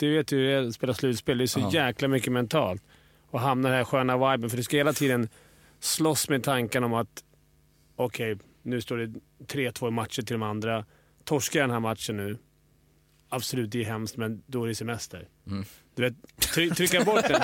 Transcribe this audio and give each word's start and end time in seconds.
Du 0.00 0.16
vet 0.16 0.32
ju 0.32 0.36
hur 0.38 0.62
det 0.62 0.72
spela 0.72 0.94
slutspel. 0.94 1.38
Det 1.38 1.44
är 1.44 1.46
så 1.46 1.60
Ja. 1.60 1.70
jäkla 1.86 2.08
mycket 2.08 2.32
mentalt. 2.32 2.82
Och 3.30 3.40
hamna 3.40 3.68
i 3.68 3.70
den 3.70 3.78
här 3.78 3.84
sköna 3.84 4.16
viben. 4.32 4.50
För 4.50 4.56
du 4.56 4.62
ska 4.62 4.76
hela 4.76 4.92
tiden 4.92 5.28
slåss 5.80 6.28
med 6.28 6.44
tanken 6.44 6.84
om 6.84 6.94
att 6.94 7.24
okej, 7.96 8.36
nu 8.62 8.80
står 8.80 8.96
det 8.96 9.12
3-2 9.46 9.88
i 9.88 9.90
matcher 9.90 10.22
till 10.22 10.34
de 10.34 10.42
andra. 10.42 10.84
Torskar 11.24 11.60
jag 11.60 11.68
den 11.68 11.72
här 11.74 11.80
matchen 11.80 12.16
nu, 12.16 12.38
absolut 13.28 13.70
det 13.72 13.80
är 13.80 13.84
hemskt, 13.84 14.16
men 14.16 14.42
då 14.46 14.64
är 14.64 14.68
det 14.68 14.74
semester. 14.74 15.28
Mm. 15.46 15.64
Du 15.94 16.02
vet, 16.02 16.14
try- 16.38 16.74
trycka 16.74 17.04
bort 17.04 17.28
den. 17.28 17.40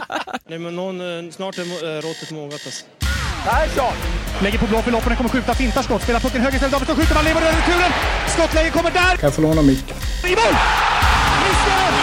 Nej, 0.46 0.58
men 0.58 0.76
någon, 0.76 1.00
eh, 1.26 1.30
snart 1.30 1.58
är 1.58 1.62
eh, 1.62 2.00
råttet 2.02 2.30
mogat 2.30 2.52
alltså. 2.66 2.86
Lägger 4.42 4.58
på 4.58 4.66
blå 4.66 4.82
för 4.82 4.90
loppen, 4.90 5.16
kommer 5.16 5.30
skjuta, 5.30 5.54
fintar 5.54 5.82
skott, 5.82 6.02
spelar 6.02 6.20
pucken 6.20 6.40
höger 6.40 6.54
istället, 6.54 6.72
Davidsson 6.72 6.96
skjuter, 6.96 7.14
man 7.14 7.24
lever 7.24 7.40
över 7.40 7.52
returen! 7.60 7.92
Skottläge 8.28 8.70
kommer 8.70 8.90
där! 8.90 9.16
Kan 9.16 9.26
jag 9.26 9.34
få 9.34 9.42
låna 9.42 9.62
micken? 9.62 9.96
I 10.26 10.30
mål! 10.30 10.54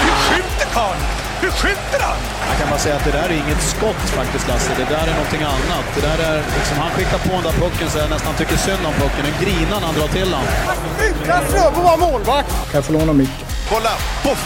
Hur 0.03 0.15
skjuter 0.25 0.67
karln? 0.77 1.01
Hur 1.41 1.51
skjuter 1.51 1.99
han? 2.07 2.19
Jag 2.49 2.57
kan 2.59 2.69
bara 2.69 2.79
säga 2.79 2.95
att 2.95 3.05
det 3.09 3.11
där 3.11 3.29
är 3.29 3.37
inget 3.43 3.61
skott 3.73 4.03
faktiskt 4.19 4.47
Lasse. 4.47 4.71
Det 4.77 4.87
där 4.95 5.05
är 5.11 5.15
någonting 5.19 5.43
annat. 5.55 5.85
Det 5.95 6.01
där 6.09 6.19
är 6.29 6.37
liksom, 6.57 6.77
han 6.77 6.91
skickar 6.95 7.19
på 7.27 7.33
den 7.37 7.43
där 7.43 7.55
pucken 7.63 7.89
så 7.89 7.97
jag 7.97 8.09
nästan 8.09 8.33
tycker 8.35 8.57
synd 8.57 8.83
om 8.89 8.93
pucken. 8.93 9.23
Den 9.29 9.35
grinar 9.43 9.79
när 9.79 9.87
han 9.89 9.95
drar 9.99 10.07
till 10.07 10.29
den. 10.35 10.45
Utan 11.09 11.41
Fröbo 11.51 11.81
var 11.89 11.97
målvakt! 11.97 12.49
Kan 12.49 12.75
jag 12.79 12.85
få 12.85 12.93
låna 12.93 13.13
micken? 13.13 13.47
Kolla! 13.69 13.93
Poff! 14.23 14.41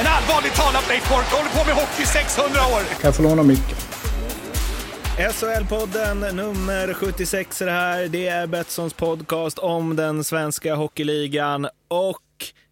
En 0.00 0.06
allvarligt 0.06 0.54
talat 0.54 0.88
Leif 0.88 1.08
Boork 1.08 1.26
håller 1.32 1.50
på 1.50 1.64
med 1.68 1.74
hockey 1.74 2.02
i 2.02 2.06
600 2.06 2.60
år! 2.74 2.80
Kan 2.80 3.08
jag 3.08 3.14
få 3.16 3.22
låna 3.22 3.42
micken? 3.42 3.76
SHL-podden 5.16 6.32
nummer 6.32 6.94
76 6.94 7.62
är 7.62 7.66
det 7.66 7.72
här. 7.72 8.08
Det 8.08 8.28
är 8.28 8.46
Betssons 8.46 8.94
podcast 8.94 9.58
om 9.58 9.96
den 9.96 10.24
svenska 10.24 10.74
hockeyligan. 10.74 11.68
Och 11.88 12.18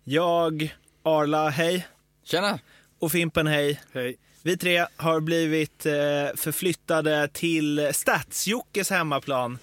jag, 0.05 0.75
Arla, 1.03 1.49
hej. 1.49 1.87
Tjena! 2.25 2.59
Och 2.99 3.13
Fimpen, 3.13 3.47
hej. 3.47 3.81
Hej. 3.93 4.17
Vi 4.43 4.57
tre 4.57 4.87
har 4.97 5.21
blivit 5.21 5.87
eh, 5.87 5.93
förflyttade 6.37 7.29
till 7.33 7.91
Stadsjockes 7.93 8.91
hemmaplan. 8.91 9.59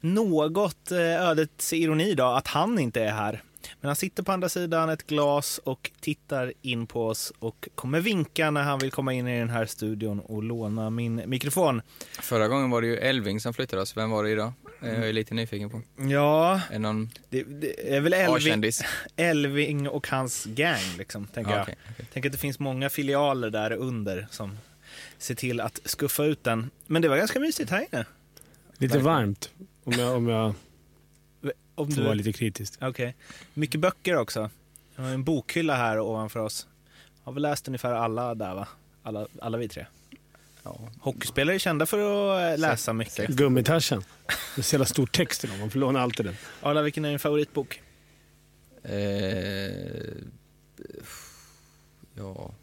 Något 0.00 0.90
eh, 0.92 0.98
ödets 0.98 1.72
ironi 1.72 2.14
då, 2.14 2.24
att 2.24 2.48
han 2.48 2.78
inte 2.78 3.02
är 3.02 3.12
här. 3.12 3.42
Men 3.80 3.88
han 3.88 3.96
sitter 3.96 4.22
på 4.22 4.32
andra 4.32 4.48
sidan 4.48 4.88
ett 4.88 5.06
glas 5.06 5.60
och 5.64 5.90
tittar 6.00 6.52
in 6.62 6.86
på 6.86 7.06
oss 7.06 7.32
och 7.38 7.68
kommer 7.74 8.00
vinka 8.00 8.50
när 8.50 8.62
han 8.62 8.78
vill 8.78 8.90
komma 8.90 9.12
in 9.12 9.28
i 9.28 9.38
den 9.38 9.50
här 9.50 9.66
studion 9.66 10.20
och 10.20 10.42
låna 10.42 10.90
min 10.90 11.22
mikrofon. 11.26 11.82
Förra 12.20 12.48
gången 12.48 12.70
var 12.70 12.80
det 12.80 12.86
ju 12.86 12.96
Elving 12.96 13.40
som 13.40 13.54
flyttade 13.54 13.82
oss. 13.82 13.96
Vem 13.96 14.10
var 14.10 14.24
det 14.24 14.30
idag? 14.30 14.52
Jag 14.82 15.08
är 15.08 15.12
lite 15.12 15.34
nyfiken 15.34 15.70
på. 15.70 15.82
Ja, 15.96 16.60
Är 16.70 16.78
någon 16.78 17.10
det, 17.30 17.42
det 17.42 17.96
är 17.96 18.00
väl 18.00 18.12
Elving? 18.12 18.72
Elving 19.16 19.88
och 19.88 20.08
hans 20.08 20.44
gang, 20.44 20.80
liksom, 20.98 21.26
tänker 21.26 21.50
Ja, 21.50 21.56
jag. 21.56 21.62
okej, 21.62 21.76
okej. 21.90 22.06
Tänk 22.12 22.26
att 22.26 22.32
det 22.32 22.38
finns 22.38 22.58
många 22.58 22.90
filialer 22.90 23.50
där 23.50 23.72
under 23.72 24.26
som 24.30 24.58
ser 25.18 25.34
till 25.34 25.60
att 25.60 25.80
skuffa 25.84 26.24
ut 26.24 26.44
den. 26.44 26.70
Men 26.86 27.02
det 27.02 27.08
var 27.08 27.16
ganska 27.16 27.40
mysigt 27.40 27.70
här 27.70 27.86
inne. 27.92 28.04
Lite 28.78 28.98
varmt, 28.98 29.50
om 29.84 29.92
jag, 29.92 30.16
om 30.16 30.28
jag 30.28 30.54
Om 31.74 31.92
får 31.92 32.02
vara 32.02 32.14
lite 32.14 32.32
kritisk. 32.32 32.74
Okej. 32.82 33.14
Mycket 33.54 33.80
böcker 33.80 34.16
också. 34.16 34.50
Jag 34.96 35.02
har 35.02 35.10
en 35.10 35.24
bokhylla 35.24 35.76
här 35.76 36.00
ovanför 36.00 36.40
oss. 36.40 36.66
Har 37.22 37.32
vi 37.32 37.40
läst 37.40 37.68
ungefär 37.68 37.92
alla 37.92 38.34
där 38.34 38.54
va? 38.54 38.68
Alla, 39.02 39.26
alla 39.40 39.58
vi 39.58 39.68
tre. 39.68 39.86
Ja. 40.62 40.88
Hockeyspelare 41.00 41.56
är 41.56 41.58
kända 41.58 41.86
för 41.86 41.98
att 41.98 42.52
eh, 42.54 42.60
läsa 42.60 42.92
mycket. 42.92 43.28
Gummitaschen. 43.28 44.04
Det 44.26 44.60
är 44.60 44.62
så 44.62 44.74
jävla 44.74 44.86
stor 44.86 45.06
text 45.06 45.44
i 45.44 45.46
dem. 45.46 45.58
Man 45.60 45.70
får 45.70 45.78
låna 45.78 46.00
allt 46.00 46.20
i 46.20 46.22
den. 46.22 46.36
Arla, 46.62 46.82
vilken 46.82 47.04
är 47.04 47.08
din 47.10 47.18
favoritbok? 47.18 47.82
Eh, 48.82 48.92
ja. 52.14 52.54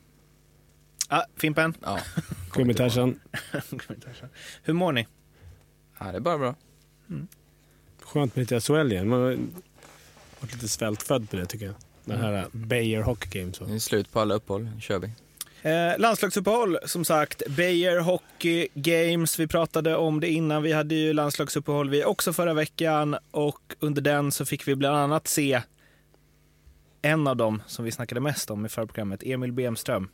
Ah, 1.08 1.23
Fimpen? 1.36 1.73
Ja. 1.81 2.00
Gummitaschen. 2.53 3.20
Hur 4.64 4.73
mår 4.73 4.92
ni? 4.92 5.08
ja, 6.00 6.05
det 6.11 6.17
är 6.17 6.20
bara 6.20 6.38
bra. 6.38 6.55
Skönt 8.02 8.36
med 8.36 8.42
lite 8.52 8.61
SHL 8.61 8.92
igen. 8.92 9.08
Man 9.09 9.20
har 9.20 9.38
varit 10.39 10.54
lite 10.54 10.67
svältfödd 10.67 11.30
på 11.30 11.36
det 11.36 11.45
tycker 11.45 11.65
jag. 11.65 11.76
Den 12.05 12.20
här 12.21 12.48
Bayer 12.52 13.02
Hockey 13.02 13.39
Games. 13.39 13.59
Det 13.59 13.73
är 13.73 13.80
slut 13.80 14.11
på 14.11 14.20
alla 14.20 14.33
uppehåll. 14.36 14.64
Nu 14.76 14.82
kör 14.82 14.99
vi. 14.99 15.11
Eh, 15.61 15.99
landslagsuppehåll, 15.99 16.77
som 16.86 17.05
sagt. 17.05 17.42
Beijer 17.49 17.99
Hockey 17.99 18.67
Games. 18.73 19.39
Vi 19.39 19.47
pratade 19.47 19.95
om 19.95 20.20
det 20.20 20.30
innan. 20.30 20.64
Vi 20.64 20.71
hade 20.71 20.95
ju 20.95 21.14
landslagsuppehåll 21.14 21.89
vi 21.89 22.05
också 22.05 22.33
förra 22.33 22.53
veckan 22.53 23.15
och 23.31 23.75
under 23.80 24.02
den 24.02 24.31
så 24.31 24.45
fick 24.45 24.67
vi 24.67 24.75
bland 24.75 24.97
annat 24.97 25.27
se 25.27 25.61
en 27.02 27.27
av 27.27 27.37
dem 27.37 27.61
som 27.67 27.86
vi 27.86 27.92
snackade 27.92 28.21
mest 28.21 28.52
om 28.52 28.65
i 28.65 28.70
förra 28.70 28.86
programmet, 28.86 29.23
Emil 29.23 29.52
Bemström. 29.52 30.09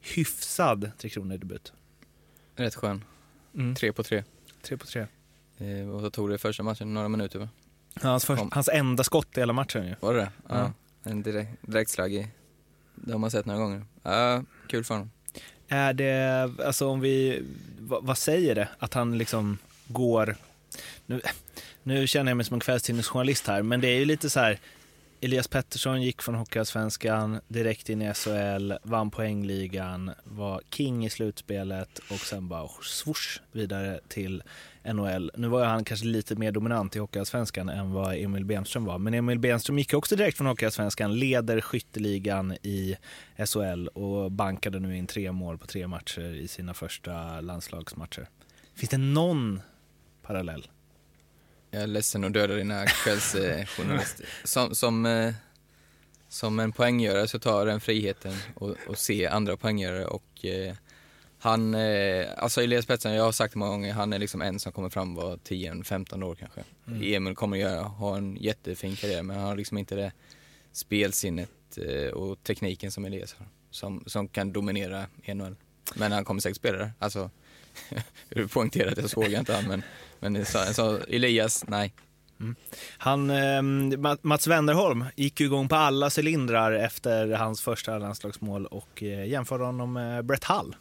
Hyfsad 0.00 0.90
Tre 0.98 1.10
Kronor-debut. 1.10 1.72
Rätt 2.56 2.74
skön. 2.74 3.04
Mm. 3.54 3.74
Tre 3.74 3.92
på 3.92 4.02
tre. 4.02 4.24
Tre 4.62 4.76
på 4.76 4.86
tre. 4.86 5.06
Eh, 5.58 5.88
och 5.90 6.00
så 6.00 6.10
tog 6.10 6.30
det 6.30 6.38
första 6.38 6.62
matchen 6.62 6.94
några 6.94 7.08
minuter 7.08 7.38
va? 7.38 7.48
Hans, 8.02 8.24
först, 8.24 8.42
hans 8.50 8.68
enda 8.68 9.04
skott 9.04 9.36
i 9.36 9.40
hela 9.40 9.52
matchen 9.52 9.86
ju. 9.86 9.94
Var 10.00 10.14
det 10.14 10.20
det? 10.20 10.30
Ja. 10.48 10.58
Ja. 10.58 10.72
En 11.10 11.22
direkt, 11.22 11.50
direktslag 11.60 12.14
i. 12.14 12.28
Det 12.96 13.12
har 13.12 13.18
man 13.18 13.30
sett 13.30 13.46
några 13.46 13.60
gånger. 13.60 13.78
Uh, 14.06 14.42
kul 14.68 14.84
för 14.84 14.94
honom. 14.94 15.10
Är 15.68 15.92
det, 15.92 16.50
alltså 16.66 16.88
om 16.88 17.00
vi, 17.00 17.42
vad, 17.80 18.04
vad 18.04 18.18
säger 18.18 18.54
det? 18.54 18.68
Att 18.78 18.94
han 18.94 19.18
liksom 19.18 19.58
går, 19.88 20.36
nu, 21.06 21.20
nu 21.82 22.06
känner 22.06 22.30
jag 22.30 22.36
mig 22.36 22.46
som 22.46 22.54
en 22.54 22.60
kvällstidningsjournalist 22.60 23.46
här, 23.46 23.62
men 23.62 23.80
det 23.80 23.88
är 23.88 23.98
ju 23.98 24.04
lite 24.04 24.30
så 24.30 24.40
här, 24.40 24.58
Elias 25.20 25.48
Pettersson 25.48 26.02
gick 26.02 26.22
från 26.22 26.34
Hockeyallsvenskan 26.34 27.40
direkt 27.48 27.88
in 27.88 28.02
i 28.02 28.14
SHL, 28.14 28.72
vann 28.82 29.10
poängligan, 29.10 30.10
var 30.24 30.60
king 30.70 31.06
i 31.06 31.10
slutspelet 31.10 31.98
och 31.98 32.18
sen 32.18 32.48
bara 32.48 32.68
swoosh 32.82 33.40
vidare 33.52 34.00
till 34.08 34.42
NHL. 34.84 35.30
Nu 35.34 35.48
var 35.48 35.64
han 35.64 35.84
kanske 35.84 36.06
lite 36.06 36.36
mer 36.36 36.52
dominant 36.52 36.96
i 36.96 36.98
Hockeyallsvenskan 36.98 37.68
än 37.68 37.92
vad 37.92 38.16
Emil 38.16 38.44
Benström 38.44 38.84
var, 38.84 38.98
men 38.98 39.14
Emil 39.14 39.38
Benström 39.38 39.78
gick 39.78 39.94
också 39.94 40.16
direkt 40.16 40.36
från 40.36 40.46
Hockeyallsvenskan, 40.46 41.18
leder 41.18 41.60
skytteligan 41.60 42.52
i 42.62 42.96
SHL 43.46 43.88
och 43.88 44.32
bankade 44.32 44.80
nu 44.80 44.96
in 44.96 45.06
tre 45.06 45.32
mål 45.32 45.58
på 45.58 45.66
tre 45.66 45.86
matcher 45.86 46.34
i 46.34 46.48
sina 46.48 46.74
första 46.74 47.40
landslagsmatcher. 47.40 48.28
Finns 48.74 48.90
det 48.90 48.98
någon 48.98 49.60
parallell? 50.22 50.66
Jag 51.76 51.82
är 51.82 51.86
ledsen 51.86 52.24
att 52.24 52.32
döda 52.32 52.54
dina 52.54 52.86
kvällsjournalister. 52.86 54.26
som, 54.44 54.74
som, 54.74 55.06
eh, 55.06 55.34
som 56.28 56.58
en 56.58 56.72
poänggörare 56.72 57.28
så 57.28 57.38
tar 57.38 57.58
jag 57.58 57.66
den 57.66 57.80
friheten 57.80 58.34
och, 58.54 58.76
och 58.86 58.98
se 58.98 59.26
andra 59.26 59.56
poänggörare 59.56 60.06
och 60.06 60.44
eh, 60.44 60.74
han, 61.38 61.74
eh, 61.74 62.26
alltså 62.36 62.62
Elias 62.62 62.86
Pettersson, 62.86 63.12
jag 63.12 63.24
har 63.24 63.32
sagt 63.32 63.52
det 63.52 63.58
många 63.58 63.70
gånger, 63.70 63.92
han 63.92 64.12
är 64.12 64.18
liksom 64.18 64.42
en 64.42 64.60
som 64.60 64.72
kommer 64.72 64.88
fram 64.88 65.14
var 65.14 65.36
10-15 65.36 66.24
år 66.24 66.34
kanske. 66.34 66.64
Emil 67.14 67.34
kommer 67.34 67.56
göra, 67.56 67.82
ha 67.82 68.16
en 68.16 68.36
jättefin 68.36 68.96
karriär 68.96 69.22
men 69.22 69.36
han 69.36 69.46
har 69.46 69.56
liksom 69.56 69.78
inte 69.78 69.94
det 69.94 70.12
spelsinnet 70.72 71.78
eh, 71.78 72.10
och 72.10 72.42
tekniken 72.42 72.90
som 72.90 73.04
Elias 73.04 73.34
har. 73.34 73.46
Som, 73.70 74.04
som 74.06 74.28
kan 74.28 74.52
dominera 74.52 75.06
NHL. 75.26 75.56
Men 75.94 76.12
han 76.12 76.24
kommer 76.24 76.40
säkert 76.40 76.56
spela 76.56 76.78
där. 76.78 76.92
Alltså, 76.98 77.30
du 78.28 78.48
poängterar 78.48 78.92
att 78.92 78.98
jag 78.98 79.10
såg 79.10 79.32
inte 79.32 79.54
han 79.54 79.64
men, 79.64 79.82
men 80.20 80.44
så, 80.44 80.58
så 80.58 80.98
Elias, 81.08 81.64
nej. 81.68 81.92
Han, 82.98 83.30
eh, 83.30 83.34
Ma- 83.34 84.18
Mats 84.22 84.46
Wennerholm 84.46 85.04
gick 85.16 85.40
ju 85.40 85.46
igång 85.46 85.68
på 85.68 85.76
alla 85.76 86.10
cylindrar 86.18 86.72
efter 86.72 87.28
hans 87.32 87.60
första 87.62 87.98
landslagsmål 87.98 88.66
och 88.66 89.02
eh, 89.02 89.26
jämförde 89.28 89.64
honom 89.64 89.92
med 89.92 90.24
Brett 90.24 90.44
Hull. 90.44 90.76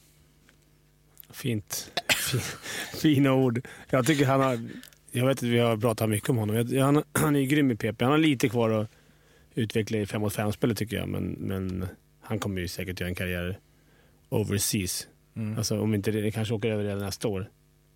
Fint. 1.30 1.92
Fin- 2.32 2.42
Fina 3.02 3.34
ord. 3.34 3.68
Jag 3.90 4.06
tycker 4.08 4.26
han 4.26 4.40
har... 4.42 4.60
Jag 5.12 5.26
vet 5.28 5.38
att 5.38 5.44
vi 5.44 5.60
har 5.60 5.78
pratat 5.78 6.10
mycket 6.10 6.30
om 6.30 6.38
honom. 6.38 6.56
Jag- 6.70 6.84
Han, 6.86 7.04
han 7.14 7.36
är 7.36 7.40
ju 7.40 7.46
grym 7.46 7.72
i 7.72 7.76
PP. 7.76 8.02
Han 8.02 8.12
har 8.12 8.18
lite 8.18 8.50
kvar 8.50 8.70
att 8.70 8.90
utveckla 9.56 9.98
i 9.98 10.06
5 10.06 10.22
mot 10.22 10.36
5-spelet 10.38 10.78
tycker 10.78 10.98
jag. 10.98 11.10
Men, 11.10 11.24
men 11.32 11.88
han 12.22 12.40
kommer 12.40 12.62
ju 12.62 12.68
säkert 12.68 13.00
göra 13.00 13.10
en 13.10 13.16
karriär 13.16 13.60
overseas. 14.30 15.08
Alltså 15.58 15.80
om 15.80 15.94
inte 15.94 16.12
det, 16.12 16.22
det 16.22 16.32
kanske 16.32 16.54
åker 16.54 16.70
över 16.72 16.84
redan 16.84 17.00
nästa 17.00 17.28
år. 17.28 17.50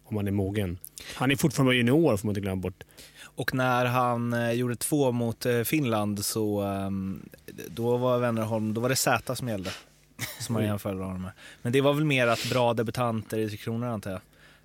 Om 0.10 0.18
han 0.18 0.28
är 0.28 0.32
mogen. 0.32 0.78
Han 1.16 1.32
är 1.32 1.36
fortfarande 1.36 1.76
junior 1.76 2.18
får 2.18 2.28
man 2.28 2.32
inte 2.32 2.42
glömma 2.42 2.62
bort. 2.62 2.84
Och 3.22 3.54
när 3.54 3.86
han 3.86 4.34
eh, 4.34 4.52
gjorde 4.52 4.76
två 4.76 5.12
mot 5.12 5.46
eh, 5.46 5.62
Finland 5.64 6.26
så 6.26 6.62
ehm, 6.62 7.30
då 7.68 7.98
var 7.98 8.20
Wennerholm, 8.20 8.74
då 8.74 8.82
var 8.82 8.90
det 8.90 8.96
Z 8.96 9.36
som 9.36 9.48
gällde. 9.48 9.72
Som 10.40 10.54
man 10.54 10.64
jämförde 10.64 11.04
honom 11.04 11.22
med. 11.22 11.32
Men 11.62 11.74
det 11.74 11.82
var 11.82 11.94
väl 11.94 12.06
mer 12.06 12.28
att 12.28 12.50
bra 12.50 12.74
debutanter 12.74 13.38
i 13.38 13.50
Tre 13.50 13.58
Kronor 13.58 13.88
antar 13.88 14.12
jag. 14.12 14.22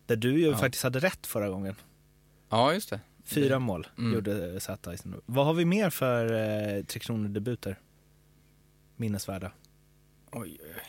Där 0.06 0.16
du 0.16 0.38
ju 0.40 0.46
Ja. 0.50 0.56
faktiskt 0.56 0.84
hade 0.84 0.98
rätt 0.98 1.26
förra 1.26 1.48
gången. 1.48 1.74
Ja, 2.50 2.72
just 2.74 2.90
det. 2.90 3.00
Fyra 3.24 3.58
mål 3.58 3.86
Mm. 3.98 4.14
gjorde 4.14 4.60
Z 4.60 4.92
i 4.94 4.98
sin 4.98 5.14
Vad 5.26 5.46
har 5.46 5.54
vi 5.54 5.64
mer 5.64 5.90
för 5.90 6.24
eh, 6.24 6.84
Tre 6.84 7.00
Kronor-debuter? 7.00 7.78
Minnesvärda. 8.96 9.50
Oj, 10.32 10.58
oj. 10.62 10.82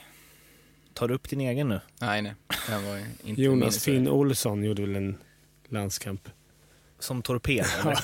Tar 0.96 1.08
du 1.08 1.14
upp 1.14 1.30
din 1.30 1.42
egen 1.42 1.70
nu? 1.70 1.80
Nej, 2.02 2.22
nej. 2.22 2.34
Här 2.68 2.82
var 2.82 3.02
inte 3.24 3.42
Jonas. 3.42 3.84
Finn 3.84 4.08
Olsson 4.08 4.64
gjorde 4.64 4.82
väl 4.82 4.96
en 4.96 5.18
landskamp. 5.70 6.30
Som 7.00 7.22
torped 7.22 7.66
eller? 7.82 8.00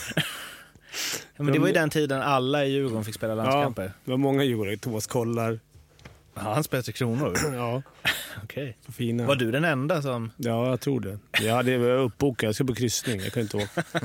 Men 1.38 1.54
det 1.54 1.60
var 1.60 1.68
ju 1.68 1.74
den 1.74 1.90
tiden 1.90 2.22
alla 2.22 2.66
i 2.66 2.72
Djurgården 2.72 3.06
fick 3.06 3.16
spela 3.16 3.36
landskamper. 3.36 3.94
Det 4.06 4.12
var 4.12 4.18
många 4.18 4.44
djurgårdare. 4.44 4.78
Thomas 4.78 5.08
Kollar. 5.08 5.60
Ja. 6.34 6.42
Han 6.42 6.64
spelade 6.64 6.84
Tre 6.84 6.94
Kronor? 6.94 7.38
Ja, 7.56 7.82
Okej. 8.44 8.78
fina. 8.94 9.26
Var 9.26 9.36
du 9.36 9.52
den 9.52 9.64
enda 9.66 10.02
som... 10.02 10.32
Ja, 10.38 10.70
jag 10.70 10.82
tror 10.82 11.00
det. 11.00 11.20
Jag 11.46 11.56
hade 11.56 11.94
uppbokad. 11.94 12.48
Jag 12.48 12.56
skulle 12.56 12.68
på 12.68 12.76
kryssning. 12.76 13.20
Jag 13.20 13.34
kunde 13.34 13.42
inte 13.42 13.58
åka. 13.58 13.84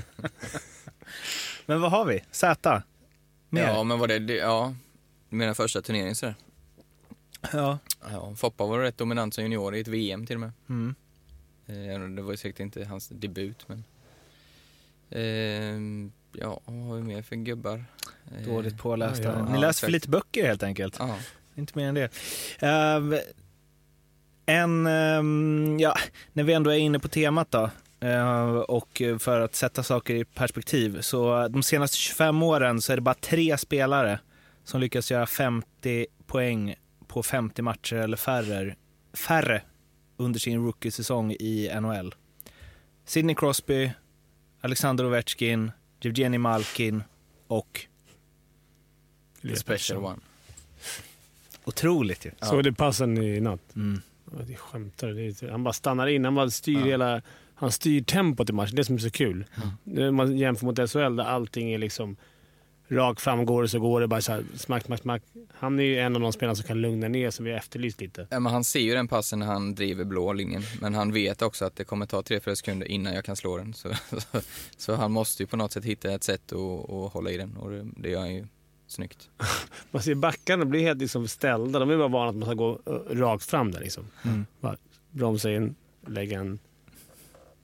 Men 1.66 1.80
vad 1.80 1.90
har 1.90 2.04
vi? 2.04 2.24
Z? 2.30 2.82
Mer? 3.48 3.62
Ja, 3.62 3.82
men 3.82 3.98
var 3.98 4.08
det, 4.08 4.18
det 4.18 4.34
ja, 4.34 4.74
menar 5.28 5.54
första 5.54 5.82
turneringen 5.82 6.14
sådär? 6.14 6.34
Ja. 7.52 7.78
Ja, 8.10 8.34
Foppa 8.36 8.66
var 8.66 8.78
rätt 8.78 8.98
dominant 8.98 9.34
som 9.34 9.44
junior 9.44 9.74
i 9.74 9.80
ett 9.80 9.88
VM 9.88 10.26
till 10.26 10.36
och 10.36 10.40
med. 10.40 10.52
Mm. 10.68 10.94
Eh, 11.66 12.08
Det 12.16 12.22
var 12.22 12.30
ju 12.30 12.36
säkert 12.36 12.60
inte 12.60 12.84
hans 12.84 13.08
debut, 13.08 13.66
men... 13.68 13.84
Eh, 15.10 16.10
ja, 16.40 16.60
vad 16.64 16.84
har 16.86 16.96
vi 16.96 17.02
mer 17.02 17.22
för 17.22 17.36
gubbar? 17.36 17.84
Eh, 18.38 18.46
Dåligt 18.46 18.78
pålästa. 18.78 19.22
Ja, 19.24 19.34
ja. 19.38 19.52
Ni 19.52 19.58
läser 19.60 19.86
för 19.86 19.92
lite 19.92 20.08
böcker 20.08 20.46
helt 20.46 20.62
enkelt. 20.62 20.96
Ja. 20.98 21.16
Inte 21.54 21.72
mer 21.78 21.88
än 21.88 21.94
det. 21.94 22.10
Ehm, 22.60 23.16
en, 24.46 24.86
ehm, 24.86 25.76
ja, 25.80 25.96
när 26.32 26.44
vi 26.44 26.52
ändå 26.52 26.70
är 26.70 26.78
inne 26.78 26.98
på 26.98 27.08
temat 27.08 27.50
då. 27.50 27.70
eh, 28.00 28.56
och 28.56 29.02
för 29.18 29.40
att 29.40 29.54
sätta 29.54 29.82
saker 29.82 30.14
i 30.14 30.24
perspektiv. 30.24 31.00
Så 31.00 31.48
de 31.48 31.62
senaste 31.62 31.96
25 31.96 32.42
åren 32.42 32.80
så 32.80 32.92
är 32.92 32.96
det 32.96 33.02
bara 33.02 33.14
tre 33.14 33.58
spelare 33.58 34.20
som 34.64 34.80
lyckas 34.80 35.10
göra 35.10 35.26
50 35.26 36.06
poäng 36.26 36.74
på 37.16 37.22
50 37.22 37.62
matcher 37.62 37.96
eller 37.96 38.16
färre, 38.16 38.76
färre 39.12 39.62
under 40.16 40.40
sin 40.40 40.64
rookie-säsong 40.64 41.32
i 41.32 41.70
NHL. 41.80 42.14
Sidney 43.04 43.34
Crosby, 43.34 43.90
Alexander 44.60 45.06
Ovechkin, 45.06 45.70
Evgeni 46.00 46.38
Malkin 46.38 47.02
och 47.46 47.86
The 49.42 49.56
special 49.56 50.04
one. 50.04 50.18
otroligt 51.64 52.26
ju. 52.26 52.30
Såg 52.40 52.64
du 52.64 52.72
passen 52.72 53.18
i 53.18 53.40
natt? 53.40 53.76
Mm. 53.76 54.00
Ja, 54.32 54.38
Det 54.46 54.56
skämtar. 54.56 55.08
Det 55.08 55.42
är, 55.42 55.50
han 55.50 55.64
bara 55.64 55.72
stannar 55.72 56.06
in. 56.06 56.24
Han 56.24 56.34
bara 56.34 56.50
styr 56.50 56.80
hela... 56.80 57.22
Han 57.54 57.72
styr 57.72 58.02
tempot 58.02 58.50
i 58.50 58.52
matchen. 58.52 58.76
Det 58.76 58.82
är 58.82 58.84
som 58.84 58.94
är 58.94 58.98
så 58.98 59.10
kul. 59.10 59.44
När 59.84 60.10
man 60.10 60.36
jämför 60.36 60.66
mot 60.66 60.90
SHL 60.90 61.16
där 61.16 61.24
allting 61.24 61.72
är 61.72 61.78
liksom 61.78 62.16
rakt 62.88 63.20
fram. 63.20 63.46
Går 63.46 63.62
det 63.62 63.68
så 63.68 63.78
går 63.78 64.00
det 64.00 64.08
bara 64.08 64.20
så 64.20 64.32
här, 64.32 64.44
smack, 64.54 64.84
smack, 64.84 65.00
smack. 65.00 65.22
Han 65.54 65.78
är 65.78 65.84
ju 65.84 65.98
en 65.98 66.16
av 66.16 66.22
de 66.22 66.32
spelarna 66.32 66.54
som 66.54 66.66
kan 66.66 66.80
lugna 66.80 67.08
ner 67.08 67.30
som 67.30 67.44
vi 67.44 67.50
har 67.50 67.58
efterlyst 67.58 68.00
lite. 68.00 68.26
Ja, 68.30 68.40
men 68.40 68.52
han 68.52 68.64
ser 68.64 68.80
ju 68.80 68.94
den 68.94 69.08
passen 69.08 69.38
när 69.38 69.46
han 69.46 69.74
driver 69.74 70.04
blå 70.04 70.32
linjen, 70.32 70.62
men 70.80 70.94
han 70.94 71.12
vet 71.12 71.42
också 71.42 71.64
att 71.64 71.76
det 71.76 71.84
kommer 71.84 72.06
ta 72.06 72.20
3-4 72.20 72.54
sekunder 72.54 72.86
innan 72.86 73.14
jag 73.14 73.24
kan 73.24 73.36
slå 73.36 73.56
den. 73.56 73.74
Så, 73.74 73.94
så, 74.10 74.40
så 74.76 74.94
han 74.94 75.12
måste 75.12 75.42
ju 75.42 75.46
på 75.46 75.56
något 75.56 75.72
sätt 75.72 75.84
hitta 75.84 76.12
ett 76.12 76.24
sätt 76.24 76.52
att, 76.52 76.90
att 76.90 77.12
hålla 77.12 77.30
i 77.30 77.36
den 77.36 77.56
och 77.56 77.70
det, 77.70 77.86
det 77.96 78.10
gör 78.10 78.20
han 78.20 78.34
ju 78.34 78.46
snyggt. 78.86 79.28
Man 79.90 80.02
ser 80.02 80.14
backarna 80.14 80.64
blir 80.64 80.80
helt 80.80 81.00
liksom 81.00 81.28
ställda. 81.28 81.78
De 81.78 81.90
är 81.90 81.96
bara 81.96 82.08
vana 82.08 82.30
att 82.30 82.36
man 82.36 82.48
ska 82.48 82.54
gå 82.54 82.80
eh, 82.86 83.16
rakt 83.16 83.44
fram 83.44 83.70
där. 83.70 83.80
Liksom. 83.80 84.04
Mm. 84.24 84.46
Bromsa 85.10 85.52
in, 85.52 85.74
lägga 86.06 86.40
en... 86.40 86.58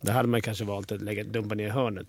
Det 0.02 0.12
hade 0.12 0.28
man 0.28 0.42
kanske 0.42 0.64
valt 0.64 0.92
att 0.92 1.02
lägga, 1.02 1.24
dumpa 1.24 1.54
ner 1.54 1.66
i 1.66 1.70
hörnet 1.70 2.06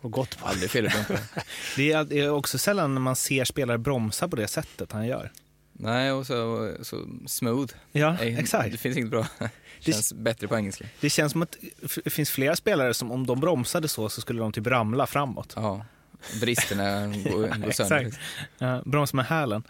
och 0.00 0.10
gått 0.10 0.38
på. 0.38 0.46
Aldrig 0.46 0.70
fel. 0.70 0.88
Det 1.76 1.92
är, 1.92 2.04
det 2.04 2.20
är 2.20 2.30
också 2.30 2.58
sällan 2.58 2.94
när 2.94 3.00
man 3.00 3.16
ser 3.16 3.44
spelare 3.44 3.78
bromsa 3.78 4.28
på 4.28 4.36
det 4.36 4.46
sättet 4.48 4.92
han 4.92 5.06
gör. 5.06 5.32
Nej, 5.72 6.12
och 6.12 6.26
så, 6.26 6.70
så 6.82 7.06
smooth. 7.26 7.72
Ja, 7.92 8.16
Nej, 8.20 8.36
exakt. 8.38 8.72
Det 8.72 8.78
finns 8.78 8.96
inget 8.96 9.10
bra. 9.10 9.26
Känns 9.80 10.12
bättre 10.12 10.48
på 10.48 10.56
engelska. 10.56 10.84
Det 11.00 11.10
känns 11.10 11.32
som 11.32 11.42
att 11.42 11.56
det 12.04 12.10
finns 12.10 12.30
flera 12.30 12.56
spelare 12.56 12.94
som 12.94 13.12
om 13.12 13.26
de 13.26 13.40
bromsade 13.40 13.88
så 13.88 14.08
så 14.08 14.20
skulle 14.20 14.40
de 14.40 14.52
typ 14.52 14.66
ramla 14.66 15.06
framåt. 15.06 15.52
Ja, 15.56 15.86
bristerna 16.40 17.06
går, 17.06 17.30
går 17.64 17.70
sönder. 17.70 17.96
Exakt. 18.00 18.18
Ja, 18.58 18.82
bromsa 18.84 19.16
med 19.16 19.26
hälen. 19.26 19.62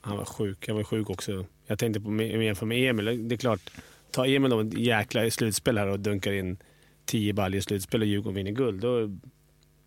Han 0.00 0.16
var 0.16 0.24
sjuk. 0.24 0.68
Jag 0.68 0.74
var 0.74 0.84
sjuk 0.84 1.10
också. 1.10 1.44
Jag 1.66 1.78
tänkte 1.78 2.00
på 2.00 2.10
med- 2.10 2.42
jämför 2.42 2.66
med 2.66 2.90
Emil. 2.90 3.28
Det 3.28 3.34
är 3.34 3.36
klart, 3.36 3.60
ta 4.10 4.26
Emil 4.26 4.50
då 4.50 4.60
ett 4.60 4.74
jäkla 4.78 5.30
slutspel 5.30 5.78
här 5.78 5.86
och 5.86 6.00
dunkar 6.00 6.32
in 6.32 6.56
10 7.08 7.32
baljor 7.32 7.58
i 7.58 7.62
slutspel 7.62 8.00
och 8.00 8.06
Djurgården 8.06 8.34
vinner 8.34 8.50
guld. 8.50 8.80
Då, 8.80 9.10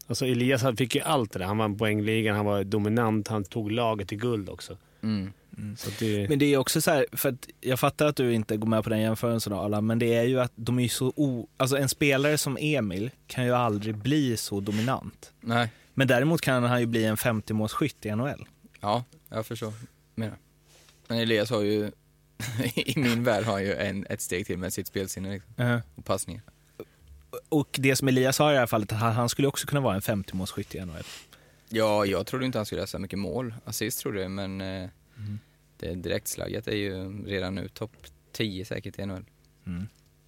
alltså 0.07 0.25
Elias 0.25 0.61
han 0.61 0.77
fick 0.77 0.95
ju 0.95 1.01
allt 1.01 1.31
det 1.31 1.39
där. 1.39 1.45
Han 1.45 1.57
vann 1.57 1.77
poängligan, 1.77 2.35
han 2.35 2.45
var 2.45 2.63
dominant, 2.63 3.27
han 3.27 3.43
tog 3.43 3.71
laget 3.71 4.07
till 4.07 4.17
guld 4.17 4.49
också. 4.49 4.77
Mm. 5.03 5.31
Så 5.77 5.89
att 5.89 5.99
det, 5.99 6.29
Men 6.29 6.39
det 6.39 6.53
är 6.53 6.57
också 6.57 6.81
så 6.81 6.91
här, 6.91 7.05
för 7.11 7.29
att 7.29 7.47
jag 7.61 7.79
fattar 7.79 8.05
att 8.05 8.15
du 8.15 8.33
inte 8.33 8.57
går 8.57 8.67
med 8.67 8.83
på 8.83 8.89
den 8.89 9.01
jämförelsen 9.01 9.53
Arla, 9.53 9.81
men 9.81 9.99
det 9.99 10.13
är 10.13 10.23
ju 10.23 10.39
att 10.39 10.51
de 10.55 10.79
är 10.79 10.87
så 10.87 11.13
o... 11.15 11.49
Alltså 11.57 11.77
en 11.77 11.89
spelare 11.89 12.37
som 12.37 12.57
Emil 12.59 13.11
kan 13.27 13.45
ju 13.45 13.51
aldrig 13.51 13.97
bli 13.97 14.37
så 14.37 14.59
dominant. 14.59 15.33
Nej, 15.41 15.69
Men 15.93 16.07
däremot 16.07 16.41
kan 16.41 16.63
han 16.63 16.79
ju 16.79 16.85
bli 16.85 17.05
en 17.05 17.15
50-målsskytt 17.15 18.05
i 18.05 18.15
NHL. 18.15 18.45
ja, 18.81 19.03
jag 19.29 19.45
förstår. 19.45 19.73
Menar. 20.15 20.37
Men 21.07 21.17
Elias 21.17 21.49
har 21.49 21.61
ju, 21.61 21.91
i 22.75 22.99
min 22.99 23.23
värld 23.23 23.43
har 23.43 23.53
han 23.53 23.63
ju 23.63 23.73
en, 23.73 24.05
ett 24.09 24.21
steg 24.21 24.45
till 24.45 24.57
med 24.57 24.73
sitt 24.73 24.87
spelsinne 24.87 25.33
liksom, 25.33 25.81
och 25.95 26.05
passningar. 26.05 26.43
Och 27.51 27.77
det 27.79 27.95
som 27.95 28.07
Elias 28.07 28.35
sa 28.35 28.49
i 28.51 28.53
det 28.53 28.59
här 28.59 28.67
fallet, 28.67 28.91
att 28.91 28.99
han, 28.99 29.13
han 29.13 29.29
skulle 29.29 29.47
också 29.47 29.67
kunna 29.67 29.81
vara 29.81 29.95
en 29.95 30.01
50-målsskytt 30.01 30.75
i 30.75 30.85
NHL. 30.85 31.03
Ja, 31.69 32.05
jag 32.05 32.27
trodde 32.27 32.45
inte 32.45 32.57
han 32.57 32.65
skulle 32.65 32.79
göra 32.79 32.87
så 32.87 32.99
mycket 32.99 33.19
mål. 33.19 33.53
Assist 33.65 33.99
trodde 33.99 34.21
jag, 34.21 34.31
men 34.31 34.61
eh, 34.61 34.89
det 35.77 35.95
direktslagget 35.95 36.67
är 36.67 36.75
ju 36.75 37.25
redan 37.27 37.55
nu 37.55 37.67
topp 37.67 37.91
10 38.31 38.65
säkert 38.65 38.99
i 38.99 39.05
NHL. 39.05 39.25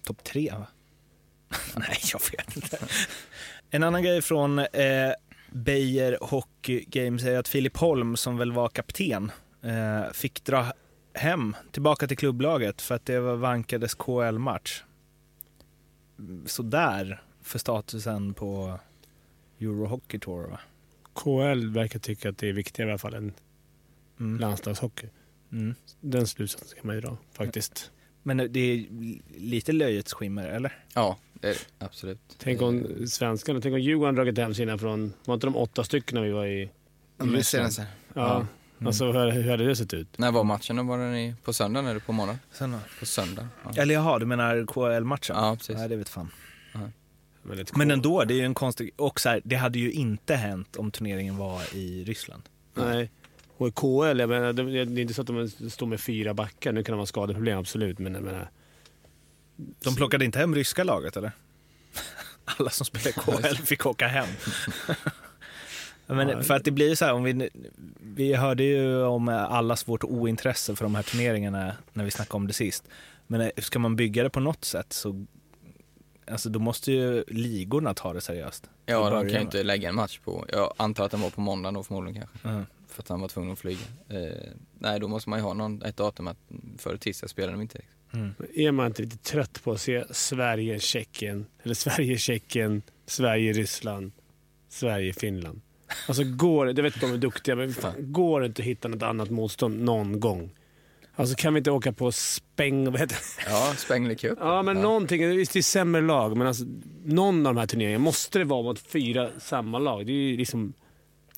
Topp 0.04 0.24
tre 0.24 0.50
va? 0.50 0.66
Nej, 1.76 1.98
jag 2.12 2.20
vet 2.32 2.56
inte. 2.56 2.78
En 3.70 3.82
annan 3.82 4.02
grej 4.02 4.22
från 4.22 4.58
eh, 4.58 5.12
Beijer 5.50 6.18
Hockey 6.20 6.84
Games 6.86 7.24
är 7.24 7.38
att 7.38 7.48
Filip 7.48 7.76
Holm, 7.76 8.16
som 8.16 8.38
väl 8.38 8.52
var 8.52 8.68
kapten, 8.68 9.32
eh, 9.62 10.12
fick 10.12 10.44
dra 10.44 10.72
hem, 11.14 11.56
tillbaka 11.72 12.06
till 12.06 12.16
klubblaget 12.16 12.82
för 12.82 12.94
att 12.94 13.06
det 13.06 13.20
var 13.20 13.36
vankades 13.36 13.94
KL-match. 13.94 14.82
Sådär 16.46 17.22
för 17.42 17.58
statusen 17.58 18.34
på 18.34 18.78
Euro 19.60 19.86
Hockey 19.86 20.18
Tour 20.18 20.48
va? 20.48 20.60
KL 21.12 21.68
verkar 21.70 21.98
tycka 21.98 22.28
att 22.28 22.38
det 22.38 22.48
är 22.48 22.52
viktigare 22.52 22.88
i 22.90 22.92
alla 22.92 22.98
fall 22.98 23.14
än 23.14 23.32
Mm. 24.20 24.40
landslagshockey. 24.40 25.06
Mm. 25.52 25.74
Den 26.00 26.26
slutsatsen 26.26 26.68
ska 26.68 26.80
man 26.82 26.94
ju 26.94 27.00
dra 27.00 27.16
faktiskt. 27.32 27.90
Men 28.22 28.36
det 28.36 28.60
är 28.60 28.86
lite 29.38 29.72
löjets 29.72 30.12
skimmer, 30.14 30.48
eller? 30.48 30.84
Ja, 30.94 31.18
det 31.32 31.48
är 31.48 31.52
det. 31.52 31.84
absolut. 31.84 32.18
Tänk 32.38 32.62
om 32.62 32.86
svenskarna, 33.08 33.60
tänk 33.60 33.72
om 33.72 33.80
Djurgården 33.80 34.14
dragit 34.14 34.38
hem 34.38 34.54
sina 34.54 34.78
från, 34.78 35.12
var 35.24 35.34
inte 35.34 35.46
de 35.46 35.56
åtta 35.56 35.84
stycken 35.84 36.14
när 36.14 36.22
vi 36.22 36.30
var 36.32 36.46
i 36.46 36.70
Ja, 37.18 37.24
men 37.24 37.42
Ja. 38.84 38.88
Alltså 38.88 39.12
hur, 39.12 39.30
hur 39.30 39.50
hade 39.50 39.66
det 39.66 39.76
sett 39.76 39.94
ut? 39.94 40.18
När 40.18 40.32
var 40.32 40.44
matchen 40.44 40.76
då? 40.76 40.82
Var 40.82 40.98
den 40.98 41.16
i, 41.16 41.34
på 41.44 41.52
söndagen 41.52 41.86
eller 41.90 42.00
på 42.00 42.12
morgonen? 42.12 42.38
Sen, 42.52 42.76
På 42.98 43.06
söndag. 43.06 43.48
Ja, 43.64 43.82
eller 43.82 43.94
jaha, 43.94 44.18
du 44.18 44.26
menar 44.26 44.66
KL-matchen? 44.66 45.36
ja 45.36 45.56
precis. 45.56 45.76
Nej, 45.76 45.88
det 45.88 45.96
vet 45.96 46.08
fan. 46.08 46.30
Väldigt 47.42 47.76
Men 47.76 47.90
ändå, 47.90 48.24
det 48.24 48.34
är 48.34 48.36
ju 48.36 48.44
en 48.44 48.54
konstig... 48.54 48.90
Och 48.96 49.20
så 49.20 49.28
här, 49.28 49.40
det 49.44 49.56
hade 49.56 49.78
ju 49.78 49.92
inte 49.92 50.34
hänt 50.34 50.76
om 50.76 50.90
turneringen 50.90 51.36
var 51.36 51.74
i 51.74 52.04
Ryssland. 52.04 52.42
Nej. 52.74 53.10
Och 53.56 53.68
i 53.68 53.70
KL, 53.70 54.20
jag 54.20 54.28
menar, 54.28 54.52
det, 54.52 54.80
är 54.80 54.98
inte 54.98 55.14
så 55.14 55.20
att 55.20 55.26
de 55.26 55.48
står 55.70 55.86
med 55.86 56.00
fyra 56.00 56.34
backar. 56.34 56.72
Nu 56.72 56.84
kan 56.84 56.92
de 56.92 56.98
ha 56.98 57.06
skadeproblem, 57.06 57.58
absolut. 57.58 57.98
Men 57.98 58.14
jag 58.14 58.22
menar, 58.22 58.50
De 59.56 59.94
plockade 59.94 60.24
inte 60.24 60.38
hem 60.38 60.54
ryska 60.54 60.84
laget, 60.84 61.16
eller? 61.16 61.32
Alla 62.44 62.70
som 62.70 62.86
spelar 62.86 63.08
i 63.08 63.12
KL 63.12 63.56
fick 63.64 63.86
åka 63.86 64.08
hem. 64.08 64.28
Men 66.06 66.44
för 66.44 66.54
att 66.54 66.64
det 66.64 66.70
blir 66.70 66.94
så 66.94 67.04
här, 67.04 67.12
om 67.12 67.24
vi, 67.24 67.50
vi 68.00 68.34
hörde 68.34 68.62
ju 68.62 69.02
om 69.02 69.28
allas 69.28 69.88
vårt 69.88 70.04
ointresse 70.04 70.76
för 70.76 70.84
de 70.84 70.94
här 70.94 71.02
turneringarna 71.02 71.76
när 71.92 72.04
vi 72.04 72.10
snackade 72.10 72.36
om 72.36 72.46
det 72.46 72.52
sist. 72.52 72.88
Men 73.26 73.40
eh, 73.40 73.48
ska 73.58 73.78
man 73.78 73.96
bygga 73.96 74.22
det 74.22 74.30
på 74.30 74.40
något 74.40 74.64
sätt 74.64 74.92
så 74.92 75.26
alltså 76.26 76.50
då 76.50 76.58
måste 76.58 76.92
ju 76.92 77.24
ligorna 77.28 77.94
ta 77.94 78.12
det 78.12 78.20
seriöst. 78.20 78.70
Ja, 78.86 79.10
de 79.10 79.20
kan 79.20 79.34
ju 79.34 79.40
inte 79.40 79.62
lägga 79.62 79.88
en 79.88 79.94
match 79.94 80.18
på, 80.18 80.46
jag 80.52 80.74
antar 80.76 81.04
att 81.04 81.10
den 81.10 81.20
var 81.20 81.30
på 81.30 81.40
måndagen 81.40 81.74
då 81.74 81.82
förmodligen 81.82 82.20
kanske. 82.22 82.48
med. 82.48 82.64
För 82.88 83.02
att 83.02 83.08
han 83.08 83.20
var 83.20 83.28
tvungen 83.28 83.52
att 83.52 83.58
flyga. 83.58 83.86
Eh, 84.08 84.50
nej, 84.78 85.00
då 85.00 85.08
måste 85.08 85.30
man 85.30 85.38
ju 85.38 85.42
ha 85.42 85.54
någon, 85.54 85.82
ett 85.82 85.96
datum 85.96 86.28
att 86.28 86.38
före 86.78 86.98
tisdag 86.98 87.28
spelar 87.28 87.52
de 87.52 87.60
inte. 87.60 87.78
Liksom. 87.78 88.34
är 88.54 88.72
man 88.72 88.86
inte 88.86 89.02
lite 89.02 89.16
trött 89.16 89.62
på 89.64 89.72
att 89.72 89.80
se 89.80 90.04
Sverige, 90.10 90.80
Tjeckien, 90.80 91.46
eller 91.62 91.74
Sverige, 91.74 92.18
Tjeckien, 92.18 92.82
Sverige, 93.06 93.52
Ryssland, 93.52 94.12
Sverige, 94.68 95.12
Finland? 95.12 95.60
Alltså 96.08 96.24
går 96.24 96.66
det, 96.66 96.72
jag 96.72 96.82
vet 96.82 96.94
inte 96.94 97.06
om 97.06 97.12
de 97.12 97.16
är 97.16 97.20
duktiga, 97.20 97.56
men 97.56 97.74
fan, 97.74 97.94
går 97.98 98.40
det 98.40 98.46
inte 98.46 98.62
att 98.62 98.66
hitta 98.66 98.88
något 98.88 99.02
annat 99.02 99.30
motstånd 99.30 99.82
någon 99.82 100.20
gång? 100.20 100.50
Alltså 101.16 101.34
kan 101.36 101.54
vi 101.54 101.58
inte 101.58 101.70
åka 101.70 101.92
på 101.92 102.12
späng, 102.12 102.84
vad 102.92 103.00
heter 103.00 103.16
det? 103.16 103.50
Ja, 103.50 103.74
Spengler 103.76 104.14
Cup. 104.14 104.38
Ja, 104.40 104.62
men 104.62 104.76
någonting. 104.76 105.28
Visst, 105.36 105.52
det 105.52 105.58
är 105.58 105.62
sämre 105.62 106.02
lag, 106.02 106.36
men 106.36 106.46
alltså, 106.46 106.64
någon 107.04 107.46
av 107.46 107.54
de 107.54 107.60
här 107.60 107.66
turneringarna 107.66 108.04
måste 108.04 108.38
det 108.38 108.44
vara 108.44 108.62
mot 108.62 108.78
fyra 108.78 109.30
samma 109.38 109.78
lag. 109.78 110.06
Det 110.06 110.12
är 110.12 110.14
ju 110.14 110.36
liksom 110.36 110.72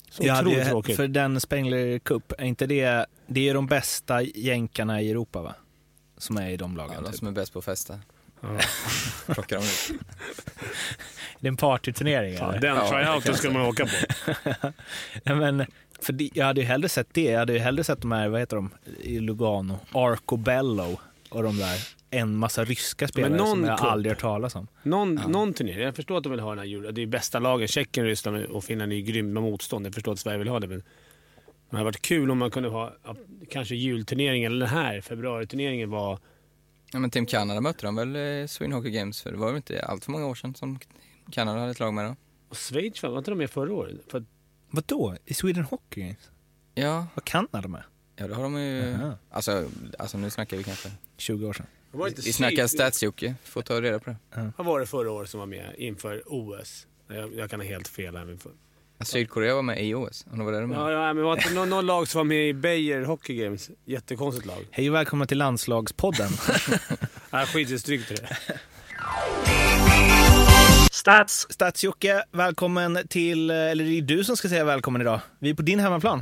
så 0.09 0.23
Ja, 0.25 0.39
otroligt 0.39 0.57
det, 0.57 0.65
tråkigt. 0.69 0.95
för 0.95 1.07
den 1.07 1.39
Spengler 1.39 1.99
Cup, 1.99 2.33
är 2.37 2.45
inte 2.45 2.65
det, 2.65 3.05
det 3.27 3.49
är 3.49 3.53
de 3.53 3.67
bästa 3.67 4.21
jänkarna 4.21 5.01
i 5.01 5.11
Europa 5.11 5.41
va? 5.41 5.55
Som 6.17 6.37
är 6.37 6.49
i 6.49 6.57
de 6.57 6.71
Ja, 6.71 6.77
lagen. 6.77 7.03
de 7.03 7.09
typ. 7.09 7.19
som 7.19 7.27
är 7.27 7.31
bäst 7.31 7.53
på 7.53 7.59
att 7.59 7.65
festa. 7.65 7.99
Ja. 8.41 8.59
Plockar 9.33 9.57
de 9.59 9.63
ut. 9.65 10.01
Det 11.39 11.47
är 11.47 11.51
en 11.51 11.57
partyturnering 11.57 12.33
Ja, 12.33 12.49
eller? 12.49 12.61
den 12.61 12.75
Ja, 12.75 12.89
tryouten 12.89 13.35
skulle 13.35 13.53
man 13.53 13.61
åka 13.61 13.85
på. 13.85 13.91
Ja, 15.23 15.35
men, 15.35 15.65
för 16.01 16.13
det, 16.13 16.29
jag 16.33 16.45
hade 16.45 16.61
ju 16.61 16.67
hellre 16.67 16.89
sett 16.89 17.07
det. 17.13 17.23
Jag 17.23 17.39
hade 17.39 17.53
ju 17.53 17.59
hellre 17.59 17.83
sett 17.83 18.01
de 18.01 18.11
här, 18.11 18.27
vad 18.29 18.39
heter 18.39 18.55
de, 18.55 18.69
i 19.01 19.19
Lugano, 19.19 19.79
Arcobello 19.91 20.99
och 21.29 21.43
de 21.43 21.57
där. 21.57 21.87
En 22.09 22.37
massa 22.37 22.63
ryska 22.63 23.07
spelare 23.07 23.35
någon 23.37 23.47
som 23.49 23.63
jag 23.63 23.77
cup. 23.79 23.87
aldrig 23.87 24.11
hört 24.11 24.21
talas 24.21 24.55
om. 24.55 24.67
Någon, 24.83 25.15
någon 25.15 25.53
turnering. 25.53 25.79
Jag 25.85 25.95
förstår 25.95 26.17
att 26.17 26.23
de 26.23 26.29
vill 26.31 26.39
ha 26.39 26.49
den 26.49 26.59
här 26.59 26.65
julen. 26.65 26.95
Det 26.95 27.01
är 27.01 27.05
bästa 27.07 27.39
lagen. 27.39 27.67
Tjeckien, 27.67 28.05
Ryssland 28.05 28.45
och 28.45 28.63
Finland 28.63 28.91
är 28.91 28.95
ju 28.95 29.01
grymma 29.01 29.41
motstånd. 29.41 29.85
Jag 29.85 29.93
förstår 29.93 30.11
att 30.13 30.19
Sverige 30.19 30.37
vill 30.37 30.47
ha 30.47 30.59
det. 30.59 30.67
Men 30.67 30.81
det 31.69 31.77
hade 31.77 31.83
varit 31.83 32.01
kul 32.01 32.31
om 32.31 32.37
man 32.37 32.51
kunde 32.51 32.69
ha 32.69 32.93
ja, 33.03 33.15
kanske 33.49 33.75
julturneringen, 33.75 34.51
eller 34.51 34.65
den 34.65 34.75
här 34.75 35.01
februariturneringen 35.01 35.89
var... 35.89 36.19
Ja, 36.91 36.99
men 36.99 37.09
Team 37.09 37.25
Canada 37.25 37.61
mötte 37.61 37.85
de 37.85 37.95
väl 37.95 38.15
eh, 38.15 38.47
Sweden 38.47 38.73
Hockey 38.73 38.89
Games 38.89 39.21
för 39.21 39.31
det 39.31 39.37
var 39.37 39.47
väl 39.47 39.55
inte 39.55 39.81
allt 39.85 40.05
för 40.05 40.11
många 40.11 40.27
år 40.27 40.35
sedan 40.35 40.55
som 40.55 40.79
Kanada 41.31 41.59
hade 41.59 41.71
ett 41.71 41.79
lag 41.79 41.93
med 41.93 42.05
då? 42.05 42.15
Och 42.49 42.57
Schweiz 42.57 43.03
var 43.03 43.17
inte 43.17 43.31
de 43.31 43.37
med 43.37 43.49
förra 43.49 43.73
året? 43.73 43.95
För 44.11 44.25
Vadå? 44.69 45.15
I 45.25 45.33
Sweden 45.33 45.63
Hockey 45.63 46.01
Games? 46.01 46.29
Ja, 46.75 47.07
Vad 47.15 47.25
Kanada 47.25 47.67
med? 47.67 47.83
ja 48.15 48.27
det 48.27 48.35
har 48.35 48.43
de 48.43 48.59
ju. 48.61 48.95
Alltså, 49.31 49.69
alltså 49.99 50.17
nu 50.17 50.29
snackar 50.29 50.57
vi 50.57 50.63
kanske. 50.63 50.91
20 51.17 51.47
år 51.47 51.53
sedan. 51.53 51.65
inte 52.07 52.21
Vi 52.21 52.33
snackar 52.33 52.67
Syd- 52.67 52.79
stats-Jocke, 52.79 53.35
får 53.43 53.61
ta 53.61 53.81
reda 53.81 53.99
på 53.99 54.09
det. 54.09 54.51
Vad 54.57 54.67
var 54.67 54.79
det 54.79 54.85
förra 54.85 55.11
året 55.11 55.29
som 55.29 55.39
var 55.39 55.47
med 55.47 55.75
inför 55.77 56.23
OS? 56.25 56.87
Jag, 57.07 57.33
jag 57.35 57.49
kan 57.49 57.59
ha 57.59 57.67
helt 57.67 57.87
fel 57.87 58.15
här. 58.17 58.25
men 58.25 58.37
för- 58.39 58.51
Sydkorea 59.03 59.55
var 59.55 59.61
med 59.61 59.85
i 59.85 59.93
OS, 59.95 60.25
om 60.31 60.39
det 60.39 60.45
var 60.45 60.51
det 60.51 60.59
du 60.61 60.67
menade. 60.67 60.91
Ja, 60.93 61.07
ja, 61.07 61.13
men 61.13 61.23
var 61.23 61.35
det 61.35 61.53
någon, 61.55 61.69
någon 61.69 61.85
lag 61.85 62.07
som 62.07 62.19
var 62.19 62.23
med 62.23 62.49
i 62.49 62.53
Beijer 62.53 63.01
Hockey 63.03 63.35
Games? 63.35 63.69
Jättekonstigt 63.85 64.45
lag. 64.47 64.67
Hej 64.71 64.89
och 64.89 64.95
välkomna 64.95 65.25
till 65.25 65.37
Landslagspodden. 65.37 66.29
Nej, 67.31 67.45
skit 67.45 67.89
i 67.89 67.97
det. 68.15 68.37
Stats! 70.97 71.47
Stats-Jocke, 71.49 72.23
välkommen 72.31 72.99
till, 73.09 73.49
eller 73.49 73.83
det 73.83 73.97
är 73.97 74.01
du 74.01 74.23
som 74.23 74.37
ska 74.37 74.49
säga 74.49 74.65
välkommen 74.65 75.01
idag. 75.01 75.19
Vi 75.39 75.49
är 75.49 75.53
på 75.53 75.61
din 75.61 75.79
hemmaplan. 75.79 76.21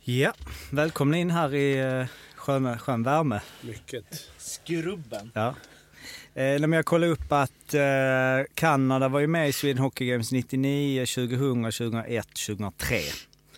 Ja, 0.00 0.32
välkomna 0.70 1.16
in 1.16 1.30
här 1.30 1.54
i 1.54 1.78
eh, 1.78 2.06
skön, 2.36 2.78
skön 2.78 3.02
värme. 3.02 3.40
Mycket. 3.60 4.28
Skrubben. 4.38 5.30
Ja. 5.34 5.54
Eh, 6.34 6.60
men 6.60 6.72
jag 6.72 6.84
kollade 6.84 7.12
upp 7.12 7.32
att 7.32 7.74
eh, 7.74 7.82
Kanada 8.54 9.08
var 9.08 9.20
ju 9.20 9.26
med 9.26 9.48
i 9.48 9.52
Sweden 9.52 9.82
Hockey 9.82 10.06
Games 10.06 10.32
99, 10.32 11.06
2000, 11.06 11.62
2001, 11.64 12.26
2003. 12.46 12.96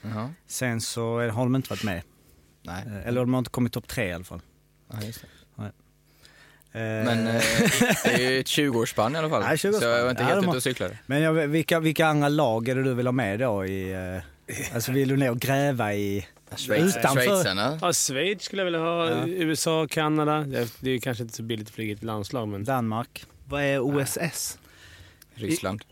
Jaha, 0.02 0.32
Sen 0.46 0.80
så 0.80 1.20
eh, 1.20 1.34
har 1.34 1.42
de 1.42 1.56
inte 1.56 1.70
varit 1.70 1.84
med. 1.84 2.02
nej. 2.62 2.84
Eh, 2.86 3.08
eller 3.08 3.20
de 3.20 3.34
har 3.34 3.38
inte 3.38 3.50
kommit 3.50 3.72
topp 3.72 3.88
tre 3.88 4.08
i 4.08 4.12
alla 4.12 4.24
fall. 4.24 4.40
Ja, 4.92 5.02
just 5.02 5.20
det. 5.20 5.26
Men 6.78 7.26
eh, 7.26 7.42
det 8.04 8.12
är 8.14 8.30
ju 8.30 8.40
ett 8.40 8.46
20-årsspann 8.46 9.14
i 9.14 9.18
alla 9.18 9.28
fall. 9.30 9.42
Ja, 9.48 9.48
20-årsspann. 9.54 9.78
så 9.80 9.84
jag 9.84 10.02
var 10.02 10.10
inte 10.10 10.22
Ja, 10.22 10.28
helt 10.28 10.46
ute 10.48 10.56
och 10.56 10.62
cyklade. 10.62 10.98
men 11.06 11.22
jag, 11.22 11.32
vilka, 11.32 11.80
vilka 11.80 12.06
andra 12.06 12.28
lag 12.28 12.68
är 12.68 12.74
det 12.74 12.82
du 12.82 12.94
vill 12.94 13.06
ha 13.06 13.12
med 13.12 13.38
då? 13.40 13.64
I, 13.66 13.92
eh, 14.46 14.74
alltså 14.74 14.92
vill 14.92 15.08
du 15.08 15.16
ner 15.16 15.30
och 15.30 15.40
gräva 15.40 15.94
i... 15.94 16.26
Schweiz, 16.56 16.96
Utanför- 16.96 17.14
Schweizarna. 17.26 17.78
Ja, 17.82 17.92
Schweiz 17.92 18.42
skulle 18.42 18.60
jag 18.62 18.64
vilja 18.64 18.80
ha. 18.80 19.10
Ja. 19.10 19.26
USA, 19.26 19.86
Kanada. 19.90 20.44
Det 20.80 20.90
är 20.90 20.98
kanske 20.98 21.22
inte 21.22 21.34
så 21.36 21.42
billigt 21.42 21.68
att 21.68 21.74
flyga 21.74 21.96
till 21.96 22.06
landslag, 22.06 22.48
men... 22.48 22.64
Danmark. 22.64 23.24
Vad 23.48 23.62
är 23.62 23.80
OSS? 23.80 24.58
Ryssland. 25.34 25.82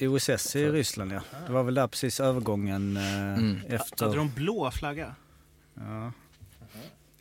OSS 0.00 0.56
i 0.56 0.68
Ryssland 0.68 1.12
ja. 1.12 1.20
Det 1.46 1.52
var 1.52 1.62
väl 1.62 1.74
där 1.74 1.86
precis 1.86 2.20
övergången 2.20 2.96
eh, 2.96 3.02
Mm. 3.38 3.60
efter... 3.68 4.04
Hade 4.06 4.16
de 4.18 4.30
blå 4.34 4.70
flagga? 4.70 5.14
Ja. 5.74 6.12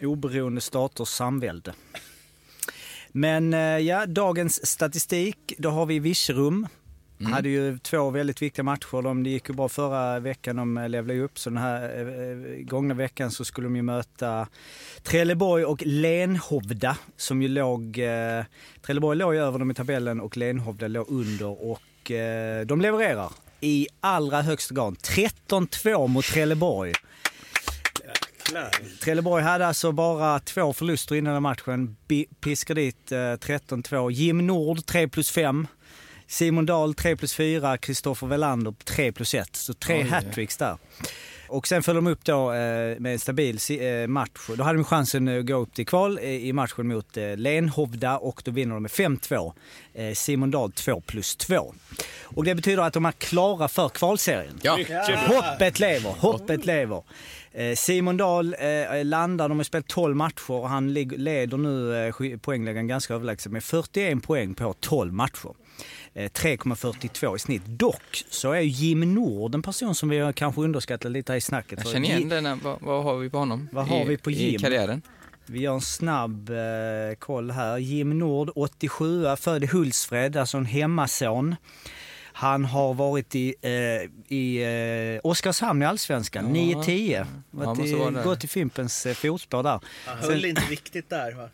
Oberoende 0.01 0.61
staters 0.61 1.07
samvälde. 1.07 1.73
Men 3.17 3.53
eh, 3.53 3.59
ja, 3.59 4.05
dagens 4.05 4.67
statistik. 4.67 5.53
Då 5.57 5.69
har 5.69 5.85
vi 5.85 5.99
Virserum. 5.99 6.67
Mm. 7.19 7.33
Hade 7.33 7.49
ju 7.49 7.77
två 7.77 8.09
väldigt 8.09 8.41
viktiga 8.41 8.63
matcher. 8.63 9.01
De, 9.01 9.23
det 9.23 9.29
gick 9.29 9.49
ju 9.49 9.55
bra 9.55 9.69
förra 9.69 10.19
veckan, 10.19 10.55
de 10.55 10.77
eh, 10.77 10.89
levlade 10.89 11.19
upp. 11.19 11.39
Så 11.39 11.49
den 11.49 11.57
här 11.57 11.99
eh, 11.99 12.63
gångna 12.65 12.93
veckan 12.93 13.31
så 13.31 13.45
skulle 13.45 13.65
de 13.65 13.75
ju 13.75 13.81
möta 13.81 14.47
Trelleborg 15.03 15.65
och 15.65 15.83
Lenhovda 15.85 16.97
som 17.17 17.41
ju 17.41 17.47
låg... 17.47 17.97
Eh, 17.97 18.43
Trelleborg 18.81 19.17
låg 19.17 19.33
ju 19.33 19.39
över 19.39 19.59
dem 19.59 19.71
i 19.71 19.73
tabellen 19.73 20.21
och 20.21 20.37
Lenhovda 20.37 20.87
låg 20.87 21.09
under 21.09 21.71
och 21.71 22.11
eh, 22.11 22.65
de 22.65 22.81
levererar 22.81 23.31
i 23.61 23.87
allra 23.99 24.41
högsta 24.41 24.75
grad. 24.75 24.95
13-2 24.95 26.07
mot 26.07 26.25
Trelleborg. 26.25 26.93
Trelleborg 29.03 29.43
hade 29.43 29.67
alltså 29.67 29.91
bara 29.91 30.39
två 30.39 30.73
förluster 30.73 31.15
innan 31.15 31.33
den 31.33 31.43
matchen. 31.43 31.95
Bi- 32.07 32.25
Piskar 32.41 32.75
dit 32.75 33.11
eh, 33.11 33.15
13-2. 33.17 34.11
Jim 34.11 34.47
Nord 34.47 34.85
3 34.85 35.07
plus 35.07 35.31
5. 35.31 35.67
Simon 36.27 36.65
Dahl 36.65 36.93
3 36.93 37.15
plus 37.15 37.33
4. 37.33 37.77
Kristoffer 37.77 38.27
Welander 38.27 38.73
3 38.83 39.11
plus 39.11 39.33
1. 39.33 39.55
Så 39.55 39.73
tre 39.73 40.03
hattricks 40.03 40.57
där. 40.57 40.77
Och 41.47 41.67
sen 41.67 41.83
följde 41.83 41.97
de 42.01 42.07
upp 42.07 42.23
då 42.25 42.51
eh, 42.53 42.99
med 42.99 43.05
en 43.13 43.19
stabil 43.19 43.57
eh, 43.69 44.07
match. 44.07 44.49
Då 44.57 44.63
hade 44.63 44.77
de 44.77 44.83
chansen 44.83 45.39
att 45.39 45.45
gå 45.45 45.55
upp 45.55 45.73
till 45.73 45.85
kval 45.85 46.17
eh, 46.21 46.29
i 46.29 46.53
matchen 46.53 46.87
mot 46.87 47.17
eh, 47.17 47.37
Lenhovda 47.37 48.17
och 48.17 48.41
då 48.45 48.51
vinner 48.51 48.73
de 48.73 48.81
med 48.83 48.91
5-2. 48.91 49.53
Eh, 49.93 50.13
Simon 50.13 50.51
Dahl 50.51 50.71
2 50.71 51.01
plus 51.01 51.35
2. 51.35 51.73
Och 52.23 52.43
det 52.43 52.55
betyder 52.55 52.83
att 52.83 52.93
de 52.93 53.05
är 53.05 53.11
klara 53.11 53.67
för 53.67 53.89
kvalserien. 53.89 54.59
Ja, 54.61 54.77
Hoppet 55.27 55.79
lever, 55.79 56.09
hoppet 56.11 56.65
lever. 56.65 57.03
Eh, 57.57 57.75
Simon 57.75 58.17
Dahl 58.17 58.55
eh, 58.59 59.05
landar, 59.05 59.49
de 59.49 59.57
har 59.59 59.63
spelat 59.63 59.87
12 59.87 60.15
matcher 60.15 60.51
och 60.51 60.69
han 60.69 60.93
leder 60.93 61.57
nu 61.57 62.05
eh, 62.07 62.37
poängläggaren 62.37 62.87
ganska 62.87 63.13
överlägset 63.13 63.51
med 63.51 63.63
41 63.63 64.23
poäng 64.23 64.53
på 64.53 64.73
12 64.79 65.13
matcher. 65.13 65.49
Eh, 66.13 66.29
3,42 66.29 67.35
i 67.35 67.39
snitt. 67.39 67.65
Dock 67.65 68.23
så 68.29 68.51
är 68.51 68.61
Jim 68.61 69.13
Nord 69.13 69.55
en 69.55 69.61
person 69.61 69.95
som 69.95 70.09
vi 70.09 70.19
har 70.19 70.31
kanske 70.31 70.61
underskattat 70.61 71.11
lite 71.11 71.31
här 71.31 71.37
i 71.37 71.41
snacket. 71.41 71.79
jag 71.83 71.93
känner 71.93 72.07
igen 72.07 72.29
den. 72.29 72.59
Vad, 72.63 72.81
vad 72.81 73.03
har 73.03 73.17
vi 73.17 73.29
på 73.29 73.37
honom? 73.37 73.69
Vad 73.71 73.87
har 73.87 74.01
I, 74.01 74.07
vi 74.07 74.17
på 74.17 74.31
I 74.31 74.33
Jim? 74.33 74.59
karriären? 74.61 75.01
Vi 75.45 75.59
gör 75.59 75.73
en 75.73 75.81
snabb 75.81 76.49
eh, 76.49 77.15
koll 77.19 77.51
här. 77.51 77.77
Jim 77.77 78.19
Nord, 78.19 78.51
87, 78.55 79.25
född 79.35 79.63
i 79.63 79.67
Hultsfred, 79.67 80.37
alltså 80.37 80.57
en 80.57 80.65
hemmason. 80.65 81.55
Han 82.37 82.65
har 82.65 82.93
varit 82.93 83.35
i, 83.35 83.55
eh, 83.61 83.71
i 84.37 84.63
eh, 85.15 85.29
Oskarshamn 85.29 85.81
i 85.81 85.85
Allsvenskan, 85.85 86.45
Ja. 86.45 86.51
9-10. 86.83 87.25
Varit 87.51 87.67
måste 87.67 87.83
i- 87.83 87.93
vara 87.93 88.11
där. 88.11 88.23
Gått 88.23 88.43
i 88.43 88.47
Fimpens 88.47 89.05
eh, 89.05 89.13
fotspår 89.13 89.63
där. 89.63 89.79
Han 90.05 90.21
Sen- 90.21 90.31
höll 90.31 90.45
inte 90.45 90.61
riktigt 90.69 91.09
där 91.09 91.31
va? 91.31 91.49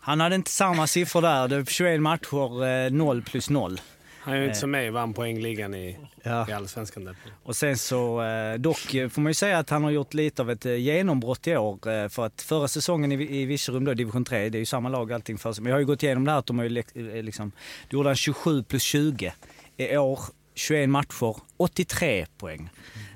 Han 0.00 0.20
hade 0.20 0.34
inte 0.34 0.50
samma 0.50 0.86
siffror 0.86 1.22
där. 1.22 1.48
Det 1.48 1.56
var 1.58 1.64
21 1.64 2.00
matcher, 2.00 2.66
eh, 2.86 2.90
0 2.92 3.22
plus 3.22 3.50
0. 3.50 3.80
Han 4.20 4.34
är 4.34 4.38
ju 4.40 4.44
inte 4.46 4.58
som 4.58 4.70
mig, 4.70 4.90
vann 4.90 5.14
poängligan 5.14 5.74
i, 5.74 5.98
Ja. 6.22 6.48
i 6.48 6.52
Allsvenskan. 6.52 7.04
Där. 7.04 7.16
Och 7.42 7.56
sen 7.56 7.78
så, 7.78 8.22
eh, 8.22 8.54
dock 8.54 8.94
eh, 8.94 9.08
får 9.08 9.20
man 9.22 9.30
ju 9.30 9.34
säga 9.34 9.58
att 9.58 9.70
han 9.70 9.84
har 9.84 9.90
gjort 9.90 10.14
lite 10.14 10.42
av 10.42 10.50
ett 10.50 10.66
eh, 10.66 10.74
genombrott 10.74 11.46
i 11.46 11.56
år. 11.56 11.88
eh, 11.88 12.08
För 12.08 12.26
att 12.26 12.42
förra 12.42 12.68
säsongen 12.68 13.12
i, 13.12 13.40
i 13.40 13.44
Virserum 13.44 13.84
då, 13.84 13.94
division 13.94 14.24
3, 14.24 14.48
det 14.48 14.58
är 14.58 14.60
ju 14.60 14.66
samma 14.66 14.88
lag 14.88 15.12
allting 15.12 15.38
för 15.38 15.52
sig. 15.52 15.62
Men 15.62 15.70
jag 15.70 15.74
har 15.76 15.80
ju 15.80 15.86
gått 15.86 16.02
igenom 16.02 16.24
det 16.24 16.30
här 16.30 16.38
att 16.38 16.46
de 16.46 16.58
har 16.58 16.64
ju 16.64 16.70
lekt- 16.70 17.16
eh, 17.16 17.22
liksom, 17.22 17.52
då 17.88 17.96
gjorde 17.96 18.08
han 18.08 18.16
27 18.16 18.62
plus 18.62 18.82
20. 18.82 19.32
I 19.80 19.96
år 19.96 20.20
21 20.54 20.88
matcher, 20.88 21.36
83 21.56 22.26
poäng 22.38 22.70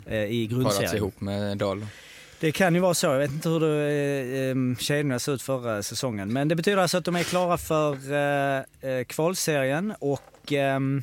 eh, 0.07 0.16
i 0.16 0.49
Parats 0.49 0.62
grundserien. 0.64 0.97
ihop 0.97 1.21
med 1.21 1.59
Dahl. 1.59 1.87
Det 2.40 2.52
kan 2.52 2.75
ju 2.75 2.81
vara 2.81 2.95
så. 2.95 3.07
Jag 3.07 3.19
vet 3.19 3.31
inte 3.33 3.49
hur 3.49 3.61
det, 3.61 3.66
eh, 3.69 4.73
eh, 4.73 4.76
kedjorna 4.78 5.19
såg 5.19 5.35
ut 5.35 5.42
förra 5.42 5.83
säsongen. 5.83 6.33
Men 6.33 6.49
det 6.49 6.54
betyder 6.57 6.78
alltså 6.78 6.99
att 6.99 7.04
de 7.04 7.16
är 7.16 7.23
klara 7.23 7.59
för 7.59 8.12
eh, 8.12 8.90
eh, 8.90 9.04
kvalserien 9.04 9.95
och 9.99 10.52
ehm, 10.52 11.02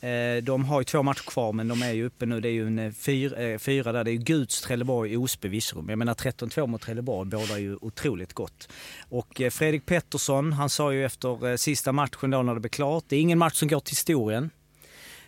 eh, 0.00 0.42
de 0.42 0.64
har 0.64 0.80
ju 0.80 0.84
två 0.84 1.02
matcher 1.02 1.24
kvar 1.30 1.52
men 1.52 1.68
de 1.68 1.82
är 1.82 1.92
ju 1.92 2.06
uppe 2.06 2.26
nu. 2.26 2.40
Det 2.40 2.48
är 2.48 2.52
ju 2.52 2.66
en 2.66 2.78
eh, 2.78 2.92
fyr, 2.92 3.40
eh, 3.40 3.58
fyra 3.58 3.92
där. 3.92 4.04
Det 4.04 4.10
är 4.10 4.12
ju 4.12 4.18
Guds, 4.18 4.60
Trelleborg, 4.60 5.16
Osby, 5.16 5.48
Virserum. 5.48 5.88
Jag 5.88 5.98
menar 5.98 6.14
13-2 6.14 6.66
mot 6.66 6.82
Trelleborg 6.82 7.28
bådar 7.28 7.58
ju 7.58 7.76
otroligt 7.80 8.32
gott. 8.32 8.68
Och 9.08 9.42
Fredrik 9.50 9.86
Pettersson, 9.86 10.52
han 10.52 10.70
sa 10.70 10.92
ju 10.92 11.04
efter 11.04 11.56
sista 11.56 11.92
matchen 11.92 12.30
då 12.30 12.42
när 12.42 12.54
det 12.54 12.60
blev 12.60 12.70
klart. 12.70 13.04
Det 13.08 13.16
är 13.16 13.20
ingen 13.20 13.38
match 13.38 13.54
som 13.54 13.68
går 13.68 13.80
till 13.80 13.92
historien. 13.92 14.50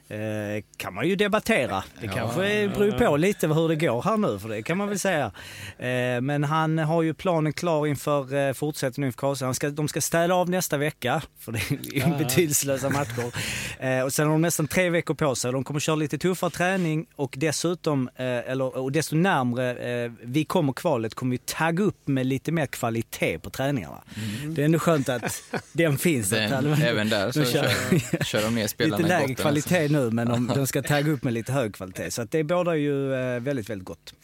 Eh, 0.08 0.62
kan 0.76 0.94
man 0.94 1.08
ju 1.08 1.16
debattera. 1.16 1.84
Det 2.00 2.06
Ja, 2.06 2.12
kanske 2.12 2.54
ja, 2.54 2.68
beror 2.68 2.92
på 2.92 3.16
lite 3.16 3.46
hur 3.46 3.68
det 3.68 3.76
går 3.76 4.02
här 4.02 4.16
nu, 4.16 4.38
för 4.38 4.48
det 4.48 4.62
kan 4.62 4.78
man 4.78 4.88
väl 4.88 4.98
säga. 4.98 5.32
Eh, 5.78 6.20
men 6.20 6.44
han 6.44 6.78
har 6.78 7.02
ju 7.02 7.14
planen 7.14 7.52
klar 7.52 7.86
inför 7.86 8.34
eh, 8.34 8.52
fortsättningen 8.52 9.08
inför 9.08 9.18
Karlshamn. 9.18 9.54
Ska, 9.54 9.70
de 9.70 9.88
ska 9.88 10.00
städa 10.00 10.34
av 10.34 10.50
nästa 10.50 10.76
vecka, 10.76 11.22
för 11.38 11.52
det 11.52 11.58
är 11.58 12.08
ju 12.08 12.18
betydelselösa 12.18 12.90
matcher. 12.90 13.32
Eh, 13.80 14.00
och 14.00 14.12
sen 14.12 14.26
har 14.26 14.32
de 14.32 14.42
nästan 14.42 14.66
tre 14.68 14.90
veckor 14.90 15.14
på 15.14 15.34
sig. 15.34 15.52
De 15.52 15.64
kommer 15.64 15.80
köra 15.80 15.96
lite 15.96 16.18
tuffare 16.18 16.50
träning 16.50 17.06
och 17.16 17.34
dessutom, 17.38 18.08
eh, 18.16 18.26
eller, 18.26 18.76
och 18.76 18.92
desto 18.92 19.16
närmre 19.16 20.04
eh, 20.04 20.12
vi 20.22 20.44
kommer 20.44 20.72
kvalet 20.72 21.14
kommer 21.14 21.30
vi 21.30 21.38
tagga 21.38 21.84
upp 21.84 22.08
med 22.08 22.26
lite 22.26 22.52
mer 22.52 22.66
kvalitet 22.66 23.38
på 23.38 23.50
träningarna. 23.50 24.02
Det 24.48 24.60
är 24.60 24.64
ändå 24.64 24.78
skönt 24.78 25.08
att 25.08 25.42
den 25.72 25.98
finns. 25.98 26.30
Den, 26.30 26.72
att, 26.72 26.80
även 26.80 27.08
där 27.08 27.32
så 27.32 27.40
de 27.40 27.46
kör- 27.46 28.24
kör, 28.24 28.42
de 28.42 28.54
ner 28.54 28.66
spelarna 28.66 28.96
Lite 28.96 29.08
lägre 29.08 29.34
kvalitet 29.34 29.88
nu 29.98 30.10
men 30.12 30.28
de, 30.28 30.46
de 30.46 30.66
ska 30.66 30.82
tagga 30.82 31.12
upp 31.12 31.24
med 31.24 31.32
lite 31.32 31.52
hög 31.52 31.74
kvalitet. 31.74 32.10
Så 32.10 32.22
att 32.22 32.30
det 32.30 32.44
bådar 32.44 32.74
ju 32.74 33.14
eh, 33.14 33.40
väldigt, 33.40 33.70
väldigt 33.70 33.86
gott. 33.86 34.14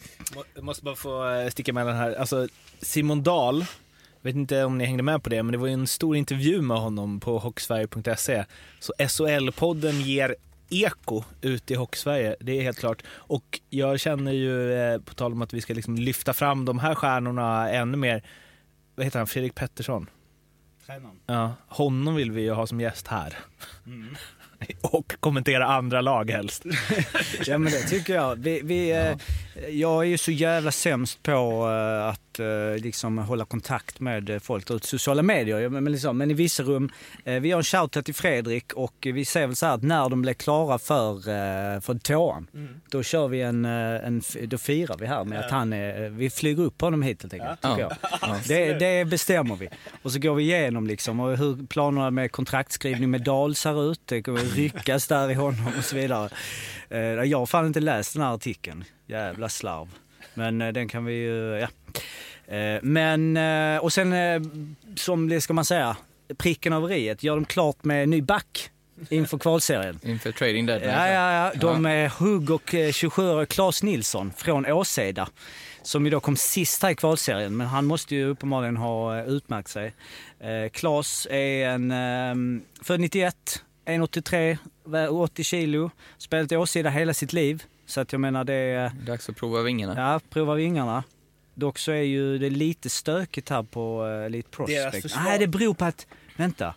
Jag 0.55 0.63
måste 0.63 0.83
bara 0.83 0.95
få 0.95 1.29
eh, 1.29 1.49
sticka 1.49 1.71
emellan 1.71 1.95
här. 1.95 2.15
Alltså, 2.15 2.47
Simon 2.81 3.23
Dahl 3.23 3.65
vet 4.21 4.35
inte 4.35 4.63
om 4.63 4.77
ni 4.77 4.85
hängde 4.85 5.03
med 5.03 5.23
på 5.23 5.29
det, 5.29 5.43
men 5.43 5.51
det 5.51 5.57
var 5.57 5.67
ju 5.67 5.73
en 5.73 5.87
stor 5.87 6.15
intervju 6.15 6.61
med 6.61 6.77
honom 6.77 7.19
på 7.19 7.39
hockeysverige.se. 7.39 8.45
Så 8.79 8.93
SHL-podden 8.97 10.01
ger 10.01 10.35
eko 10.69 11.23
ut 11.41 11.71
i 11.71 11.75
Hockeysverige, 11.75 12.35
det 12.39 12.59
är 12.59 12.61
helt 12.61 12.79
klart. 12.79 13.03
Och 13.07 13.59
jag 13.69 13.99
känner 13.99 14.31
ju, 14.31 14.73
eh, 14.73 14.99
på 15.01 15.13
tal 15.13 15.31
om 15.31 15.41
att 15.41 15.53
vi 15.53 15.61
ska 15.61 15.73
liksom 15.73 15.95
lyfta 15.95 16.33
fram 16.33 16.65
de 16.65 16.79
här 16.79 16.95
stjärnorna 16.95 17.69
ännu 17.69 17.97
mer, 17.97 18.23
vad 18.95 19.05
heter 19.05 19.19
han, 19.19 19.27
Fredrik 19.27 19.55
Pettersson? 19.55 20.09
Ja, 21.25 21.53
honom 21.67 22.15
vill 22.15 22.31
vi 22.31 22.41
ju 22.41 22.51
ha 22.51 22.67
som 22.67 22.81
gäst 22.81 23.07
här. 23.07 23.37
Och 24.81 25.13
kommentera 25.19 25.65
andra 25.65 26.01
lag 26.01 26.31
helst. 26.31 26.63
Ja 27.45 27.57
men 27.57 27.71
det 27.71 27.79
tycker 27.79 28.15
jag. 28.15 28.35
Vi, 28.35 28.61
vi, 28.63 28.89
ja. 28.89 29.15
Jag 29.69 30.03
är 30.03 30.07
ju 30.07 30.17
så 30.17 30.31
jävla 30.31 30.71
sämst 30.71 31.23
på 31.23 31.69
eh, 31.69 32.07
att 32.07 32.32
att 32.33 32.39
eh, 32.39 32.83
liksom 32.83 33.17
hålla 33.17 33.45
kontakt 33.45 33.99
med 33.99 34.29
eh, 34.29 34.39
folk 34.39 34.71
ute 34.71 34.87
sociala 34.87 35.23
medier. 35.23 35.59
Ja, 35.59 35.69
Men, 35.69 35.91
liksom, 35.91 36.17
men 36.17 36.31
i 36.31 36.33
vissa 36.33 36.63
rum, 36.63 36.91
eh, 37.25 37.39
vi 37.39 37.51
har 37.51 37.57
en 37.57 37.63
shoutout 37.63 38.05
till 38.05 38.13
Fredrik 38.13 38.73
och 38.73 38.93
vi 39.01 39.25
säger 39.25 39.47
väl 39.47 39.55
så 39.55 39.65
här 39.65 39.73
att 39.73 39.83
när 39.83 40.09
de 40.09 40.21
blir 40.21 40.33
klara 40.33 40.79
för, 40.79 41.15
eh, 41.15 41.79
för 41.81 41.99
tvåan, 41.99 42.47
då 42.89 43.03
kör 43.03 43.27
vi 43.27 43.41
en, 43.41 43.65
en, 43.65 44.21
då 44.43 44.57
firar 44.57 44.97
vi 44.97 45.05
här 45.05 45.23
med 45.23 45.39
att 45.39 45.51
han 45.51 45.73
är, 45.73 46.09
vi 46.09 46.29
flyger 46.29 46.63
upp 46.63 46.81
honom 46.81 47.01
hit 47.01 47.21
helt 47.21 47.33
enkelt. 47.33 47.61
Tycker 47.61 47.79
jag. 47.79 47.93
Det, 48.47 48.73
det 48.73 49.05
bestämmer 49.05 49.55
vi. 49.55 49.69
Och 50.01 50.11
så 50.11 50.19
går 50.19 50.35
vi 50.35 50.43
igenom 50.43 50.87
liksom 50.87 51.19
och 51.19 51.37
hur 51.37 51.65
planerna 51.67 52.11
med 52.11 52.31
kontraktskrivning 52.31 53.11
med 53.11 53.23
Dahl 53.23 53.55
ser 53.55 53.91
ut. 53.91 54.01
Det 54.05 54.21
kommer 54.21 54.39
ryckas 54.39 55.07
där 55.07 55.31
i 55.31 55.33
honom 55.33 55.67
och 55.77 55.83
så 55.83 55.95
vidare. 55.95 56.29
Jag 57.25 57.39
har 57.39 57.45
fan 57.45 57.67
inte 57.67 57.79
läst 57.79 58.13
den 58.13 58.23
här 58.23 58.33
artikeln. 58.33 58.83
Jävla 59.07 59.49
slarv. 59.49 59.87
Men 60.33 60.61
eh, 60.61 60.73
den 60.73 60.87
kan 60.87 61.05
vi 61.05 61.13
ju, 61.13 61.59
ja. 61.59 61.67
Eh, 62.55 62.79
Men, 62.81 63.37
eh, 63.37 63.77
och 63.77 63.93
sen 63.93 64.13
som 64.95 65.29
det 65.29 65.41
ska 65.41 65.53
man 65.53 65.65
säga, 65.65 65.97
pricken 66.37 66.73
över 66.73 66.91
i 66.91 67.15
gör 67.19 67.35
de 67.35 67.45
klart 67.45 67.83
med 67.83 68.09
ny 68.09 68.21
back 68.21 68.69
inför 69.09 69.37
kvalserien. 69.37 69.99
Inför 70.03 70.31
trading 70.31 70.65
deadline. 70.65 70.91
Ja, 70.91 71.07
ja, 71.07 71.33
ja. 71.33 71.51
De 71.59 71.85
är 71.85 72.09
Hugg 72.09 72.49
och 72.49 72.75
eh, 72.75 72.91
27 72.91 73.45
Claes 73.45 73.83
Nilsson 73.83 74.33
från 74.37 74.65
Åseda. 74.65 75.29
Som 75.83 76.05
ju 76.05 76.11
då 76.11 76.19
kom 76.19 76.35
sist 76.35 76.83
här 76.83 76.89
i 76.89 76.95
kvalserien, 76.95 77.57
men 77.57 77.67
han 77.67 77.85
måste 77.85 78.15
ju 78.15 78.25
uppenbarligen 78.25 78.77
ha 78.77 79.23
utmärkt 79.23 79.69
sig. 79.69 79.93
Claes 80.73 81.27
är 81.31 81.67
en 81.69 81.91
eh, 81.91 82.61
född 82.83 82.99
91, 82.99 83.35
1,83, 83.85 84.57
väger 84.85 85.13
80 85.13 85.43
kilo, 85.43 85.91
spelat 86.17 86.51
i 86.51 86.57
Åseda 86.57 86.89
hela 86.89 87.13
sitt 87.13 87.33
liv. 87.33 87.63
Så 87.85 88.01
att 88.01 88.11
jag 88.11 88.21
menar 88.21 88.43
det 88.43 88.53
är... 88.53 88.91
Dags 89.05 89.29
att 89.29 89.35
prova 89.35 89.61
vingarna. 89.61 89.93
Ja, 89.97 90.19
prova 90.29 90.55
vingarna. 90.55 91.03
Dock 91.53 91.77
så 91.77 91.91
är 91.91 92.01
ju 92.01 92.37
det 92.37 92.49
lite 92.49 92.89
stökigt 92.89 93.49
här 93.49 93.63
på 93.63 94.03
uh, 94.05 94.25
Elite 94.25 94.49
Deras 94.67 94.91
Prospect. 94.91 95.15
Nej, 95.23 95.39
det 95.39 95.47
beror 95.47 95.73
på 95.73 95.85
att... 95.85 96.07
Vänta. 96.37 96.75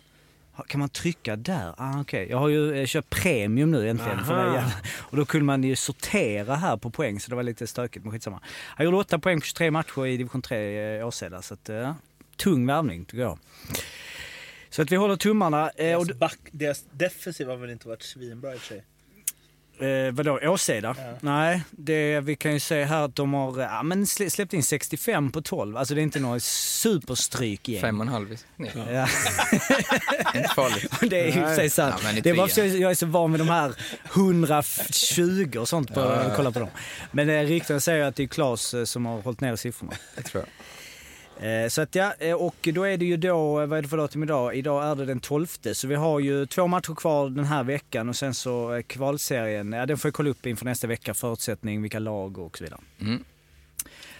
Kan 0.67 0.79
man 0.79 0.89
trycka 0.89 1.35
där? 1.35 1.73
Ah, 1.77 2.01
okej. 2.01 2.27
Jag 2.29 2.37
har 2.37 2.47
ju 2.49 2.79
eh, 2.79 2.85
köpt 2.85 3.09
premium 3.09 3.71
nu 3.71 3.89
äntligen. 3.89 4.25
För 4.25 4.35
det 4.35 4.53
jävla- 4.53 4.71
och 4.99 5.17
då 5.17 5.25
kunde 5.25 5.45
man 5.45 5.63
ju 5.63 5.75
sortera 5.75 6.55
här 6.55 6.77
på 6.77 6.89
poäng 6.89 7.19
så 7.19 7.29
det 7.29 7.35
var 7.35 7.43
lite 7.43 7.67
stökigt 7.67 8.05
men 8.05 8.11
skitsamma. 8.11 8.39
Han 8.45 8.85
gjorde 8.85 8.97
8 8.97 9.19
poäng 9.19 9.39
på 9.39 9.45
23 9.45 9.71
matcher 9.71 10.05
i 10.05 10.17
division 10.17 10.41
3 10.41 10.97
i 10.99 11.03
Åseda 11.03 11.41
så 11.41 11.53
att, 11.53 11.69
uh, 11.69 11.91
tung 12.35 12.65
värvning 12.67 13.05
tycker 13.05 13.23
jag. 13.23 13.39
Så 14.69 14.81
att 14.81 14.91
vi 14.91 14.95
håller 14.95 15.15
tummarna. 15.15 15.69
Eh, 15.69 15.97
och, 15.97 16.05
Deras, 16.07 16.19
back, 16.19 16.39
deras 16.51 16.85
defensiv 16.91 17.47
har 17.47 17.55
väl 17.55 17.69
inte 17.69 17.87
varit 17.87 18.03
svinbra 18.03 18.53
i 18.53 18.57
och 18.57 18.59
för 18.59 18.67
sig. 18.67 18.83
Eh, 19.79 20.11
vadå, 20.13 20.39
Åseda? 20.43 20.95
Nej, 21.21 21.63
det, 21.71 22.19
vi 22.19 22.35
kan 22.35 22.53
ju 22.53 22.59
se 22.59 22.83
här 22.83 23.01
att 23.05 23.15
de 23.15 23.33
har 23.33 23.61
ja, 23.61 23.83
men 23.83 24.05
slä- 24.05 24.29
släppt 24.29 24.53
in 24.53 24.63
65 24.63 25.31
på 25.31 25.41
12. 25.41 25.77
Alltså 25.77 25.95
det 25.95 26.01
är 26.01 26.03
inte 26.03 26.19
några 26.19 26.39
superstrykgäng. 26.39 27.81
Fem 27.81 27.99
och 27.99 28.05
en 28.05 28.11
halv. 28.13 28.37
Nej, 28.55 28.71
Ja. 28.75 29.07
inte 30.35 30.49
farligt. 30.55 30.91
det 31.09 31.19
är 31.19 31.49
ju 31.49 31.55
sig 31.55 31.69
sant. 31.69 31.95
Ja, 32.03 32.21
det 32.23 32.29
är 32.29 32.35
bara 32.35 32.47
för 32.47 32.65
att 32.65 32.73
jag 32.79 32.91
är 32.91 32.95
så 32.95 33.05
van 33.05 33.31
med 33.31 33.39
de 33.39 33.49
här 33.49 33.73
120 34.15 35.57
och 35.59 35.67
sånt 35.69 35.93
på 35.93 35.99
att 35.99 36.35
kolla 36.35 36.51
på 36.51 36.59
dem. 36.59 36.69
Men 37.11 37.29
eh, 37.29 37.41
ryktena 37.43 37.79
säger 37.79 38.03
att 38.05 38.15
det 38.15 38.23
är 38.23 38.27
Claes 38.27 38.73
eh, 38.73 38.83
som 38.83 39.05
har 39.05 39.21
hållit 39.21 39.41
ner 39.41 39.55
siffrorna. 39.55 39.93
Det 40.15 40.21
tror 40.21 40.43
jag. 40.43 40.49
Eh, 41.39 41.67
Så 41.69 41.81
att 41.81 41.95
ja, 41.95 42.13
eh, 42.19 42.33
och 42.33 42.55
då 42.73 42.83
är 42.83 42.97
det 42.97 43.05
ju 43.05 43.17
då, 43.17 43.61
eh, 43.61 43.67
vad 43.67 43.77
är 43.77 43.81
det 43.81 43.87
för 43.87 43.97
datum 43.97 44.23
idag? 44.23 44.55
Idag 44.55 44.83
är 44.91 44.95
det 44.95 45.05
den 45.05 45.19
12 45.19 45.47
så 45.73 45.87
vi 45.87 45.95
har 45.95 46.19
ju 46.19 46.45
två 46.45 46.67
matcher 46.67 46.95
kvar 46.95 47.29
den 47.29 47.45
här 47.45 47.63
veckan 47.63 48.09
och 48.09 48.15
sen 48.15 48.33
så 48.33 48.81
kvalserien, 48.87 49.73
ja 49.73 49.85
den 49.85 49.97
får 49.97 50.09
jag 50.09 50.13
kolla 50.15 50.29
upp 50.29 50.45
inför 50.45 50.65
nästa 50.65 50.87
vecka, 50.87 51.13
förutsättning, 51.13 51.81
vilka 51.81 51.99
lag 51.99 52.37
och 52.37 52.57
så 52.57 52.63
vidare. 52.63 52.79
Mm. 53.01 53.23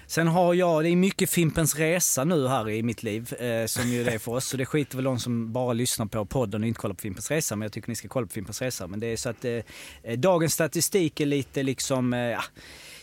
Sen 0.09 0.27
har 0.27 0.53
jag, 0.53 0.83
det 0.83 0.89
är 0.89 0.95
mycket 0.95 1.29
Fimpens 1.29 1.75
Resa 1.75 2.23
nu 2.23 2.47
här 2.47 2.69
i 2.69 2.83
mitt 2.83 3.03
liv, 3.03 3.33
eh, 3.33 3.65
som 3.65 3.87
ju 3.89 4.03
det 4.03 4.11
är 4.11 4.19
för 4.19 4.31
oss. 4.31 4.45
Så 4.45 4.57
det 4.57 4.65
skiter 4.65 4.95
väl 4.95 5.03
de 5.05 5.19
som 5.19 5.53
bara 5.53 5.73
lyssnar 5.73 6.05
på 6.05 6.25
podden 6.25 6.61
och 6.61 6.67
inte 6.67 6.79
kollar 6.79 6.95
på 6.95 7.01
Fimpens 7.01 7.31
Resa. 7.31 7.55
Men 7.55 7.65
jag 7.65 7.71
tycker 7.71 7.89
ni 7.89 7.95
ska 7.95 8.07
kolla 8.07 8.27
på 8.27 8.33
Fimpens 8.33 8.61
Resa. 8.61 8.87
Men 8.87 8.99
det 8.99 9.07
är 9.07 9.17
så 9.17 9.29
att 9.29 9.45
eh, 9.45 9.59
dagens 10.17 10.53
statistik 10.53 11.19
är 11.19 11.25
lite 11.25 11.63
liksom, 11.63 12.13
eh. 12.13 12.39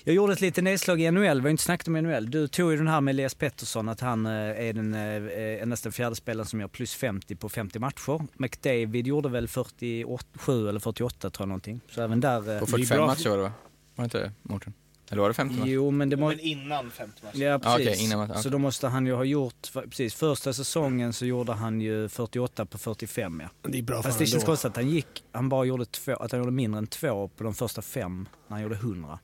Jag 0.07 0.15
gjorde 0.17 0.33
ett 0.33 0.41
litet 0.41 0.65
nedslag 0.65 1.01
i 1.01 1.11
NHL, 1.11 1.41
vi 1.41 1.43
har 1.43 1.51
inte 1.51 1.63
snackat 1.63 1.89
om 1.89 1.93
NHL. 1.95 2.31
Du 2.31 2.49
tog 2.49 2.71
ju 2.71 2.77
den 2.79 2.89
här 2.89 3.01
med 3.01 3.13
Elias 3.13 3.35
Pettersson, 3.35 3.89
att 3.89 4.01
han 4.01 4.27
eh, 4.27 4.33
är 4.33 4.73
den, 4.73 4.95
eh, 4.95 5.63
endast 5.63 5.83
den 5.83 5.93
fjärde 5.93 6.17
spelaren 6.17 6.47
som 6.47 6.61
gör 6.61 6.69
plus 6.69 6.95
50 6.95 7.37
på 7.37 7.49
50 7.49 7.79
matcher. 7.79 8.27
McDavid 8.35 9.07
gjorde 9.07 9.29
väl 9.29 9.49
47 9.49 10.69
eller 10.69 10.81
48 10.81 11.31
tror 11.31 11.43
jag 11.45 11.49
någonting. 11.49 11.81
Så 11.91 12.03
även 12.03 12.21
där... 12.21 12.37
eh, 12.37 12.43
På 12.43 12.51
det 12.51 12.55
är 12.57 12.67
45 12.67 12.97
bra. 12.97 13.07
matcher 13.07 13.29
var 13.31 13.37
det 13.37 13.43
va? 13.43 13.53
Var 13.95 14.03
det 14.03 14.05
inte 14.05 14.19
det, 14.19 14.33
Mårten? 14.43 14.73
Eller 15.11 15.21
var 15.23 15.29
det 15.29 15.35
50 15.35 15.55
matcher? 15.59 15.69
Jo, 15.71 15.91
men 15.91 16.09
det 16.11 16.17
må... 16.17 16.29
Men 16.29 16.41
innan 16.41 16.91
50 16.91 17.25
matcher. 17.25 17.39
Ja, 17.43 17.55
Ah, 17.55 17.59
precis. 17.59 17.89
okej, 17.93 18.05
innan 18.05 18.19
man- 18.29 18.43
Så 18.43 18.49
då 18.49 18.59
måste 18.59 18.89
han 18.89 19.07
ju 19.07 19.13
ha 19.15 19.25
gjort, 19.25 19.71
precis 19.73 20.15
första 20.15 20.53
säsongen 20.53 21.13
så 21.13 21.27
gjorde 21.27 21.53
han 21.53 21.81
ju 21.81 22.09
48 22.09 22.67
på 22.67 22.79
45 22.79 23.41
ja. 23.45 23.71
Det 23.71 23.79
är 23.79 23.83
bra 23.83 23.97
för 24.03 24.09
Fast 24.09 24.19
det 24.19 24.27
känns 24.27 24.45
konstigt 24.45 24.71
att 24.71 24.77
han 24.77 24.89
gick, 24.91 25.25
han 25.33 25.49
bara 25.49 25.65
gjorde 25.65 25.85
två, 25.85 26.13
att 26.17 26.33
han 26.33 26.41
gjorde 26.41 26.53
mindre 26.53 26.79
än 26.79 26.87
två 26.87 27.29
på 27.29 27.45
de 27.45 27.55
första 27.55 27.83
fem 27.83 28.29
när 28.49 28.55
han 28.57 28.63
gjorde 28.63 28.75
100. 28.77 29.19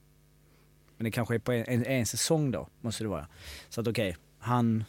Men 1.01 1.05
det 1.05 1.11
kanske 1.11 1.35
är 1.35 1.39
på 1.39 1.53
en, 1.53 1.65
en, 1.69 1.87
en 1.87 2.07
säsong 2.07 2.51
då, 2.51 2.69
måste 2.81 3.05
det 3.05 3.09
vara. 3.09 3.27
Så 3.69 3.81
att 3.81 3.89
okej, 3.89 4.17
han... 4.39 4.85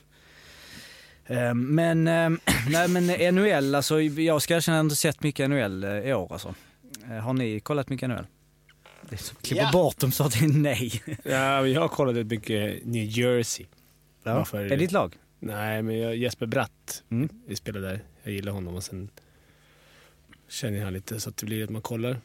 Eh, 1.26 1.54
Men, 1.54 2.08
eh, 2.08 2.30
nej 2.70 2.88
men 2.88 3.36
NHL, 3.36 3.76
alltså 3.76 4.02
jag 4.02 4.42
ska 4.42 4.56
erkänna 4.56 4.78
att 4.78 4.80
jag 4.80 4.86
inte 4.86 4.96
sett 4.96 5.24
mycket 5.24 5.50
NHL 5.50 5.84
eh, 5.84 5.90
i 5.90 6.14
år 6.14 6.34
alltså. 6.34 6.56
Eh, 7.10 7.18
Har 7.18 7.34
ni 7.34 7.60
kollat 7.60 7.90
mycket 7.90 8.10
NHL? 8.10 8.28
Det 9.10 9.18
som 9.18 9.38
klipper 9.42 9.64
Ja. 9.64 9.72
bort 9.72 9.98
dem 10.00 10.12
så 10.12 10.24
att 10.24 10.34
det 10.40 10.46
är 10.46 10.48
nej. 10.48 11.02
Ja, 11.24 11.68
jag 11.68 11.82
har 11.82 11.88
kollat 11.88 12.26
mycket 12.28 12.86
New 12.86 13.06
Jersey. 13.20 13.66
Ja. 14.24 14.34
Varför? 14.36 14.58
Är 14.66 14.70
det 14.70 14.76
ditt 14.76 14.92
lag? 14.92 15.16
Nej, 15.40 15.82
men 15.82 15.98
jag, 16.00 16.16
Jesper 16.16 16.46
Bratt, 16.46 17.04
Mm. 17.12 17.30
vi 17.48 17.56
spelade 17.56 17.88
där. 17.88 18.04
Jag 18.24 18.34
gillar 18.34 18.52
honom 18.52 18.76
och 18.76 18.84
sen 18.84 19.10
känner 20.50 20.78
jag 20.80 20.94
lite 20.94 21.20
så 21.20 21.30
att 21.30 21.38
det 21.38 21.46
blir 21.46 21.64
att 21.64 21.70
man 21.70 21.82
kollar 21.82 22.18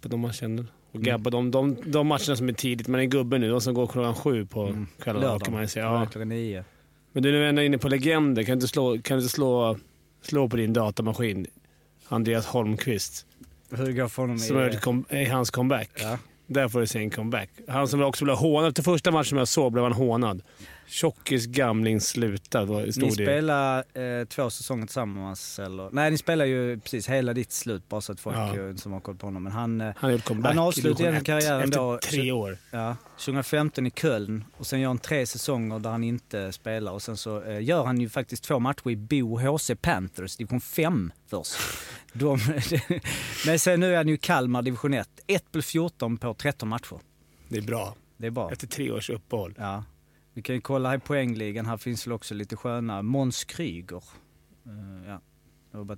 på 0.00 0.08
de 0.08 0.20
man 0.20 0.32
känner. 0.32 0.66
Och. 0.92 1.00
Gabba, 1.00 1.30
de, 1.30 1.50
de, 1.50 1.76
de 1.86 2.06
matcherna 2.06 2.36
som 2.36 2.48
är 2.48 2.52
tidigt, 2.52 2.88
man 2.88 3.00
är 3.00 3.04
gubbe 3.04 3.38
nu 3.38 3.52
och 3.52 3.62
som 3.62 3.74
går 3.74 3.86
klockan 3.86 4.14
sju 4.14 4.46
på 4.46 4.62
Mm. 4.66 4.86
kvällen. 5.02 5.40
Kan 5.40 5.54
man 5.54 5.68
säga, 5.68 5.84
Ja. 5.84 6.06
Klockan 6.06 6.28
nio. 6.28 6.64
Men 7.12 7.22
du 7.22 7.36
är 7.44 7.48
ändå 7.48 7.62
inne 7.62 7.78
på 7.78 7.88
legender, 7.88 8.42
kan 8.42 8.50
du 8.50 8.54
inte 8.54 8.68
slå, 8.68 8.98
kan 9.02 9.18
du 9.18 9.28
slå, 9.28 9.76
slå 10.22 10.48
på 10.48 10.56
din 10.56 10.72
datamaskin 10.72 11.46
Andreas 12.08 12.46
Holmqvist? 12.46 13.26
Hur 13.70 13.92
går 13.92 14.08
för 14.08 14.22
honom 14.22 14.38
Som 14.38 14.58
i... 14.58 14.60
är, 14.60 14.80
kom, 14.80 15.04
är 15.08 15.30
hans 15.30 15.50
comeback. 15.50 15.90
Ja. 16.00 16.18
Där 16.46 16.68
får 16.68 16.80
du 16.80 16.86
se 16.86 16.98
en 16.98 17.10
comeback. 17.10 17.50
Han 17.68 17.88
som 17.88 18.02
också 18.02 18.24
blev 18.24 18.36
hånad. 18.36 18.68
Efter 18.68 18.82
första 18.82 19.10
matchen 19.10 19.24
som 19.24 19.38
jag 19.38 19.48
såg 19.48 19.72
blev 19.72 19.82
han 19.84 19.92
hånad. 19.92 20.42
Tjockis, 20.88 21.46
gamling, 21.46 22.00
sluta. 22.00 22.64
Ni 22.64 22.92
stod 22.92 23.08
det. 23.08 23.12
spelar 23.12 23.78
eh, 23.98 24.24
två 24.24 24.50
säsonger 24.50 24.86
tillsammans 24.86 25.58
eller? 25.58 25.88
Nej, 25.92 26.10
ni 26.10 26.18
spelar 26.18 26.44
ju 26.44 26.80
precis 26.80 27.08
hela 27.08 27.32
ditt 27.32 27.52
slut 27.52 27.88
bara 27.88 28.00
så 28.00 28.12
att 28.12 28.20
folk 28.20 28.36
Ja. 28.36 28.68
eh, 28.68 28.74
som 28.74 28.92
har 28.92 29.00
koll 29.00 29.16
på 29.16 29.26
honom. 29.26 29.42
Men 29.42 29.52
han, 29.52 29.80
eh, 29.80 29.94
Han 29.96 30.20
Han 30.44 30.58
avslutade 30.58 31.20
karriären 31.20 31.64
efter 31.64 31.78
då. 31.78 31.98
tre 31.98 32.32
år. 32.32 32.58
ja, 32.70 32.96
2015 33.18 33.86
i 33.86 33.90
Köln 33.90 34.44
och 34.56 34.66
sen 34.66 34.80
gör 34.80 34.88
han 34.88 34.98
tre 34.98 35.26
säsonger 35.26 35.78
där 35.78 35.90
han 35.90 36.04
inte 36.04 36.52
spelar 36.52 36.92
och 36.92 37.02
sen 37.02 37.16
så 37.16 37.42
eh, 37.42 37.62
gör 37.62 37.84
han 37.84 38.00
ju 38.00 38.08
faktiskt 38.08 38.44
två 38.44 38.58
matcher 38.58 38.90
i 38.90 38.96
Bo 38.96 39.38
HC 39.38 39.70
Panthers, 39.80 40.36
division 40.36 40.60
5 40.60 41.12
först. 41.30 41.56
De, 42.12 42.38
men 43.46 43.58
sen 43.58 43.80
nu 43.80 43.92
är 43.92 43.96
han 43.96 44.08
ju 44.08 44.16
Kalmar 44.16 44.62
division 44.62 44.94
1. 44.94 45.08
1 45.26 45.44
plus 45.52 45.66
14 45.66 46.16
på 46.18 46.34
13 46.34 46.68
matcher. 46.68 46.98
Det 47.48 47.58
är 47.58 47.62
bra. 47.62 47.94
Det 48.16 48.26
är 48.26 48.30
bra. 48.30 48.52
Efter 48.52 48.66
tre 48.66 48.90
års 48.90 49.10
uppehåll. 49.10 49.54
Ja. 49.58 49.84
Vi 50.38 50.42
kan 50.42 50.54
ju 50.54 50.60
kolla 50.60 50.88
här 50.88 50.96
i 50.96 51.00
poängligan. 51.00 51.66
Här 51.66 51.76
finns 51.76 52.06
väl 52.06 52.12
också 52.12 52.34
lite 52.34 52.56
sköna. 52.56 53.02
Måns 53.02 53.44
Kryger. 53.44 54.02
Eh, 54.66 55.08
ja. 55.72 55.96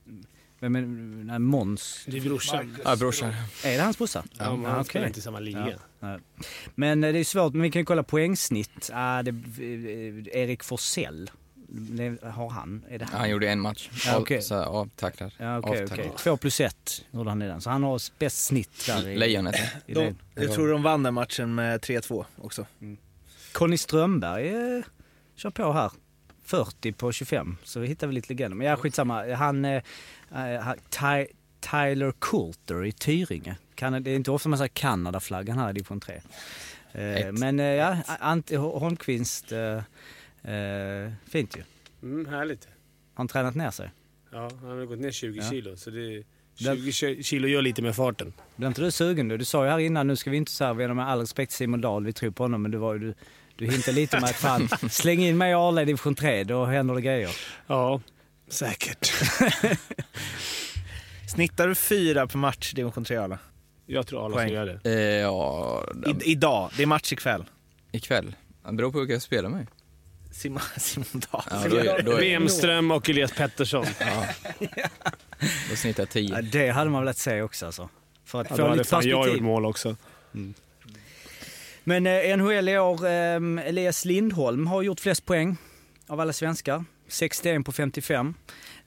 Vem 0.61 0.77
är 0.77 0.83
nej, 1.25 1.39
Måns? 1.39 2.05
Det 2.07 2.17
är 2.17 2.21
brorsan. 2.21 2.77
Ja, 2.85 2.97
brorsan. 2.97 3.33
Är 3.65 3.77
det 3.77 3.83
hans 3.83 3.99
brorsa? 3.99 4.25
Ja, 4.39 4.51
men 4.57 4.63
Ja, 4.63 4.69
han 4.71 4.81
okej. 4.81 4.89
spelar 4.91 5.07
inte 5.07 5.19
i 5.19 5.23
samma 5.23 5.41
liga. 5.41 5.79
Ja. 6.01 6.19
Men 6.75 7.05
eh, 7.05 7.13
det 7.13 7.19
är 7.19 7.25
svårt, 7.25 7.53
men 7.53 7.63
vi 7.63 7.71
kan 7.71 7.81
ju 7.81 7.87
kolla 7.87 8.03
poängsnitt. 8.03 8.91
Ah, 8.93 9.23
det, 9.23 9.31
eh, 9.31 10.43
Erik 10.43 10.65
Forsell. 10.65 11.31
Det, 11.69 12.23
har 12.23 12.51
han? 12.51 12.85
Är 12.89 12.99
det 12.99 13.05
han? 13.05 13.21
Han 13.21 13.31
gjorde 13.31 13.49
en 13.49 13.61
match. 13.61 13.91
Ja, 14.07 14.19
okej. 14.19 14.43
så 14.43 14.55
Avtacklad. 14.55 15.33
Ja, 15.39 15.59
okej, 15.59 15.83
Avtacklad. 15.83 16.07
okej. 16.07 16.19
Två 16.19 16.37
plus 16.37 16.61
ett 16.61 17.05
gjorde 17.11 17.31
han 17.31 17.43
i 17.43 17.47
den. 17.47 17.61
Så 17.61 17.71
han 17.71 17.83
har 17.83 18.19
bäst 18.19 18.45
snitt 18.45 18.87
där 18.87 19.09
i, 19.09 19.17
Lejonet. 19.17 19.57
i 19.87 19.95
De, 19.95 20.15
jag 20.35 20.53
tror 20.53 20.69
de 20.69 20.83
vann 20.83 21.03
den 21.03 21.15
matchen 21.15 21.55
med 21.55 21.81
3-2 21.81 22.25
också. 22.37 22.67
Conny 23.53 23.79
Strömberg 23.79 24.49
eh, 24.49 24.85
kör 25.37 25.51
på 25.51 25.73
här. 25.73 25.91
40 26.45 26.93
på 26.93 27.13
25. 27.13 27.57
Så 27.65 27.81
vi 27.81 27.87
hittar 27.87 28.07
vi 28.07 28.13
lite 28.13 28.29
legender. 28.29 28.57
Men 28.57 28.67
ja, 28.67 28.77
skitsamma. 28.77 29.35
Han, 29.35 29.65
eh, 29.65 29.83
eh, 30.35 30.73
Ty, 30.91 31.27
Tyler 31.61 32.13
Coulter 32.19 32.85
i 32.85 32.93
Tyringe. 32.93 33.57
Kan, 33.75 34.03
det 34.03 34.11
är 34.11 34.17
inte 34.17 34.31
ofta 34.31 34.49
man 34.49 34.59
säger 34.59 34.69
Kanadaflaggan 34.69 35.59
här 35.59 35.71
i 35.71 35.73
division 35.73 36.01
3. 36.01 36.21
Eh, 36.93 37.33
men 37.33 37.61
eh, 37.61 37.67
ja, 37.67 37.97
Ante 38.21 38.57
Holmqvist, 38.57 39.53
eh, 39.53 40.53
eh, 40.55 41.13
fint 41.29 41.57
ju. 41.57 41.63
Mm, 42.03 42.27
härligt. 42.33 42.65
Har 42.65 42.73
han 43.15 43.29
tränat 43.29 43.55
ner 43.55 43.71
sig? 43.71 43.91
Ja, 44.33 44.51
han 44.61 44.71
har 44.79 44.85
gått 44.87 44.99
ner 44.99 45.11
20 45.11 45.41
Ja. 45.41 45.51
kilo. 45.51 45.77
Så 45.77 45.91
det, 45.91 46.25
Den- 46.59 46.77
20 46.77 46.91
ki- 46.91 47.23
kilo 47.23 47.49
gör 47.49 47.63
lite 47.63 47.83
med 47.83 47.97
farten. 47.97 48.33
Blir 48.57 48.69
inte 48.69 48.83
du 48.83 48.91
sugen 48.91 49.29
du? 49.29 49.37
Du 49.37 49.45
sa 49.45 49.65
ju 49.65 49.71
här 49.71 49.79
innan, 49.79 50.07
nu 50.07 50.17
ska 50.17 50.31
vi 50.31 50.37
inte 50.37 50.53
säga 50.53 50.75
med 50.75 51.09
all 51.09 51.21
respekt 51.21 51.53
Simon 51.53 51.81
Dahl, 51.81 52.05
vi 52.05 52.13
tror 52.13 52.31
på 52.31 52.45
honom, 52.45 52.63
men 52.63 52.71
du, 52.71 52.79
var, 52.79 52.95
ju- 52.95 52.99
du, 53.01 53.15
du 53.61 53.71
hintade 53.73 53.95
lite 53.95 54.17
om 54.17 54.25
att 54.25 54.37
fan, 54.37 54.69
släng 54.91 55.21
in 55.25 55.39
mig 55.39 55.51
i 55.51 55.55
Arla 55.55 55.83
i 55.83 55.85
division 55.85 56.15
3, 56.15 56.45
då 56.45 56.65
händer 56.65 56.95
det 56.95 57.01
grejer. 57.01 57.31
Ja, 57.67 58.01
säkert. 58.49 59.13
Snittar 61.29 61.69
du 61.69 61.75
fyra 61.75 62.27
per 62.27 62.39
match 62.39 62.73
i 62.73 62.77
division 62.77 63.05
3 63.05 63.17
Arla? 63.17 63.39
Jag 63.87 64.07
tror 64.07 64.31
Poäng. 64.31 64.49
ska 64.49 64.55
göra 64.55 64.79
det. 64.83 64.91
Eh, 64.91 65.21
ja, 65.21 65.85
I, 66.07 66.31
idag, 66.33 66.71
det 66.77 66.83
är 66.83 66.87
match 66.87 67.13
ikväll. 67.13 67.45
ikväll. 67.93 68.35
Det 68.67 68.73
beror 68.73 68.93
på 68.93 68.99
vilka 68.99 69.13
jag 69.13 69.23
spelar 69.23 69.49
med. 69.49 69.67
Simon, 70.33 70.61
Simon 70.77 71.07
Dahl. 71.33 71.43
Ja, 71.51 71.69
då, 71.71 71.77
är, 71.77 72.03
då, 72.03 72.13
är, 72.13 72.21
Wemström 72.21 72.91
och 72.91 73.11
Elias 73.11 73.33
Pettersson. 73.33 73.87
ja, 74.01 74.27
då 75.71 75.77
snittar 75.77 76.09
jag 76.13 76.23
Ja, 76.23 76.37
10. 76.37 76.51
det 76.53 76.71
hade 76.71 76.91
man 76.91 77.03
velat 77.03 77.19
se 77.19 77.43
också 77.43 77.67
alltså. 77.67 77.89
För 78.25 78.41
att 78.41 78.51
Ja, 78.51 78.57
få 78.57 78.63
då 78.63 78.69
hade 78.69 78.77
lite 78.79 78.91
fan 78.91 79.09
jag 79.09 79.29
gjort 79.29 79.41
mål 79.41 79.67
också. 79.67 79.97
Men 81.85 82.07
eh, 82.07 82.37
NHL 82.37 82.69
i 82.69 82.79
år, 82.79 83.07
eh, 83.07 83.69
Elias 83.69 84.05
Lindholm 84.05 84.67
har 84.67 84.83
gjort 84.83 85.01
flest 85.01 85.27
poäng 85.27 85.57
av 86.07 86.21
alla 86.21 86.33
svenskar. 86.33 86.85
61 87.09 87.65
på 87.65 87.73
55. 87.73 88.35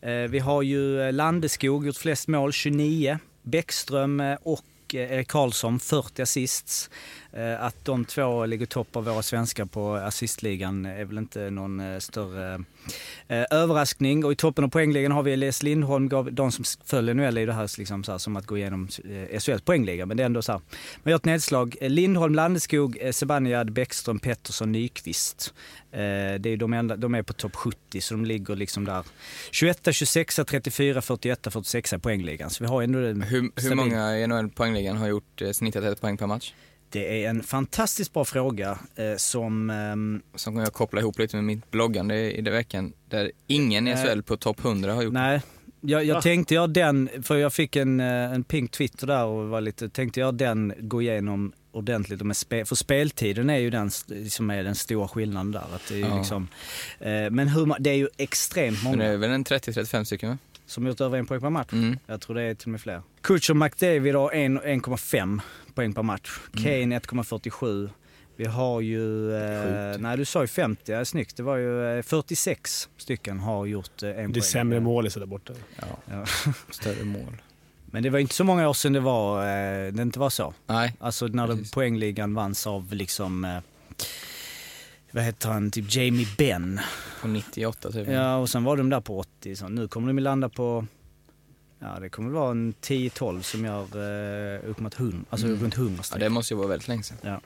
Eh, 0.01 0.13
vi 0.13 0.39
har 0.39 0.61
ju 0.61 1.01
eh, 1.01 1.13
Landeskog 1.13 1.85
gjort 1.85 1.97
flest 1.97 2.27
mål, 2.27 2.53
29. 2.53 3.19
Bäckström 3.41 4.19
eh, 4.19 4.37
och 4.43 4.65
eh, 4.93 5.11
Erik 5.13 5.27
Karlsson 5.27 5.79
40 5.79 6.21
assists. 6.21 6.89
Eh, 7.35 7.63
att 7.63 7.85
de 7.85 8.05
två 8.05 8.45
ligger 8.45 8.65
topp 8.65 8.95
av 8.95 9.05
våra 9.05 9.21
svenskar 9.21 9.65
på 9.65 9.93
assistligan 9.95 10.85
är 10.85 11.05
väl 11.05 11.17
inte 11.17 11.49
någon 11.49 11.79
eh, 11.79 11.99
större 11.99 12.53
eh, 13.27 13.43
överraskning. 13.51 14.25
Och 14.25 14.31
i 14.31 14.35
toppen 14.35 14.63
av 14.63 14.69
poängligan 14.69 15.11
har 15.11 15.23
vi 15.23 15.33
Elias 15.33 15.63
Lindholm, 15.63 16.09
gav- 16.09 16.33
de 16.33 16.51
som 16.51 16.65
följer 16.85 17.13
NHL 17.13 17.37
är 17.37 17.47
det 17.47 17.53
här, 17.53 17.77
liksom 17.77 18.03
så 18.03 18.11
här 18.11 18.19
som 18.19 18.35
att 18.35 18.45
gå 18.45 18.57
igenom 18.57 18.87
SHLs 19.39 19.61
poängliga, 19.61 20.05
men 20.05 20.17
det 20.17 20.23
är 20.23 20.25
ändå 20.25 20.41
så 20.41 20.51
här. 20.51 20.61
Man 21.03 21.11
gör 21.11 21.15
ett 21.15 21.25
nedslag. 21.25 21.75
Lindholm, 21.81 22.35
Landeskog, 22.35 22.97
Zibanejad, 23.11 23.71
Bäckström, 23.71 24.19
Pettersson, 24.19 24.71
Nyqvist. 24.71 25.53
Det 25.91 26.45
är 26.45 26.57
de, 26.57 26.73
enda, 26.73 26.95
de 26.95 27.15
är 27.15 27.21
på 27.23 27.33
topp 27.33 27.55
70 27.55 28.01
så 28.01 28.13
de 28.13 28.25
ligger 28.25 28.55
liksom 28.55 28.85
där 28.85 29.03
21, 29.51 29.87
26, 29.91 30.39
34, 30.47 31.01
41, 31.01 31.47
46 31.51 31.93
i 31.93 31.97
poängligan. 31.97 32.49
Så 32.49 32.63
vi 32.63 32.69
har 32.69 32.81
ändå 32.83 32.99
en 32.99 33.21
Hur, 33.21 33.51
hur 33.55 33.75
många 33.75 34.17
i 34.17 34.27
NHL-poängligan 34.27 34.97
har 34.97 35.07
gjort 35.07 35.41
snittat 35.53 35.83
ett 35.83 36.01
poäng 36.01 36.17
per 36.17 36.27
match? 36.27 36.53
Det 36.93 37.23
är 37.25 37.29
en 37.29 37.43
fantastiskt 37.43 38.13
bra 38.13 38.25
fråga 38.25 38.79
eh, 38.95 39.15
som... 39.17 39.69
ehm, 39.69 40.21
Som 40.35 40.53
kan 40.53 40.63
jag 40.63 40.73
koppla 40.73 40.99
ihop 41.01 41.19
lite 41.19 41.35
med 41.35 41.43
mitt 41.45 41.71
bloggande 41.71 42.31
i 42.31 42.41
den 42.41 42.53
veckan, 42.53 42.93
där 43.09 43.31
ingen 43.47 43.87
i 43.87 43.93
Nej. 43.95 44.05
SHL 44.07 44.21
på 44.21 44.37
topp 44.37 44.65
100 44.65 44.93
har 44.93 45.01
gjort 45.03 45.13
Nej, 45.13 45.41
jag, 45.81 46.03
jag 46.05 46.23
tänkte 46.23 46.53
göra 46.53 46.67
den, 46.67 47.09
för 47.23 47.35
jag 47.37 47.53
fick 47.53 47.75
en, 47.75 47.99
eh, 47.99 48.33
en 48.33 48.43
pink 48.43 48.71
Twitter 48.71 49.07
där 49.07 49.25
och 49.25 49.47
var 49.49 49.61
lite, 49.61 49.89
tänkte 49.89 50.19
göra 50.19 50.31
den, 50.31 50.73
gå 50.79 51.01
igenom 51.01 51.53
ordentligt. 51.71 52.19
Och 52.21 52.25
med 52.27 52.37
spe, 52.37 52.65
för 52.65 52.75
speltiden 52.75 53.49
är 53.49 53.57
ju 53.57 53.69
den 53.69 53.91
som 54.29 54.49
är 54.49 54.63
den 54.63 54.75
stora 54.75 55.07
skillnaden 55.07 55.51
där. 55.51 55.59
Att 55.75 55.87
det 55.89 55.93
är 55.95 55.97
ju 55.97 56.05
Ja. 56.05 56.17
liksom, 56.17 56.47
eh, 56.99 57.29
men 57.31 57.47
hur, 57.47 57.75
det 57.79 57.89
är 57.89 57.93
ju 57.95 58.07
extremt 58.17 58.83
Men 58.83 58.91
många 58.91 59.03
det 59.03 59.09
är 59.13 59.17
väl 59.17 59.29
en 59.31 59.43
30-35 59.45 60.03
stycken 60.03 60.29
va? 60.29 60.37
som 60.65 60.87
gjort 60.87 61.01
över 61.01 61.17
en 61.17 61.25
poäng 61.25 61.41
per 61.41 61.49
match. 61.49 61.73
Mm. 61.73 61.97
Jag 62.07 62.21
tror 62.21 62.35
det 62.35 62.41
är 62.41 62.55
till 62.55 62.67
och 62.67 62.71
med 62.71 62.81
fler. 62.81 63.01
Kutcher 63.21 63.53
McDavid 63.53 64.15
har 64.15 64.31
en- 64.31 64.59
1,5 64.59 65.41
poäng 65.75 65.93
per 65.93 66.03
match. 66.03 66.29
Kane 66.53 66.99
1,47. 66.99 67.89
Vi 68.35 68.45
har 68.45 68.81
ju, 68.81 69.33
eh, 69.35 69.97
nej 69.99 70.17
du 70.17 70.25
sa 70.25 70.41
ju 70.41 70.47
50, 70.47 70.91
ja, 70.91 71.05
snyggt. 71.05 71.37
Det 71.37 71.43
var 71.43 71.57
ju 71.57 71.97
eh, 71.97 72.03
46 72.03 72.89
stycken 72.97 73.39
har 73.39 73.65
gjort 73.65 74.03
eh, 74.03 74.09
en 74.09 74.15
Det 74.15 74.21
är 74.21 74.27
poäng. 74.27 74.41
sämre 74.41 74.79
mål 74.79 75.03
där 75.09 75.25
borta. 75.25 75.53
Ja, 75.79 75.85
Ja. 76.11 76.25
större 76.69 77.03
mål. 77.03 77.41
Men 77.85 78.03
det 78.03 78.09
var 78.09 78.19
inte 78.19 78.35
så 78.35 78.43
många 78.43 78.69
år 78.69 78.73
sedan 78.73 78.93
det 78.93 78.99
var, 78.99 79.39
eh, 79.41 79.91
det 79.93 80.01
inte 80.01 80.19
var 80.19 80.29
så. 80.29 80.53
Nej, 80.67 80.95
Alltså 80.99 81.27
när 81.27 81.47
Precis. 81.47 81.71
poängligan 81.71 82.33
vanns 82.33 82.67
av 82.67 82.93
liksom, 82.93 83.45
eh, 83.45 83.57
vad 85.11 85.23
heter 85.23 85.49
han, 85.49 85.71
typ 85.71 85.95
Jamie 85.95 86.27
Benn. 86.37 86.79
på 87.21 87.27
98 87.27 87.91
typ. 87.91 88.07
Ja 88.07 88.37
och 88.37 88.49
sen 88.49 88.63
var 88.63 88.77
de 88.77 88.89
där 88.89 89.01
på 89.01 89.19
80. 89.19 89.55
Så 89.55 89.67
nu 89.69 89.87
kommer 89.87 90.07
de 90.13 90.19
landa 90.19 90.49
på, 90.49 90.85
ja 91.83 91.99
det 91.99 92.09
kommer 92.09 92.29
att 92.29 92.33
vara 92.35 92.51
en 92.51 92.73
10-12 92.81 93.41
som 93.41 93.65
gör 93.65 93.81
eh, 93.83 94.69
upp 94.69 94.79
mot 94.79 94.99
100, 94.99 95.17
alltså 95.29 95.47
Mm. 95.47 95.59
runt 95.59 95.77
100 95.77 95.93
Ja, 95.97 96.03
streck. 96.03 96.19
det 96.19 96.29
måste 96.29 96.53
ju 96.53 96.57
vara 96.57 96.67
väldigt 96.67 96.87
länge 96.87 97.03
sedan. 97.03 97.39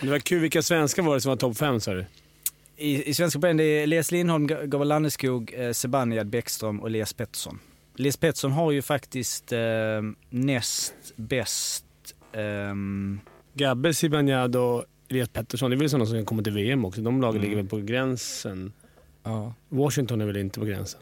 Det 0.00 0.10
var 0.10 0.18
kul. 0.18 0.40
Vilka 0.40 0.62
svenskar 0.62 1.02
var 1.02 1.14
det 1.14 1.20
som 1.20 1.28
var 1.30 1.36
topp 1.36 1.56
fem 1.56 1.80
sa 1.80 1.94
du? 1.94 2.04
I, 2.76 3.10
I 3.10 3.14
svenska 3.14 3.40
poäng, 3.40 3.56
det 3.56 3.64
är 3.64 3.82
Elias 3.82 4.10
Lindholm, 4.12 4.46
Gabriel 4.46 4.88
Landeskog, 4.88 5.54
eh, 5.56 5.72
Zibanejad, 5.72 6.26
Bäckström 6.26 6.80
och 6.80 6.86
Elias 6.88 7.12
Pettersson. 7.12 7.58
Elias 7.98 8.16
Pettersson 8.16 8.52
har 8.52 8.72
ju 8.72 8.82
faktiskt 8.82 9.52
eh, 9.52 9.58
näst 10.30 10.94
bäst 11.16 11.84
ehm, 12.32 13.20
Gabbe, 13.54 13.94
Zibanejad 13.94 14.56
och 14.56 14.84
Elias 15.08 15.28
Pettersson. 15.28 15.70
Det 15.70 15.76
är 15.76 15.78
väl 15.78 15.90
sådana 15.90 16.06
som 16.06 16.14
kan 16.18 16.24
komma 16.24 16.42
till 16.42 16.52
VM 16.52 16.84
också. 16.84 17.00
De 17.00 17.20
lagen 17.20 17.36
Mm. 17.36 17.42
ligger 17.42 17.56
väl 17.56 17.66
på 17.70 17.76
gränsen. 17.76 18.72
Ja. 19.22 19.54
Washington 19.68 20.20
är 20.20 20.26
väl 20.26 20.36
inte 20.36 20.58
på 20.60 20.66
gränsen? 20.66 21.00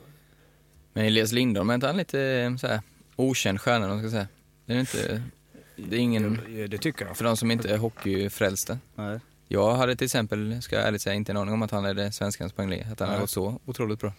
Men 0.96 1.04
Elias 1.04 1.32
Lindholm, 1.32 1.70
är 1.70 1.74
inte 1.74 1.86
han 1.86 1.96
lite 1.96 2.20
eh, 2.20 2.56
så 2.56 2.66
här, 2.66 2.80
okänd 3.16 3.60
stjärna, 3.60 3.88
man 3.88 3.98
ska 3.98 4.10
säga? 4.10 4.28
Det 4.66 4.74
är 4.74 4.80
inte, 4.80 5.22
det 5.76 5.96
är 5.96 6.00
ingen, 6.00 6.40
Det 6.68 6.78
tycker 6.78 7.06
jag. 7.06 7.16
för 7.16 7.24
de 7.24 7.36
som 7.36 7.50
inte 7.50 7.70
är 7.70 7.78
hockeyfrälsta. 7.78 8.78
Nej. 8.94 9.20
Jag 9.48 9.74
hade 9.74 9.96
till 9.96 10.04
exempel, 10.04 10.62
ska 10.62 10.76
jag 10.76 10.86
ärligt 10.88 11.02
säga, 11.02 11.14
inte 11.14 11.32
en 11.32 11.36
aning 11.36 11.54
om 11.54 11.62
att 11.62 11.70
han 11.70 11.82
ledde 11.84 12.12
svenskans 12.12 12.52
poängliga, 12.52 12.86
att 12.92 13.00
han 13.00 13.08
hade 13.08 13.18
Nej. 13.18 13.20
gått 13.20 13.30
så 13.30 13.60
otroligt 13.64 14.00
bra. 14.00 14.12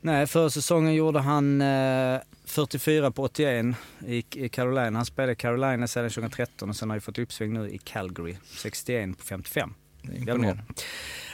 Nej, 0.00 0.26
förra 0.26 0.50
säsongen 0.50 0.94
gjorde 0.94 1.20
han 1.20 1.60
eh, 1.60 2.20
44 2.44 3.10
på 3.10 3.22
81 3.22 3.76
i, 4.06 4.24
i 4.34 4.48
Carolina. 4.48 4.98
Han 4.98 5.06
spelade 5.06 5.32
i 5.32 5.36
Carolina 5.36 5.86
sedan 5.88 6.10
2013 6.10 6.68
och 6.70 6.76
sen 6.76 6.90
har 6.90 6.96
ju 6.96 7.00
fått 7.00 7.18
uppsving 7.18 7.52
nu 7.52 7.70
i 7.70 7.78
Calgary. 7.78 8.36
61 8.56 9.18
på 9.18 9.24
55. 9.24 9.74
Det 10.02 10.12
är 10.12 10.16
imponerande. 10.18 10.62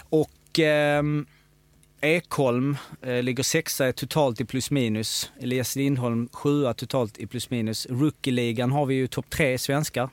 Och 0.08 0.58
ehm, 0.58 1.26
Ekholm 2.00 2.76
eh, 3.02 3.22
ligger 3.22 3.42
sexa 3.42 3.92
totalt 3.92 4.40
i 4.40 4.44
plus 4.44 4.70
minus. 4.70 5.30
Elias 5.40 5.76
Lindholm 5.76 6.28
sjua 6.32 6.74
totalt 6.74 7.18
i 7.18 7.26
plus 7.26 7.50
minus. 7.50 7.86
Rookie-ligan 7.86 8.72
har 8.72 8.86
vi 8.86 8.94
ju 8.94 9.06
topp 9.06 9.30
tre 9.30 9.58
svenskar. 9.58 10.08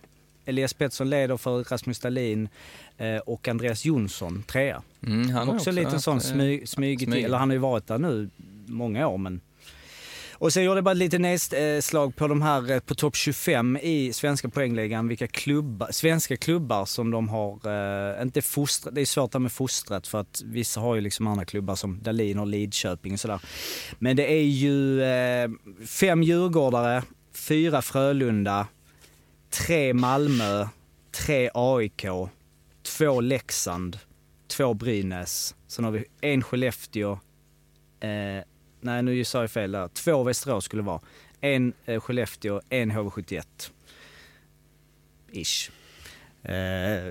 Elias 0.45 0.73
Pettersson 0.73 1.09
leder 1.09 1.37
för 1.37 1.63
Rasmus 1.63 1.99
Dahlin 1.99 2.49
eh, 2.97 3.17
och 3.17 3.47
Andreas 3.47 3.85
Jonsson 3.85 4.43
trea. 4.43 4.81
Mm, 5.05 5.29
han 5.29 5.49
också 5.49 5.71
liten 5.71 5.91
haft, 5.91 6.03
sån 6.03 6.17
eh, 6.17 6.21
smy, 6.21 6.65
smygig 6.65 7.07
smyg. 7.07 7.23
eller 7.23 7.37
han 7.37 7.49
har 7.49 7.53
ju 7.53 7.59
varit 7.59 7.87
där 7.87 7.97
nu 7.97 8.29
många 8.65 9.07
år 9.07 9.17
men 9.17 9.41
och 10.43 10.53
sen 10.53 10.63
gjorde 10.63 10.77
jag 10.77 10.83
bara 10.83 10.91
ett 10.91 10.97
litet 10.97 11.21
nedslag 11.21 12.15
på 12.15 12.27
de 12.27 12.41
här 12.41 12.71
eh, 12.71 12.79
på 12.79 12.95
topp 12.95 13.15
25 13.15 13.77
i 13.81 14.13
svenska 14.13 14.49
poängligan, 14.49 15.07
vilka 15.07 15.27
klubbar, 15.27 15.87
svenska 15.91 16.37
klubbar 16.37 16.85
som 16.85 17.11
de 17.11 17.29
har, 17.29 17.59
eh, 18.15 18.21
inte 18.21 18.41
fostrat, 18.41 18.95
det 18.95 19.01
är 19.01 19.05
svårt 19.05 19.31
det 19.31 19.35
här 19.35 19.41
med 19.41 19.51
fostrat 19.51 20.07
för 20.07 20.19
att 20.19 20.41
vissa 20.45 20.81
har 20.81 20.95
ju 20.95 21.01
liksom 21.01 21.27
andra 21.27 21.45
klubbar 21.45 21.75
som 21.75 21.99
Dalin 22.01 22.39
och 22.39 22.47
Lidköping 22.47 23.13
och 23.13 23.19
sådär. 23.19 23.41
Men 23.99 24.15
det 24.15 24.33
är 24.33 24.43
ju 24.43 25.03
eh, 25.03 25.49
fem 25.85 26.23
Djurgårdare, 26.23 27.03
fyra 27.33 27.81
Frölunda, 27.81 28.67
tre 29.49 29.93
Malmö, 29.93 30.67
tre 31.11 31.49
AIK, 31.53 32.05
två 32.97 33.21
Leksand, 33.21 33.99
två 34.47 34.73
Brynäs, 34.73 35.55
sen 35.67 35.85
har 35.85 35.91
vi 35.91 36.05
en 36.21 36.43
Skellefteå, 36.43 37.11
eh, 37.99 38.43
nej 38.83 39.03
nu 39.03 39.23
sa 39.23 39.41
jag 39.41 39.51
fel 39.51 39.71
där, 39.71 39.87
två 39.87 40.23
Västerås 40.23 40.65
skulle 40.65 40.81
det 40.81 40.85
vara, 40.87 41.01
en 41.41 41.73
eh, 41.85 41.99
Skellefteå, 42.01 42.61
en 42.69 42.91
HV71. 42.91 43.43
Ish. 45.31 45.71
Eh, 46.43 47.07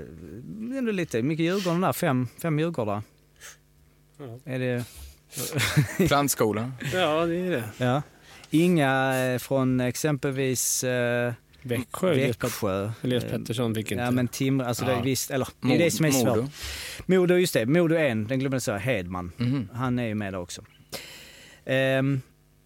ändå 0.78 0.92
lite, 0.92 1.22
mycket 1.22 1.44
Djurgården 1.44 1.80
där, 1.80 1.92
fem, 1.92 2.28
fem 2.42 2.58
Djurgårdare. 2.58 3.02
Ja. 4.18 4.38
Är 4.44 4.58
det, 4.58 4.84
Plantskolan. 6.08 6.72
Ja, 6.92 7.26
det 7.26 7.36
är 7.36 7.50
det. 7.50 7.64
ja. 7.76 8.02
Inga 8.50 9.14
eh, 9.24 9.38
från 9.38 9.80
exempelvis 9.80 10.84
eh, 10.84 11.32
Växjö. 11.62 12.14
Växjö. 12.14 12.90
Elias 13.02 13.24
Pettersson 13.24 13.74
fick 13.74 13.92
inte. 13.92 14.04
Ja 14.04 14.10
men 14.10 14.28
Timrå, 14.28 14.66
alltså 14.66 14.84
det 14.84 14.92
är 14.92 14.96
Ja. 14.96 15.02
visst, 15.02 15.30
eller 15.30 15.48
det 15.60 15.74
är 15.74 15.78
det 15.78 15.90
som 15.90 16.06
är 16.06 16.10
svårt. 16.10 16.36
Modo. 16.36 16.48
Modo, 17.06 17.34
just 17.34 17.54
det. 17.54 17.66
Modo 17.66 17.94
en, 17.96 18.26
den 18.26 18.38
glömde 18.38 18.54
jag 18.54 18.62
säga, 18.62 18.78
Hedman. 18.78 19.32
Mhm. 19.36 19.68
Han 19.74 19.98
är 19.98 20.06
ju 20.06 20.14
med 20.14 20.32
där 20.32 20.40
också. 20.40 20.62
Ehm, 21.64 22.20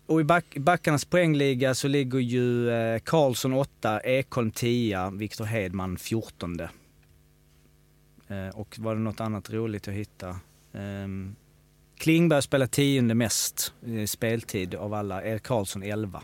och 0.07 0.21
i 0.21 0.25
back, 0.25 0.57
backarnas 0.57 1.05
poängliga 1.05 1.75
så 1.75 1.89
ligger 1.89 2.19
ju 2.19 2.71
eh, 2.71 2.99
Karlsson 2.99 3.53
8, 3.53 4.01
Ekholm 4.01 4.51
10, 4.51 5.11
Viktor 5.11 5.45
Hedman 5.45 5.99
14. 5.99 6.61
Eh, 8.29 8.49
och 8.55 8.79
var 8.79 8.95
det 8.95 9.01
något 9.01 9.21
annat 9.21 9.51
roligt 9.51 9.89
att 9.89 9.95
hitta? 9.95 10.41
Ehm, 10.73 11.37
Klingberg 11.99 12.43
spelar 12.43 12.67
tionde 12.67 13.15
mest 13.15 13.73
i 13.87 14.07
speltid 14.07 14.75
av 14.75 14.95
alla, 14.95 15.25
Erik 15.25 15.43
Karlsson 15.43 15.83
11. 15.83 16.23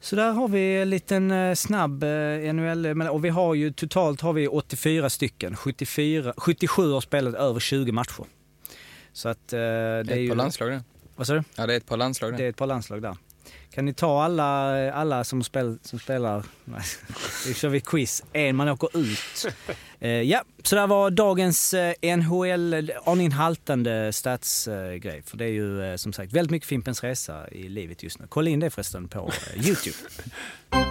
Så 0.00 0.16
där 0.16 0.32
har 0.32 0.48
vi 0.48 0.76
en 0.76 0.90
liten 0.90 1.30
eh, 1.30 1.54
snabb 1.54 2.02
eh, 2.02 2.54
NHL, 2.54 2.86
och 2.86 3.24
vi 3.24 3.28
har 3.28 3.54
ju 3.54 3.72
totalt 3.72 4.20
har 4.20 4.32
vi 4.32 4.48
84 4.48 5.10
stycken, 5.10 5.56
74, 5.56 6.34
77 6.36 6.92
har 6.92 7.00
spelat 7.00 7.34
över 7.34 7.60
20 7.60 7.92
matcher. 7.92 8.24
Så 9.12 9.28
att 9.28 9.52
eh, 9.52 9.58
det 9.58 9.64
är 10.10 10.16
ju... 10.16 10.24
ett 10.24 10.30
par 10.30 10.36
landslag. 10.36 10.80
Vad 11.22 11.26
sa 11.26 11.34
du? 11.34 11.42
Ja, 11.54 11.66
det 11.66 11.72
är 11.72 11.76
ett 11.76 11.86
par 11.86 11.96
landslag 11.96 12.32
Det 12.32 12.36
det. 12.36 12.44
är 12.44 12.48
ett 12.48 12.56
par 12.56 12.66
landslag 12.66 13.02
där. 13.02 13.16
Kan 13.74 13.84
ni 13.84 13.94
ta 13.94 14.22
alla, 14.22 14.92
alla 14.92 15.24
som, 15.24 15.42
spel, 15.42 15.78
som 15.82 15.98
spelar, 15.98 16.44
nej, 16.64 16.82
nu 17.46 17.54
kör 17.54 17.68
vi 17.68 17.80
quiz, 17.80 18.22
en 18.32 18.56
man 18.56 18.68
åker 18.68 18.98
ut. 18.98 19.46
Eh, 20.00 20.10
ja, 20.10 20.42
så 20.62 20.76
där 20.76 20.86
var 20.86 21.10
dagens 21.10 21.74
eh, 21.74 22.16
NHL, 22.16 22.92
aningen 23.04 23.32
haltande 23.32 24.12
statsgrej. 24.12 25.22
för 25.26 25.36
det 25.36 25.44
är 25.44 25.48
ju 25.48 25.84
eh, 25.84 25.96
som 25.96 26.12
sagt 26.12 26.32
väldigt 26.32 26.50
mycket 26.50 26.68
Fimpens 26.68 27.02
Resa 27.02 27.48
i 27.50 27.68
livet 27.68 28.02
just 28.02 28.18
nu. 28.18 28.26
Kolla 28.28 28.50
in 28.50 28.60
det 28.60 28.70
förresten 28.70 29.08
på 29.08 29.32
eh, 29.54 29.66
Youtube. 29.66 29.96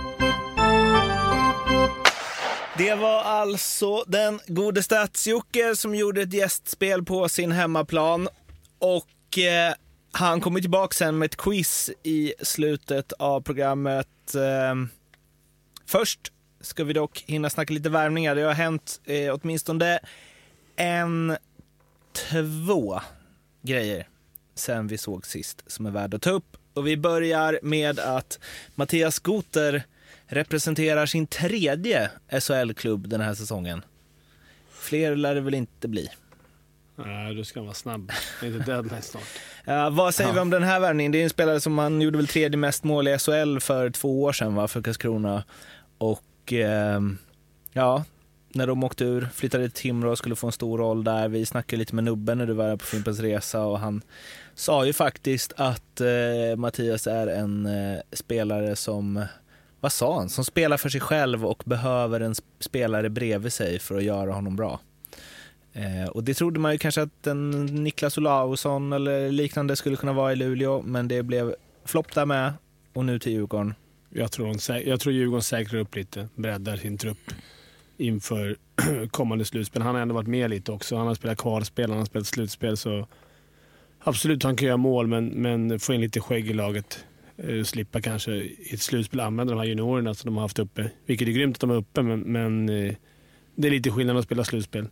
Det 2.78 2.96
var 2.96 3.24
alltså 3.24 4.04
den 4.08 4.40
gode 4.48 4.82
Stats-Jocke 4.82 5.76
som 5.76 5.96
gjorde 5.96 6.22
ett 6.22 6.34
gästspel 6.34 7.04
på 7.04 7.30
sin 7.30 7.52
hemmaplan. 7.52 8.28
Och 8.80 9.38
eh, 9.38 9.74
han 10.12 10.42
kommer 10.42 10.62
tillbaka 10.62 10.94
sen 10.94 11.18
med 11.18 11.26
ett 11.26 11.38
quiz 11.38 11.90
i 12.04 12.34
slutet 12.42 13.12
av 13.12 13.42
programmet. 13.42 14.36
Ehm, 14.36 14.90
först 15.86 16.32
ska 16.62 16.84
vi 16.84 16.94
dock 16.94 17.24
hinna 17.28 17.50
snacka 17.50 17.74
lite 17.74 17.90
värvningar. 17.90 18.36
Det 18.36 18.42
har 18.42 18.54
hänt 18.54 19.02
eh, 19.06 19.36
åtminstone 19.42 20.00
en, 20.76 21.38
två 22.14 23.02
grejer 23.62 24.08
sen 24.56 24.88
vi 24.88 24.98
såg 24.98 25.26
sist 25.26 25.64
som 25.68 25.86
är 25.86 25.92
värda 25.92 26.18
att 26.18 26.24
ta 26.24 26.30
upp. 26.30 26.58
Och 26.74 26.88
vi 26.88 26.98
börjar 26.98 27.60
med 27.64 28.00
att 28.00 28.40
Mattias 28.76 29.20
Goter 29.20 29.84
representerar 30.26 31.06
sin 31.06 31.28
tredje 31.28 32.10
SHL-klubb 32.40 33.08
den 33.10 33.22
här 33.22 33.34
säsongen. 33.34 33.82
Fler 34.72 35.16
lär 35.16 35.36
det 35.36 35.42
väl 35.42 35.54
inte 35.54 35.88
bli. 35.88 36.10
Nej, 37.06 37.36
du 37.36 37.46
ska 37.46 37.62
vara 37.62 37.74
snabb. 37.74 38.12
Det 38.40 38.48
är 38.48 38.52
inte 38.52 38.72
deadline 38.72 39.02
snart. 39.02 39.24
Uh, 39.68 39.90
vad 39.96 40.16
säger 40.16 40.34
vi 40.34 40.40
om 40.40 40.50
den 40.50 40.64
här 40.64 40.80
värvningen? 40.80 41.12
Det 41.12 41.20
är 41.20 41.24
en 41.24 41.30
spelare 41.30 41.60
som 41.60 41.74
man 41.74 42.02
gjorde 42.02 42.18
väl 42.18 42.28
tredje 42.28 42.58
mest 42.58 42.84
mål 42.84 43.08
i 43.08 43.18
SHL 43.18 43.60
för 43.60 43.90
två 43.90 44.24
år 44.24 44.32
sedan 44.34 44.56
va, 44.56 44.68
för 44.68 44.82
Karlskrona. 44.82 45.44
Och 45.98 46.54
ehm, 46.54 47.18
ja, 47.74 48.04
när 48.54 48.68
de 48.68 48.84
åkte 48.84 49.04
ur, 49.04 49.30
flyttade 49.34 49.70
till 49.70 49.82
Timrå 49.82 50.12
och 50.12 50.18
skulle 50.18 50.36
få 50.36 50.48
en 50.48 50.54
stor 50.54 50.78
roll 50.78 51.04
där. 51.04 51.28
Vi 51.28 51.46
snackade 51.46 51.78
lite 51.80 51.96
med 51.96 52.04
Nubben 52.04 52.38
när 52.38 52.46
du 52.46 52.54
var 52.54 52.68
här 52.68 52.76
på 52.76 52.86
Fimpens 52.86 53.20
Resa 53.20 53.66
och 53.66 53.80
han 53.80 54.02
sa 54.56 54.86
ju 54.86 54.94
faktiskt 54.94 55.54
att 55.58 56.02
eh, 56.02 56.58
Mattias 56.58 57.08
är 57.08 57.28
en 57.28 57.66
eh, 57.66 58.00
spelare 58.14 58.76
som, 58.76 59.26
vad 59.80 59.92
sa 59.92 60.20
han, 60.20 60.30
som 60.30 60.46
spelar 60.46 60.78
för 60.78 60.90
sig 60.90 61.02
själv 61.02 61.46
och 61.46 61.64
behöver 61.66 62.20
en 62.20 62.34
sp- 62.34 62.44
spelare 62.60 63.10
bredvid 63.10 63.54
sig 63.54 63.80
för 63.80 63.96
att 63.96 64.04
göra 64.04 64.32
honom 64.32 64.56
bra. 64.56 64.80
Eh, 65.74 66.10
och 66.10 66.24
det 66.24 66.34
trodde 66.34 66.60
man 66.60 66.72
ju 66.72 66.78
kanske 66.78 67.02
att 67.02 67.28
en 67.28 67.66
Niklas 67.66 68.18
Olausson 68.18 68.94
eller 68.94 69.32
liknande 69.32 69.76
skulle 69.76 69.96
kunna 69.96 70.14
vara 70.14 70.34
i 70.34 70.36
Luleå, 70.36 70.82
men 70.82 71.08
det 71.08 71.24
blev 71.24 71.56
flopp 71.86 72.14
där 72.14 72.26
med 72.26 72.54
och 72.94 73.06
nu 73.06 73.20
till 73.20 73.32
Djurgården. 73.32 73.74
Jag 74.10 74.32
tror, 74.32 74.56
jag 74.86 75.00
tror 75.00 75.14
Djurgården 75.14 75.42
säkrar 75.42 75.80
upp 75.80 75.96
lite, 75.96 76.28
breddar 76.36 76.78
sin 76.78 76.98
trupp 76.98 77.32
inför 77.98 78.58
kommande 79.12 79.46
slutspel. 79.46 79.82
Han 79.82 79.96
har 79.96 80.02
ändå 80.02 80.16
varit 80.16 80.28
med 80.28 80.50
lite 80.50 80.72
också. 80.72 80.96
Han 80.96 81.08
har 81.08 81.16
spelat 81.16 81.38
kvalspel, 81.38 81.90
han 81.90 82.00
har 82.00 82.06
spelat 82.06 82.28
slutspel. 82.28 82.78
Så 82.78 83.08
absolut, 84.00 84.44
han 84.44 84.56
kan 84.56 84.68
göra 84.68 84.78
mål, 84.78 85.08
men, 85.08 85.28
men 85.28 85.80
få 85.80 85.94
in 85.94 86.02
lite 86.02 86.20
skägg 86.20 86.50
i 86.50 86.54
laget. 86.54 87.06
Eh, 87.38 87.64
slippa 87.64 88.02
kanske 88.02 88.32
i 88.32 88.70
ett 88.74 88.82
slutspel 88.82 89.20
använda 89.20 89.54
de 89.54 89.60
här 89.60 89.68
juniorerna 89.68 90.14
som 90.14 90.28
de 90.28 90.36
har 90.36 90.42
haft 90.42 90.60
uppe. 90.60 90.92
Vilket 91.06 91.28
är 91.28 91.32
grymt 91.32 91.56
att 91.56 91.62
de 91.62 91.72
är 91.72 91.76
uppe, 91.76 92.02
men, 92.02 92.20
men 92.20 92.70
eh, 92.70 92.96
det 93.56 93.68
är 93.68 93.72
lite 93.72 93.92
skillnad 93.92 94.18
att 94.18 94.26
spela 94.26 94.44
slutspel. 94.44 94.88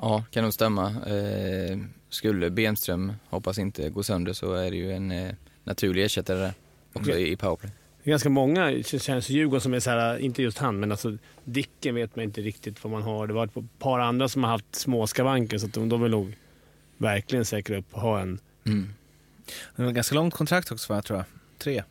Ja, 0.00 0.24
kan 0.30 0.44
nog 0.44 0.52
stämma. 0.52 0.86
Eh, 0.88 1.78
skulle 2.08 2.50
Benström, 2.50 3.12
hoppas 3.28 3.58
inte, 3.58 3.90
gå 3.90 4.02
sönder 4.02 4.32
så 4.32 4.54
är 4.54 4.70
det 4.70 4.76
ju 4.76 4.92
en 4.92 5.10
eh, 5.10 5.34
naturlig 5.64 6.04
ersättare 6.04 6.38
där 6.38 6.52
också 6.92 7.12
i, 7.12 7.36
powerplay. 7.36 7.72
Det 8.02 8.10
är 8.10 8.12
ganska 8.12 8.28
många 8.28 8.82
känns 8.82 9.28
Djurgården 9.28 9.60
som 9.60 9.74
är 9.74 9.80
så 9.80 9.90
här, 9.90 10.18
inte 10.18 10.42
just 10.42 10.58
han, 10.58 10.80
men 10.80 10.90
alltså 10.90 11.18
Dicken 11.44 11.94
vet 11.94 12.16
man 12.16 12.24
inte 12.24 12.40
riktigt 12.40 12.84
vad 12.84 12.90
man 12.90 13.02
har. 13.02 13.26
Det 13.26 13.32
var 13.32 13.44
ett 13.44 13.78
par 13.78 13.98
andra 13.98 14.28
som 14.28 14.44
har 14.44 14.50
haft 14.50 14.74
små 14.74 15.06
skavanker 15.06 15.58
så 15.58 15.66
att 15.66 15.72
de, 15.72 15.88
de 15.88 16.02
vill 16.02 16.10
nog 16.10 16.36
verkligen 16.96 17.44
säkra 17.44 17.76
upp 17.78 17.94
och 17.94 18.00
ha 18.00 18.20
en. 18.20 18.38
Mm. 18.64 18.88
Det 19.76 19.82
var 19.82 19.90
ganska 19.90 20.14
långt 20.14 20.34
kontrakt 20.34 20.72
också 20.72 20.92
va, 20.92 21.02
tror 21.02 21.18
jag. 21.18 21.26
Tre. 21.58 21.82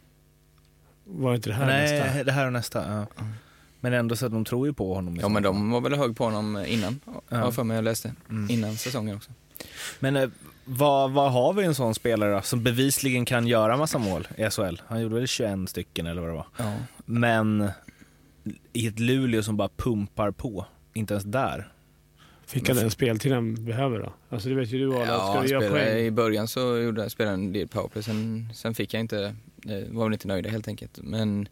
Var 1.04 1.36
inte 1.36 1.50
det 1.50 1.56
här 1.56 1.66
Nej, 1.66 2.00
nästa? 2.00 2.24
det 2.24 2.32
här 2.32 2.46
och 2.46 2.54
nästa. 2.54 3.08
Ja. 3.18 3.26
Men 3.86 3.94
ändå 3.94 4.16
så 4.16 4.26
att 4.26 4.32
de 4.32 4.46
tror 4.46 4.68
ju 4.68 4.74
på 4.74 4.94
honom. 4.94 5.14
Ja, 5.14 5.18
liksom. 5.18 5.34
men 5.34 5.44
de 5.44 5.72
var 5.72 5.82
väl 5.82 5.94
hög 5.94 6.18
på 6.18 6.24
honom 6.24 6.66
innan, 6.68 7.00
Ja. 7.06 7.22
ja. 7.30 7.38
har 7.38 7.52
för 7.52 7.64
mig 7.64 7.76
jag 7.76 7.84
läste. 7.84 8.14
Mm. 8.30 8.50
Innan 8.52 8.76
säsongen 8.78 9.16
också. 9.16 9.32
Men 10.00 10.16
eh, 10.16 10.30
vad, 10.66 11.12
vad 11.12 11.32
har 11.32 11.54
vi 11.54 11.64
en 11.64 11.76
sån 11.76 11.96
spelare 11.96 12.34
då, 12.34 12.42
som 12.42 12.64
bevisligen 12.64 13.26
kan 13.26 13.48
göra 13.48 13.78
massa 13.78 13.98
mål 13.98 14.28
i 14.38 14.50
SHL? 14.50 14.82
Han 14.88 15.02
gjorde 15.02 15.16
väl 15.16 15.28
21 15.28 15.70
stycken 15.70 16.06
eller 16.06 16.22
vad 16.22 16.30
det 16.30 16.36
var. 16.36 16.48
Ja. 16.58 16.74
Men 17.06 17.70
i 18.74 18.88
ett 18.88 19.00
Luleå 19.00 19.44
som 19.44 19.58
bara 19.58 19.70
pumpar 19.78 20.32
på. 20.32 20.66
Inte 20.94 21.14
ens 21.14 21.24
där. 21.24 21.72
Fick 22.46 22.68
han 22.68 22.78
den 22.78 22.92
speltid 22.92 23.32
han 23.32 23.66
behöver 23.66 24.00
då? 24.00 24.14
Alltså 24.30 24.50
det 24.50 24.56
vet 24.56 24.72
ju 24.72 24.80
du 24.80 24.96
alla. 24.96 25.06
Ja, 25.06 25.18
Ska 25.18 25.34
han 25.34 25.44
du 25.44 25.50
göra 25.52 25.62
spelade, 25.62 25.86
poäng? 25.86 26.06
I 26.06 26.12
början 26.12 26.48
så 26.48 26.78
gjorde 26.78 27.02
jag 27.02 27.12
spelade 27.12 27.34
en 27.34 27.54
del 27.54 27.68
powerplay, 27.68 28.04
sen, 28.04 28.50
sen 28.54 28.76
fick 28.76 28.94
jag 28.94 29.00
inte, 29.00 29.36
eh, 29.66 29.94
var 29.96 30.04
väl 30.04 30.14
inte 30.14 30.28
nöjd 30.28 30.48
helt 30.48 30.68
enkelt. 30.68 31.00
Men 31.04 31.48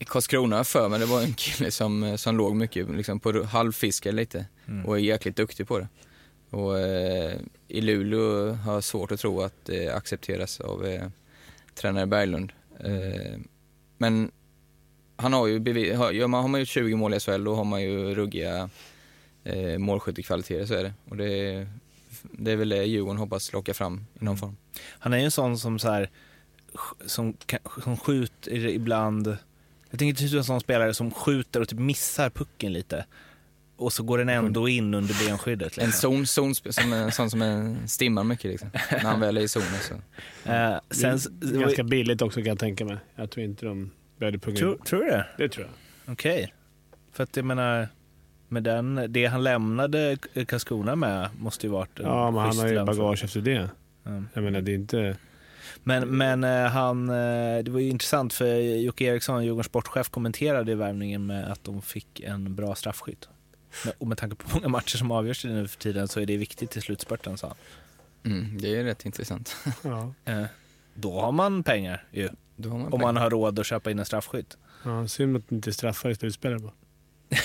i 0.00 0.04
Karlskrona 0.04 0.64
för 0.64 0.88
mig 0.88 0.98
det 0.98 1.06
var 1.06 1.22
en 1.22 1.34
kille 1.34 1.70
som, 1.70 2.18
som 2.18 2.36
låg 2.36 2.56
mycket 2.56 2.90
liksom 2.90 3.20
på 3.20 3.42
halvfiske 3.44 4.12
lite 4.12 4.46
Mm. 4.68 4.86
och 4.86 4.96
är 4.96 5.00
jäkligt 5.00 5.36
duktig 5.36 5.68
på 5.68 5.78
det. 5.78 5.88
Och 6.50 6.78
eh, 6.78 7.36
i 7.68 7.80
Luleå 7.80 8.52
har 8.52 8.72
jag 8.74 8.84
svårt 8.84 9.12
att 9.12 9.20
tro 9.20 9.40
att 9.40 9.54
det 9.64 9.88
accepteras 9.88 10.60
av 10.60 10.86
eh, 10.86 11.08
tränare 11.74 12.06
Berglund. 12.06 12.52
Eh, 12.80 13.38
men 13.98 14.30
han 15.16 15.32
har 15.32 15.46
ju 15.46 15.58
bevis, 15.58 15.96
har, 15.96 16.12
gör 16.12 16.26
man, 16.26 16.42
har 16.42 16.48
man 16.48 16.60
gjort 16.60 16.68
20 16.68 16.96
mål 16.96 17.14
i 17.14 17.20
SHL 17.20 17.44
då 17.44 17.54
har 17.54 17.64
man 17.64 17.82
ju 17.82 18.14
ruggiga 18.14 18.70
eh, 19.44 19.78
målskyttekvaliteter, 19.78 20.66
så 20.66 20.74
är 20.74 20.82
det. 20.82 20.92
Och 21.08 21.16
det, 21.16 21.66
det 22.22 22.52
är 22.52 22.56
väl 22.56 22.68
det 22.68 22.84
Djurgården 22.84 23.18
hoppas 23.18 23.52
locka 23.52 23.74
fram 23.74 24.06
i 24.20 24.24
någon 24.24 24.36
form. 24.38 24.56
Han 24.98 25.12
är 25.12 25.18
ju 25.18 25.24
en 25.24 25.30
sån 25.30 25.58
som 25.58 25.78
så 25.78 25.90
här, 25.90 26.10
som, 27.06 27.36
som 27.84 27.96
skjuter 27.96 28.66
ibland. 28.66 29.36
Jag 29.90 29.98
tänker 29.98 30.14
typ 30.26 30.34
en 30.34 30.44
sån 30.44 30.60
spelare 30.60 30.94
som 30.94 31.10
skjuter 31.10 31.60
och 31.60 31.68
typ 31.68 31.78
missar 31.78 32.30
pucken 32.30 32.72
lite. 32.72 33.04
Och 33.76 33.92
så 33.92 34.02
går 34.02 34.18
den 34.18 34.28
ändå 34.28 34.68
in 34.68 34.94
under 34.94 35.26
benskyddet. 35.26 35.78
En 35.78 35.86
Liksom. 35.86 36.26
zon, 36.26 36.54
zon 36.54 36.72
som 36.72 36.92
en 36.92 37.12
sån 37.12 37.30
som 37.30 37.42
en 37.42 37.88
stimmar 37.88 38.24
mycket 38.24 38.50
liksom. 38.50 38.70
När 38.90 38.98
han 38.98 39.20
väl 39.20 39.36
är 39.36 39.40
i 39.40 39.48
zonen 39.48 39.68
så. 39.80 39.94
Eh, 40.50 40.78
sen, 40.90 41.18
det 41.40 41.56
är 41.56 41.60
ganska 41.60 41.82
billigt 41.84 42.22
också 42.22 42.40
kan 42.40 42.46
jag 42.46 42.58
tänka 42.58 42.84
mig. 42.84 42.96
Jag 43.16 43.30
tror 43.30 43.44
inte 43.44 43.66
de 43.66 43.90
började 44.18 44.38
punga 44.38 44.56
tror, 44.56 44.76
tror 44.76 45.00
du 45.04 45.10
det? 45.10 45.26
Det 45.38 45.48
tror 45.48 45.66
jag. 45.66 46.12
Okej. 46.12 46.54
För 47.12 47.22
att 47.22 47.36
jag 47.36 47.44
menar, 47.44 47.88
med 48.48 48.62
den, 48.62 49.06
det 49.08 49.26
han 49.26 49.42
lämnade 49.42 50.16
Karlskrona 50.46 50.96
med 50.96 51.28
måste 51.38 51.66
ju 51.66 51.72
varit 51.72 51.98
en 51.98 52.06
Ja, 52.06 52.30
men 52.30 52.40
han 52.40 52.58
har 52.58 52.68
ju 52.68 52.84
bagage 52.84 53.24
efter 53.24 53.40
det. 53.40 53.70
Ja. 54.02 54.22
Jag 54.34 54.44
menar, 54.44 54.60
det 54.60 54.72
är 54.72 54.74
inte... 54.74 55.16
Men, 55.82 56.08
men 56.16 56.44
eh, 56.44 56.66
han, 56.70 57.08
eh, 57.08 57.58
det 57.64 57.68
var 57.70 57.80
ju 57.80 57.88
intressant 57.88 58.32
för 58.32 58.54
Jocke 58.76 59.04
Eriksson, 59.04 59.44
Djurgårdens 59.44 59.66
sportchef, 59.66 60.08
kommenterade 60.10 60.72
i 60.72 60.74
värvningen 60.74 61.26
med 61.26 61.52
att 61.52 61.64
de 61.64 61.82
fick 61.82 62.20
en 62.20 62.54
bra 62.54 62.74
straffskytt. 62.74 63.28
Och 63.98 64.06
med 64.06 64.18
tanke 64.18 64.36
på 64.36 64.54
många 64.54 64.68
matcher 64.68 64.96
som 64.96 65.10
avgörs 65.10 65.44
nu 65.44 65.68
för 65.68 65.78
tiden 65.78 66.08
så 66.08 66.20
är 66.20 66.26
det 66.26 66.36
viktigt 66.36 66.76
i 66.76 66.80
slutspurten, 66.80 67.38
sa 67.38 67.46
han. 67.46 67.56
Mm, 68.32 68.58
det 68.60 68.76
är 68.76 68.84
rätt 68.84 69.04
intressant. 69.06 69.56
Ja. 69.82 70.14
Eh, 70.24 70.44
Då 70.94 71.20
har 71.20 71.32
man 71.32 71.62
pengar 71.62 72.04
ju, 72.12 72.28
Då 72.56 72.68
har 72.68 72.76
man 72.78 72.84
om 72.86 72.90
pengar. 72.90 73.04
man 73.06 73.16
har 73.16 73.30
råd 73.30 73.58
att 73.58 73.66
köpa 73.66 73.90
in 73.90 73.98
en 73.98 74.04
straffskytt. 74.04 74.56
Ja, 74.84 75.08
synd 75.08 75.36
att 75.36 75.52
inte 75.52 75.72
straffar 75.72 76.10
i 76.10 76.14
slutspelet 76.14 76.62
bara. 76.62 76.72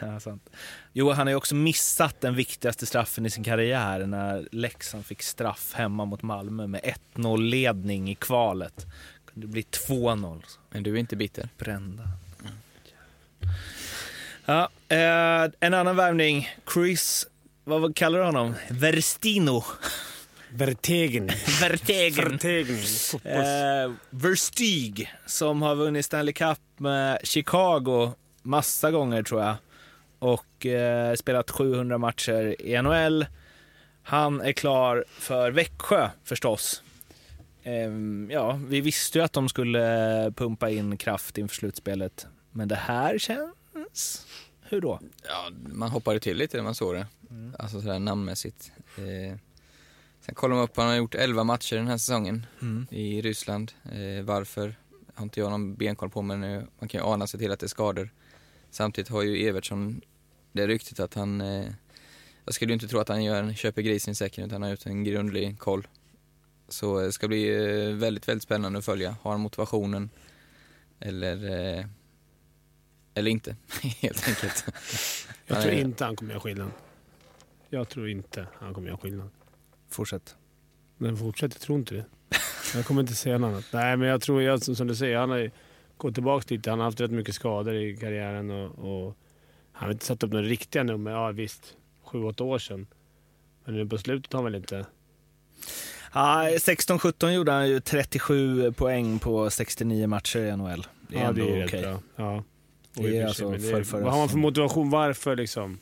Ja, 0.06 0.20
sant. 0.20 0.50
Jo, 0.92 1.10
han 1.10 1.26
har 1.26 1.32
ju 1.32 1.36
också 1.36 1.54
missat 1.54 2.20
den 2.20 2.34
viktigaste 2.34 2.86
straffen 2.86 3.26
i 3.26 3.30
sin 3.30 3.44
karriär 3.44 4.06
när 4.06 4.48
Leksand 4.52 5.06
fick 5.06 5.22
straff 5.22 5.72
hemma 5.74 6.04
mot 6.04 6.22
Malmö 6.22 6.66
med 6.66 6.80
1-0-ledning 7.14 8.10
i 8.10 8.14
kvalet. 8.14 8.86
Det 9.34 9.46
blir 9.46 9.62
2-0. 9.62 10.42
Men 10.70 10.82
du 10.82 10.94
är 10.94 10.98
inte 10.98 11.16
bitter? 11.16 11.48
Brända. 11.58 12.02
Ja, 14.44 14.68
eh, 14.88 15.50
en 15.60 15.74
annan 15.74 15.96
värvning. 15.96 16.48
Chris, 16.74 17.26
vad 17.64 17.96
kallar 17.96 18.18
du 18.18 18.24
honom? 18.24 18.54
Verstino. 18.70 19.64
Vertegen. 20.52 21.30
Vertegen. 21.60 22.30
Vertegen. 22.30 22.76
Eh, 23.24 23.92
Verstig, 24.10 25.12
som 25.26 25.62
har 25.62 25.74
vunnit 25.74 26.04
Stanley 26.04 26.32
Cup 26.32 26.58
med 26.76 27.18
Chicago 27.24 28.12
massa 28.42 28.90
gånger 28.90 29.22
tror 29.22 29.42
jag. 29.42 29.56
Och 30.20 30.66
eh, 30.66 31.14
spelat 31.14 31.50
700 31.50 31.98
matcher 31.98 32.56
i 32.62 32.82
NHL. 32.82 33.26
Han 34.02 34.40
är 34.40 34.52
klar 34.52 35.04
för 35.08 35.50
Växjö 35.50 36.10
förstås. 36.24 36.82
Ehm, 37.62 38.28
ja, 38.32 38.60
vi 38.66 38.80
visste 38.80 39.18
ju 39.18 39.24
att 39.24 39.32
de 39.32 39.48
skulle 39.48 40.32
pumpa 40.36 40.70
in 40.70 40.96
kraft 40.96 41.38
inför 41.38 41.54
slutspelet, 41.56 42.26
men 42.50 42.68
det 42.68 42.74
här 42.76 43.18
känns... 43.18 44.26
Hur 44.62 44.80
då? 44.80 45.00
Ja, 45.28 45.50
man 45.72 45.90
hoppade 45.90 46.20
till 46.20 46.36
lite 46.36 46.56
när 46.56 46.64
man 46.64 46.74
såg 46.74 46.94
det. 46.94 47.06
Mm. 47.30 47.54
Alltså 47.58 47.80
sådär 47.80 47.98
namnmässigt. 47.98 48.72
Eh, 48.96 49.36
sen 50.20 50.34
kollar 50.34 50.54
man 50.54 50.64
upp, 50.64 50.76
han 50.76 50.86
har 50.86 50.94
gjort 50.94 51.14
11 51.14 51.44
matcher 51.44 51.76
den 51.76 51.86
här 51.88 51.98
säsongen 51.98 52.46
Mm. 52.62 52.86
i 52.90 53.20
Ryssland. 53.22 53.72
Eh, 53.84 54.24
varför? 54.24 54.74
Har 55.14 55.22
inte 55.24 55.40
jag 55.40 55.50
någon 55.50 55.74
benkoll 55.74 56.10
på 56.10 56.22
men 56.22 56.40
man 56.78 56.88
kan 56.88 57.00
ju 57.00 57.06
ana 57.06 57.26
sig 57.26 57.40
till 57.40 57.52
att 57.52 57.60
det 57.60 57.66
är 57.66 57.68
skador. 57.68 58.10
Samtidigt 58.70 59.10
har 59.10 59.22
ju 59.22 59.48
Evertsson 59.48 60.00
det 60.52 60.66
ryktet 60.66 61.00
att 61.00 61.14
han, 61.14 61.40
eh, 61.40 61.66
jag 62.44 62.54
skulle 62.54 62.70
ju 62.70 62.74
inte 62.74 62.88
tro 62.88 62.98
att 62.98 63.08
han 63.08 63.24
gör, 63.24 63.52
köper 63.52 63.82
grisen 63.82 64.12
i 64.12 64.14
säcken 64.14 64.44
utan 64.44 64.52
han 64.52 64.62
har 64.62 64.70
gjort 64.70 64.86
en 64.86 65.04
grundlig 65.04 65.58
koll. 65.58 65.86
Så 66.68 67.00
det 67.00 67.12
ska 67.12 67.28
bli 67.28 67.48
eh, 67.48 67.94
väldigt, 67.94 68.28
väldigt 68.28 68.42
spännande 68.42 68.78
att 68.78 68.84
följa. 68.84 69.16
Har 69.22 69.30
han 69.30 69.40
motivationen? 69.40 70.10
Eller, 71.00 71.68
eh, 71.78 71.84
eller 73.14 73.30
inte, 73.30 73.56
helt 74.00 74.28
enkelt. 74.28 74.64
Jag 75.46 75.62
tror 75.62 75.74
inte 75.74 76.04
han 76.04 76.16
kommer 76.16 76.30
göra 76.30 76.40
skillnad. 76.40 76.70
Jag 77.68 77.88
tror 77.88 78.08
inte 78.08 78.46
han 78.58 78.74
kommer 78.74 78.88
göra 78.88 78.98
skillnad. 78.98 79.30
Fortsätt. 79.88 80.36
Men 80.96 81.16
fortsätt, 81.16 81.52
jag 81.54 81.60
tror 81.60 81.78
inte 81.78 81.94
det. 81.94 82.04
Jag 82.74 82.86
kommer 82.86 83.00
inte 83.00 83.14
säga 83.14 83.38
något 83.38 83.48
annat. 83.48 83.64
Nej, 83.72 83.96
men 83.96 84.08
jag 84.08 84.20
tror, 84.20 84.42
jag, 84.42 84.62
som 84.62 84.86
du 84.86 84.94
säger, 84.94 85.16
han 85.16 85.30
har 85.30 85.50
gått 85.96 86.14
tillbaka 86.14 86.54
lite. 86.54 86.70
Han 86.70 86.78
har 86.78 86.84
haft 86.84 87.00
rätt 87.00 87.10
mycket 87.10 87.34
skador 87.34 87.74
i 87.74 87.96
karriären 87.96 88.50
och, 88.50 89.06
och 89.06 89.16
han 89.80 89.86
har 89.86 89.92
inte 89.92 90.04
satt 90.06 90.22
upp 90.22 90.32
några 90.32 90.46
riktiga 90.46 90.82
nummer. 90.82 91.10
Ja 91.10 91.30
visst, 91.30 91.74
sju, 92.04 92.24
åtta 92.24 92.44
år 92.44 92.58
sedan. 92.58 92.86
Men 93.64 93.74
nu 93.74 93.86
på 93.88 93.98
slutet 93.98 94.32
har 94.32 94.38
han 94.38 94.44
väl 94.44 94.54
inte... 94.54 94.86
Ja, 96.14 96.48
16-17 96.50 97.30
gjorde 97.30 97.52
han 97.52 97.68
ju 97.68 97.80
37 97.80 98.72
poäng 98.72 99.18
på 99.18 99.50
69 99.50 100.06
matcher 100.06 100.38
i 100.38 100.56
NHL. 100.56 100.86
Det 101.08 101.16
är 101.16 101.22
ja, 101.22 101.28
ändå 101.28 101.64
okej. 101.64 101.82
bra. 101.82 102.00
Ja. 102.16 102.44
Det 102.94 103.18
är 103.18 103.26
alltså 103.26 103.50
för- 103.52 103.82
för 103.84 104.00
Vad 104.00 104.12
har 104.12 104.18
man 104.18 104.28
för 104.28 104.38
motivation? 104.38 104.90
Varför 104.90 105.36
liksom? 105.36 105.78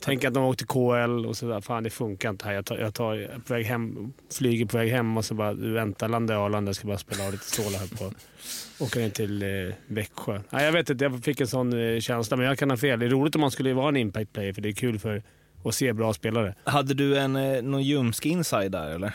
Tänk 0.00 0.24
att 0.24 0.34
de 0.34 0.44
åkte 0.44 0.64
KL 0.64 1.26
och 1.26 1.36
sådär. 1.36 1.60
Fan, 1.60 1.82
det 1.82 1.90
funkar 1.90 2.30
inte 2.30 2.44
här. 2.44 2.52
Jag, 2.52 2.64
tar, 2.64 2.78
jag, 2.78 2.94
tar, 2.94 3.38
på 3.46 3.54
väg 3.54 3.66
hem, 3.66 4.12
flyger 4.38 4.66
på 4.66 4.76
väg 4.76 4.90
hem 4.90 5.16
och 5.16 5.24
så 5.24 5.34
bara, 5.34 5.54
du 5.54 5.72
vänta, 5.72 6.08
landa 6.08 6.34
i 6.34 6.36
Arlanda. 6.36 6.68
Jag 6.68 6.76
ska 6.76 6.86
bara 6.86 6.98
spela 6.98 7.26
av 7.26 7.32
lite 7.32 7.44
stålar 7.44 7.78
här 7.78 7.86
på. 7.86 8.12
Åka 8.84 8.98
ner 8.98 9.10
till 9.10 9.42
eh, 9.42 9.74
Växjö. 9.86 10.40
Nej, 10.50 10.64
jag 10.64 10.72
vet 10.72 10.90
inte, 10.90 11.04
jag 11.04 11.24
fick 11.24 11.40
en 11.40 11.46
sån 11.46 11.72
eh, 11.94 12.00
känsla, 12.00 12.36
men 12.36 12.46
jag 12.46 12.58
kan 12.58 12.70
ha 12.70 12.76
fel. 12.76 12.98
Det 12.98 13.06
är 13.06 13.10
roligt 13.10 13.34
om 13.34 13.40
man 13.40 13.50
skulle 13.50 13.74
vara 13.74 13.88
en 13.88 13.96
impact 13.96 14.32
player, 14.32 14.52
för 14.52 14.62
det 14.62 14.68
är 14.68 14.72
kul 14.72 14.98
för 14.98 15.22
att 15.64 15.74
se 15.74 15.92
bra 15.92 16.12
spelare. 16.12 16.54
Hade 16.64 16.94
du 16.94 17.18
en, 17.18 17.36
eh, 17.36 17.62
någon 17.62 17.82
ljumsk 17.82 18.26
inside 18.26 18.72
där 18.72 18.90
eller? 18.90 19.12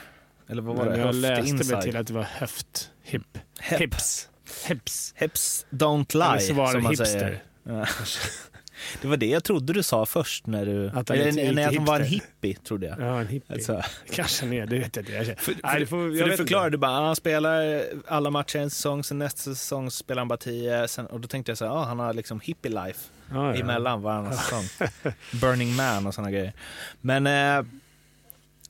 Eller 0.49 0.61
vad 0.61 0.75
var 0.75 0.85
Men 0.85 0.93
det? 0.93 0.99
jag 0.99 1.15
läste 1.15 1.49
inside? 1.49 1.71
mig 1.75 1.81
till 1.83 1.97
att 1.97 2.07
det 2.07 2.13
var 2.13 2.23
höft, 2.23 2.89
hip, 3.03 3.37
Hep. 3.59 3.81
hips. 3.81 4.29
Hips. 4.67 5.13
Hips 5.17 5.65
don't 5.69 6.15
lie, 6.17 6.23
Eller 6.25 6.39
så 6.39 6.53
var 6.53 6.65
det 6.65 6.71
som 6.71 6.83
man 6.83 6.91
hipster. 6.91 7.05
säger. 7.05 7.43
Ja. 7.63 7.85
Det 9.01 9.07
var 9.07 9.17
det 9.17 9.25
jag 9.25 9.43
trodde 9.43 9.73
du 9.73 9.83
sa 9.83 10.05
först 10.05 10.47
när 10.47 10.65
du... 10.65 10.87
Att 10.87 11.09
han 11.09 11.17
eller, 11.17 11.31
till 11.31 11.77
han 11.77 11.85
var 11.85 11.99
en 11.99 12.05
hippie, 12.05 12.55
trodde 12.55 12.87
jag. 12.87 12.99
Ja, 12.99 13.19
en 13.21 13.27
hippie. 13.27 13.53
Alltså, 13.55 13.81
Kanske 14.11 14.45
ner, 14.45 14.65
det 14.65 14.79
vet 14.79 14.95
jag 14.95 15.05
inte. 15.05 15.35
För, 15.41 15.53
Nej, 15.63 15.79
det 15.79 15.85
får, 15.85 16.09
för 16.11 16.19
jag 16.19 16.29
du 16.29 16.37
förklarade 16.37 16.67
inte. 16.67 16.77
bara, 16.77 16.91
ah, 16.91 17.05
han 17.05 17.15
spelar 17.15 17.83
alla 18.07 18.29
matcher 18.29 18.59
en 18.59 18.69
säsong, 18.69 19.03
sen 19.03 19.19
nästa 19.19 19.39
säsong 19.41 19.91
spelar 19.91 20.19
han 20.19 20.27
bara 20.27 20.37
tio, 20.37 20.87
sen, 20.87 21.05
och 21.05 21.19
då 21.19 21.27
tänkte 21.27 21.51
jag 21.51 21.57
så 21.57 21.65
här, 21.65 21.71
ah, 21.71 21.83
han 21.83 21.99
har 21.99 22.13
liksom 22.13 22.39
hippie 22.39 22.71
life 22.71 22.99
Ja, 23.31 23.55
ja. 23.55 23.61
emellan 23.61 24.01
varannan 24.01 24.33
säsong. 24.33 24.89
Burning 25.41 25.75
Man 25.75 26.07
och 26.07 26.13
sådana 26.13 26.31
grejer. 26.31 26.53
Men 27.01 27.27
eh, 27.27 27.65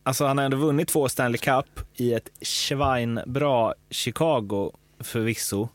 alltså 0.04 0.26
han 0.26 0.38
har 0.38 0.45
ändå 0.45 0.58
vunnit 0.58 0.88
två 0.88 1.10
Stanley 1.10 1.38
Cup 1.38 1.65
i 1.95 2.13
ett 2.13 2.30
schweinbra 2.41 3.73
Chicago 3.89 4.71
förvisso. 4.99 5.69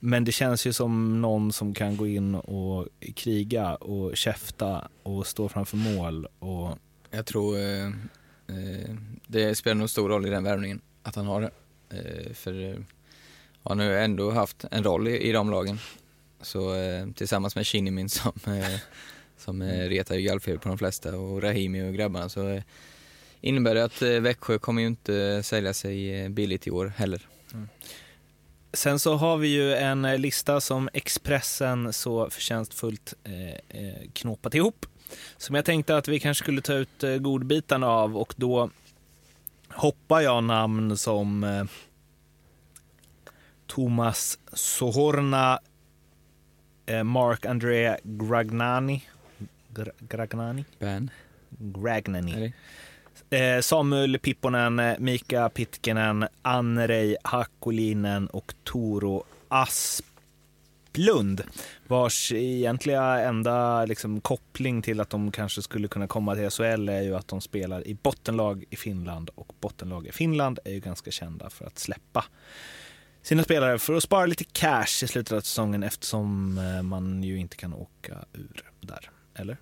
Men 0.00 0.24
det 0.24 0.32
känns 0.32 0.66
ju 0.66 0.72
som 0.72 1.20
någon 1.20 1.52
som 1.52 1.74
kan 1.74 1.96
gå 1.96 2.06
in 2.06 2.34
och 2.34 2.88
kriga 3.14 3.74
och 3.74 4.16
käfta 4.16 4.88
och 5.02 5.26
stå 5.26 5.48
framför 5.48 5.76
mål. 5.76 6.26
Och, 6.38 6.78
Jag 7.10 7.26
tror 7.26 7.58
eh, 7.58 7.86
eh, 7.86 8.94
det 9.26 9.54
spelar 9.54 9.74
nog 9.74 9.90
stor 9.90 10.08
roll 10.08 10.26
i 10.26 10.30
den 10.30 10.44
värvningen, 10.44 10.80
att 11.02 11.16
han 11.16 11.26
har 11.26 11.40
det. 11.40 11.50
Eh, 11.90 12.32
för 12.32 12.70
eh, 12.70 12.76
han 13.62 13.78
har 13.78 13.86
ju 13.86 13.96
ändå 13.96 14.30
haft 14.30 14.64
en 14.70 14.84
roll 14.84 15.08
i, 15.08 15.18
i 15.18 15.32
de 15.32 15.50
lagen. 15.50 15.78
Så 16.40 16.74
eh, 16.74 17.06
tillsammans 17.10 17.56
med 17.56 17.66
Shinnimin 17.66 18.08
som, 18.08 18.32
som 19.36 19.62
retar 19.62 20.14
ju 20.14 20.22
gallfeber 20.22 20.58
på 20.58 20.68
de 20.68 20.78
flesta 20.78 21.18
och 21.18 21.42
Rahimi 21.42 21.90
och 21.90 21.94
grabbarna 21.94 22.28
så 22.28 22.62
innebär 23.40 23.74
det 23.74 23.84
att 23.84 24.02
Växjö 24.02 24.58
kommer 24.58 24.82
ju 24.82 24.88
inte 24.88 25.42
sälja 25.42 25.74
sig 25.74 26.28
billigt 26.28 26.66
i 26.66 26.70
år 26.70 26.92
heller. 26.96 27.26
Sen 28.72 28.98
så 28.98 29.14
har 29.16 29.36
vi 29.36 29.48
ju 29.48 29.74
en 29.74 30.04
eh, 30.04 30.18
lista 30.18 30.60
som 30.60 30.88
Expressen 30.92 31.92
så 31.92 32.30
förtjänstfullt 32.30 33.14
eh, 33.24 33.80
eh, 33.84 34.10
knåpat 34.12 34.54
ihop. 34.54 34.86
Som 35.36 35.54
jag 35.54 35.64
tänkte 35.64 35.96
att 35.96 36.08
vi 36.08 36.20
kanske 36.20 36.44
skulle 36.44 36.60
ta 36.62 36.72
ut 36.74 37.02
eh, 37.04 37.16
godbitarna 37.16 37.86
av 37.88 38.16
och 38.16 38.34
då 38.36 38.70
hoppar 39.68 40.20
jag 40.20 40.44
namn 40.44 40.96
som 40.96 41.44
eh, 41.44 41.64
Thomas 43.66 44.38
Sohorna, 44.52 45.60
eh, 46.86 47.02
Mark 47.04 47.46
André 47.46 47.96
Gragnani, 48.04 49.04
Gra- 49.74 49.92
Gragnani? 50.08 50.64
Ben, 50.78 51.10
Gragnani. 51.50 52.52
Eh, 53.32 53.60
Samuel 53.60 54.18
Pipponen, 54.18 54.82
Mika 54.98 55.48
Pitkinen, 55.48 56.28
Anrei 56.42 57.16
Hakulinen 57.24 58.26
och 58.26 58.54
Toro 58.64 59.24
Asplund. 59.48 61.42
Vars 61.86 62.32
egentliga 62.32 63.20
enda 63.20 63.84
liksom, 63.84 64.20
koppling 64.20 64.82
till 64.82 65.00
att 65.00 65.10
de 65.10 65.32
kanske 65.32 65.62
skulle 65.62 65.88
kunna 65.88 66.06
komma 66.06 66.34
till 66.34 66.50
SHL 66.50 66.88
är 66.88 67.02
ju 67.02 67.16
att 67.16 67.28
de 67.28 67.40
spelar 67.40 67.86
i 67.86 67.94
bottenlag 67.94 68.64
i 68.70 68.76
Finland 68.76 69.30
och 69.34 69.52
bottenlag 69.60 70.06
i 70.06 70.12
Finland 70.12 70.58
är 70.64 70.72
ju 70.72 70.80
ganska 70.80 71.10
kända 71.10 71.50
för 71.50 71.64
att 71.64 71.78
släppa 71.78 72.24
sina 73.22 73.42
spelare 73.42 73.78
för 73.78 73.94
att 73.94 74.02
spara 74.02 74.26
lite 74.26 74.44
cash 74.44 75.02
i 75.02 75.06
slutet 75.06 75.32
av 75.32 75.40
säsongen 75.40 75.82
eftersom 75.82 76.58
eh, 76.58 76.82
man 76.82 77.22
ju 77.22 77.38
inte 77.38 77.56
kan 77.56 77.74
åka 77.74 78.18
ur 78.32 78.64
där. 78.80 79.10
Eller? 79.34 79.56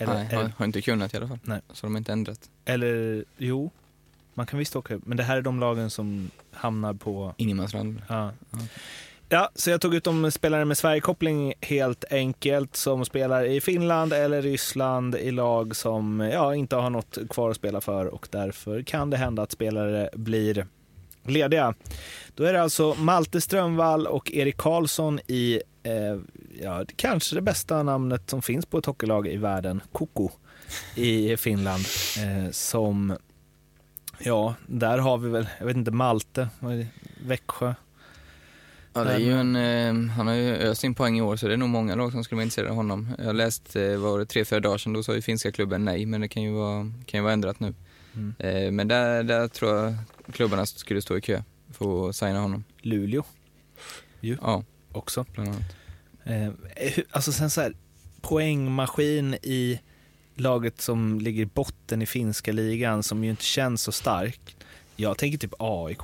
Eller, 0.00 0.14
Nej, 0.14 0.34
har, 0.34 0.52
har 0.56 0.64
inte 0.64 0.82
kunnat 0.82 1.14
i 1.14 1.16
alla 1.16 1.28
fall. 1.28 1.38
Nej. 1.42 1.60
Så 1.72 1.86
de 1.86 1.92
har 1.92 1.98
inte 1.98 2.12
ändrat. 2.12 2.50
eller 2.64 3.24
jo, 3.38 3.70
man 4.34 4.46
kan 4.46 4.58
visst 4.58 4.76
åka 4.76 4.94
ut. 4.94 5.06
Men 5.06 5.16
det 5.16 5.22
här 5.22 5.36
är 5.36 5.42
de 5.42 5.60
lagen 5.60 5.90
som 5.90 6.30
hamnar 6.52 6.94
på... 6.94 7.34
Ingenmansland. 7.36 8.02
Ja. 8.08 8.32
Ja. 8.50 8.58
ja, 9.28 9.50
så 9.54 9.70
jag 9.70 9.80
tog 9.80 9.94
ut 9.94 10.04
de 10.04 10.30
spelare 10.30 10.64
med 10.64 10.78
Sverigekoppling 10.78 11.54
helt 11.60 12.04
enkelt 12.10 12.76
som 12.76 13.04
spelar 13.04 13.44
i 13.44 13.60
Finland 13.60 14.12
eller 14.12 14.42
Ryssland 14.42 15.14
i 15.14 15.30
lag 15.30 15.76
som 15.76 16.20
ja, 16.20 16.54
inte 16.54 16.76
har 16.76 16.90
något 16.90 17.18
kvar 17.30 17.50
att 17.50 17.56
spela 17.56 17.80
för 17.80 18.06
och 18.06 18.28
därför 18.30 18.82
kan 18.82 19.10
det 19.10 19.16
hända 19.16 19.42
att 19.42 19.52
spelare 19.52 20.10
blir 20.14 20.66
lediga. 21.26 21.74
Då 22.34 22.44
är 22.44 22.52
det 22.52 22.62
alltså 22.62 22.94
Malte 22.94 23.40
Strömvall 23.40 24.06
och 24.06 24.32
Erik 24.32 24.56
Karlsson 24.56 25.20
i 25.26 25.60
eh, 25.82 26.20
ja, 26.62 26.84
kanske 26.96 27.34
det 27.34 27.42
bästa 27.42 27.82
namnet 27.82 28.30
som 28.30 28.42
finns 28.42 28.66
på 28.66 28.78
ett 28.78 28.86
hockeylag 28.86 29.28
i 29.28 29.36
världen, 29.36 29.80
Koko 29.92 30.30
i 30.94 31.36
Finland, 31.36 31.84
eh, 32.18 32.50
som 32.50 33.16
Ja, 34.22 34.54
där 34.66 34.98
har 34.98 35.18
vi 35.18 35.28
väl, 35.28 35.48
jag 35.58 35.66
vet 35.66 35.76
inte, 35.76 35.90
Malte? 35.90 36.48
Växjö. 37.24 37.74
Ja, 38.92 39.04
det 39.04 39.12
är 39.12 39.18
ju 39.18 39.32
en, 39.32 39.56
eh, 39.56 40.12
han 40.12 40.26
har 40.26 40.34
ju 40.34 40.54
öst 40.54 40.84
in 40.84 40.94
poäng 40.94 41.18
i 41.18 41.22
år 41.22 41.36
så 41.36 41.48
det 41.48 41.52
är 41.52 41.56
nog 41.56 41.68
många 41.68 41.94
lag 41.94 42.12
som 42.12 42.24
skulle 42.24 42.36
vara 42.36 42.42
intresserade 42.42 42.70
av 42.70 42.76
honom. 42.76 43.08
Jag 43.18 43.24
har 43.24 43.32
läst, 43.32 43.76
eh, 43.76 43.96
var 43.96 44.18
det 44.18 44.26
tre, 44.26 44.44
fyra 44.44 44.60
dagar 44.60 44.78
sedan, 44.78 44.92
då 44.92 45.02
sa 45.02 45.14
ju 45.14 45.22
finska 45.22 45.52
klubben 45.52 45.84
nej, 45.84 46.06
men 46.06 46.20
det 46.20 46.28
kan 46.28 46.42
ju 46.42 46.52
vara, 46.52 46.92
kan 47.06 47.18
ju 47.18 47.22
vara 47.22 47.32
ändrat 47.32 47.60
nu. 47.60 47.74
Mm. 48.14 48.34
Eh, 48.38 48.70
men 48.72 48.88
där, 48.88 49.22
där 49.22 49.48
tror 49.48 49.76
jag 49.76 49.94
klubbarna 50.32 50.66
skulle 50.66 51.02
stå 51.02 51.16
i 51.16 51.20
kö 51.20 51.42
för 51.70 52.08
att 52.08 52.16
signa 52.16 52.40
honom. 52.40 52.64
Luleå 52.82 53.22
Ja, 54.20 54.64
också. 54.92 55.24
bland 55.34 55.48
annat. 55.48 55.76
Eh, 56.24 56.48
alltså 57.10 57.32
sen 57.32 57.50
så 57.50 57.60
här, 57.60 57.74
poängmaskin 58.20 59.34
i 59.34 59.80
laget 60.34 60.80
som 60.80 61.20
ligger 61.20 61.42
i 61.42 61.46
botten 61.46 62.02
i 62.02 62.06
finska 62.06 62.52
ligan 62.52 63.02
som 63.02 63.24
ju 63.24 63.30
inte 63.30 63.44
känns 63.44 63.82
så 63.82 63.92
stark. 63.92 64.56
Jag 64.96 65.18
tänker 65.18 65.38
typ 65.38 65.54
AIK. 65.58 66.00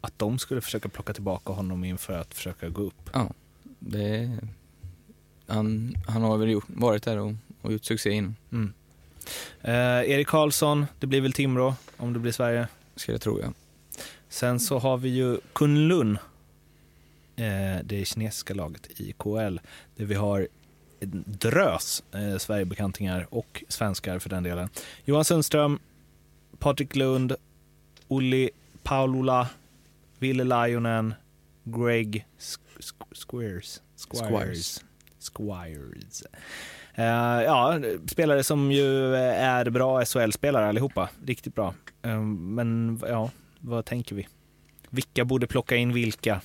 Att 0.00 0.18
de 0.18 0.38
skulle 0.38 0.60
försöka 0.60 0.88
plocka 0.88 1.12
tillbaka 1.12 1.52
honom 1.52 1.84
inför 1.84 2.12
att 2.18 2.34
försöka 2.34 2.68
gå 2.68 2.82
upp. 2.82 3.10
Det, 3.78 4.38
han, 5.46 5.94
han 6.06 6.22
har 6.22 6.36
väl 6.38 6.50
gjort, 6.50 6.64
varit 6.68 7.02
där 7.02 7.16
och, 7.18 7.32
och 7.62 7.72
gjort 7.72 7.84
succé 7.84 8.10
innan, 8.10 8.36
Mm. 8.52 8.72
Eh, 9.60 10.10
Erik 10.10 10.26
Karlsson, 10.26 10.86
det 10.98 11.06
blir 11.06 11.20
väl 11.20 11.32
Timrå 11.32 11.74
om 11.96 12.12
det 12.12 12.18
blir 12.18 12.32
Sverige. 12.32 12.68
Ska 12.98 13.12
jag 13.12 13.20
tro. 13.20 13.40
Ja. 13.42 13.52
Sen 14.28 14.60
så 14.60 14.78
har 14.78 14.96
vi 14.98 15.08
ju 15.08 15.38
Kunlun, 15.52 16.18
eh, 17.36 17.84
det 17.84 18.04
kinesiska 18.04 18.54
laget 18.54 19.00
i 19.00 19.12
KL, 19.18 19.58
där 19.96 20.04
vi 20.04 20.14
har 20.14 20.48
en 21.00 21.24
drös 21.26 22.02
eh, 22.14 22.38
Sverigebekantingar 22.38 23.26
och 23.30 23.64
svenskar 23.68 24.18
för 24.18 24.30
den 24.30 24.42
delen. 24.42 24.68
Johan 25.04 25.24
Sundström, 25.24 25.78
Patrik 26.58 26.96
Lund, 26.96 27.34
Olli 28.08 28.50
Paulula, 28.82 29.48
Ville 30.18 30.44
Lajonen, 30.44 31.14
Greg 31.64 32.26
Sk- 32.38 32.58
Squires. 33.12 33.82
Squires. 33.96 34.84
Squires. 35.18 36.22
Eh, 36.98 37.04
ja, 37.44 37.80
spelare 38.06 38.44
som 38.44 38.72
ju 38.72 39.14
är 39.16 39.70
bra 39.70 40.04
SHL-spelare 40.04 40.68
allihopa. 40.68 41.08
Riktigt 41.26 41.54
bra. 41.54 41.74
Eh, 42.02 42.20
men 42.20 43.00
ja, 43.08 43.30
vad 43.60 43.84
tänker 43.84 44.14
vi? 44.14 44.28
Vilka 44.90 45.24
borde 45.24 45.46
plocka 45.46 45.76
in 45.76 45.92
vilka? 45.92 46.40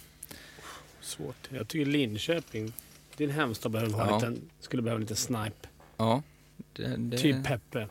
Svårt. 1.02 1.50
Jag 1.50 1.68
tycker 1.68 1.86
Linköping, 1.92 2.74
din 3.18 3.30
hemstad, 3.30 3.72
behöver 3.72 3.94
ha 3.94 4.08
Ja. 4.10 4.30
lite, 4.30 4.42
skulle 4.60 4.82
behöva 4.84 5.00
lite 5.00 5.16
snipe. 5.16 5.68
Ja. 5.98 6.22
Det, 6.74 6.96
det, 6.98 7.18
Typ 7.18 7.44
Peppe. 7.46 7.88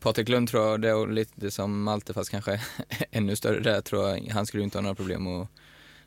Patrik 0.00 0.28
Lund 0.28 0.48
tror 0.48 0.66
jag 0.68 0.80
det 0.80 0.88
är 0.88 1.06
lite 1.06 1.50
som 1.50 1.82
Malte 1.82 2.14
fast 2.14 2.30
kanske 2.30 2.60
ännu 3.10 3.36
större 3.36 3.60
där 3.60 3.80
tror 3.80 4.08
jag. 4.08 4.28
Han 4.32 4.46
skulle 4.46 4.62
inte 4.62 4.78
ha 4.78 4.82
några 4.82 4.94
problem 4.94 5.26
att 5.26 5.48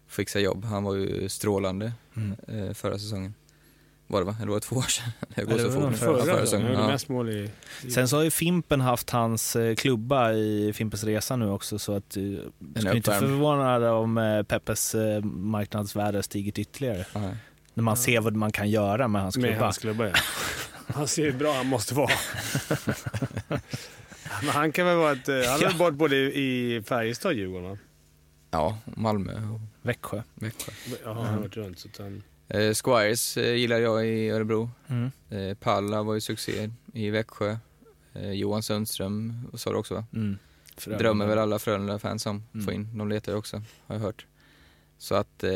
fixa 0.08 0.40
jobb. 0.40 0.66
Han 0.66 0.84
var 0.84 0.96
ju 0.96 1.30
strålande 1.30 1.92
Mm. 2.16 2.36
eh, 2.48 2.74
förra 2.74 3.00
säsongen. 3.00 3.34
Var 4.12 4.20
det 4.20 4.26
va? 4.26 4.36
Eller 4.40 4.48
var 4.48 4.56
det 4.56 4.62
två 4.62 4.76
år 4.76 4.82
sedan? 4.82 5.12
Det 5.36 5.44
går 5.44 5.54
det 5.54 5.60
så 5.72 5.80
var 5.80 5.90
fort. 5.92 6.00
förra 6.00 6.46
Förra 6.46 6.74
Ja. 6.74 6.88
mest 6.88 7.10
mål 7.10 7.30
i... 7.30 7.50
i 7.84 7.92
Sen 7.92 8.08
så 8.08 8.16
har 8.18 8.24
ju 8.24 8.32
Fimpen 8.32 8.82
haft 8.82 9.10
hans 9.10 9.56
eh, 9.56 9.76
klubba 9.76 10.32
i 10.34 10.74
Fimpens 10.74 11.04
Resa 11.04 11.36
nu 11.36 11.50
också 11.50 11.80
så 11.80 11.96
att 11.96 12.18
eh, 12.18 12.24
jag 12.24 12.42
skulle 12.76 12.96
inte 12.96 13.12
uppvärmd. 13.12 13.20
förvåna 13.34 13.94
om 13.94 14.18
eh, 14.18 14.44
Peppes 14.44 14.96
eh, 14.96 15.24
marknadsvärde 15.24 16.24
stigit 16.24 16.60
ytterligare. 16.60 17.06
Nej. 17.16 17.36
När 17.74 17.84
man 17.84 17.98
ser 17.98 18.20
vad 18.22 18.36
man 18.36 18.52
kan 18.52 18.70
göra 18.70 19.08
med 19.08 19.22
hans 19.22 19.38
med 19.38 19.46
klubba. 19.50 19.64
hans 19.66 19.78
klubba. 19.78 20.08
Ja. 20.08 20.14
Han 20.94 21.08
ser 21.08 21.24
hur 21.26 21.32
bra 21.38 21.54
han 21.54 21.68
måste 21.68 21.94
vara. 21.94 22.10
Men 24.42 24.50
han 24.50 24.72
kan 24.72 24.86
väl 24.86 24.98
vara 24.98 25.12
ett... 25.12 25.30
eh, 25.30 25.36
Han 25.36 25.46
har 25.46 25.62
Ja. 25.62 25.72
varit 25.78 25.96
både 25.96 26.16
i 26.16 26.82
Färjestad 26.86 27.30
och 27.32 27.38
Djurgården 27.38 27.70
va? 27.70 27.78
Ja, 28.52 28.78
Malmö 28.86 29.34
och 29.34 29.60
Växjö. 29.82 30.22
Växjö. 30.34 30.72
Ja, 31.04 31.14
han 31.14 31.26
har 31.26 31.38
varit 31.40 31.58
runt. 31.58 31.80
Så 31.80 31.88
att 31.88 31.98
han... 31.98 32.24
Eh, 32.54 32.74
Squires 32.74 33.38
eh, 33.38 33.56
gillar 33.56 33.80
jag 33.80 34.08
i 34.08 34.30
Örebro. 34.30 34.70
Mm. 34.88 35.12
Eh, 35.30 35.58
Palla 35.58 36.04
var 36.04 36.14
ju 36.14 36.22
succé 36.22 36.70
i 36.94 37.10
Växjö. 37.10 37.58
Eh, 38.14 38.32
Johan 38.32 38.64
Sundström 38.64 39.48
sa 39.54 39.70
du 39.70 39.76
också 39.76 39.94
va? 39.94 40.06
Mm. 40.14 40.38
Drömmer 40.86 41.26
väl 41.28 41.38
alla 41.38 41.60
Frölunda-fans 41.60 42.26
om. 42.26 42.44
Mm. 42.54 42.66
Få 42.66 42.72
in. 42.72 42.98
De 42.98 43.10
letar 43.10 43.32
ju 43.32 43.38
också, 43.38 43.62
har 43.88 43.96
jag 43.96 44.02
hört. 44.02 44.26
Så 44.98 45.16
att 45.16 45.44
eh, 45.44 45.52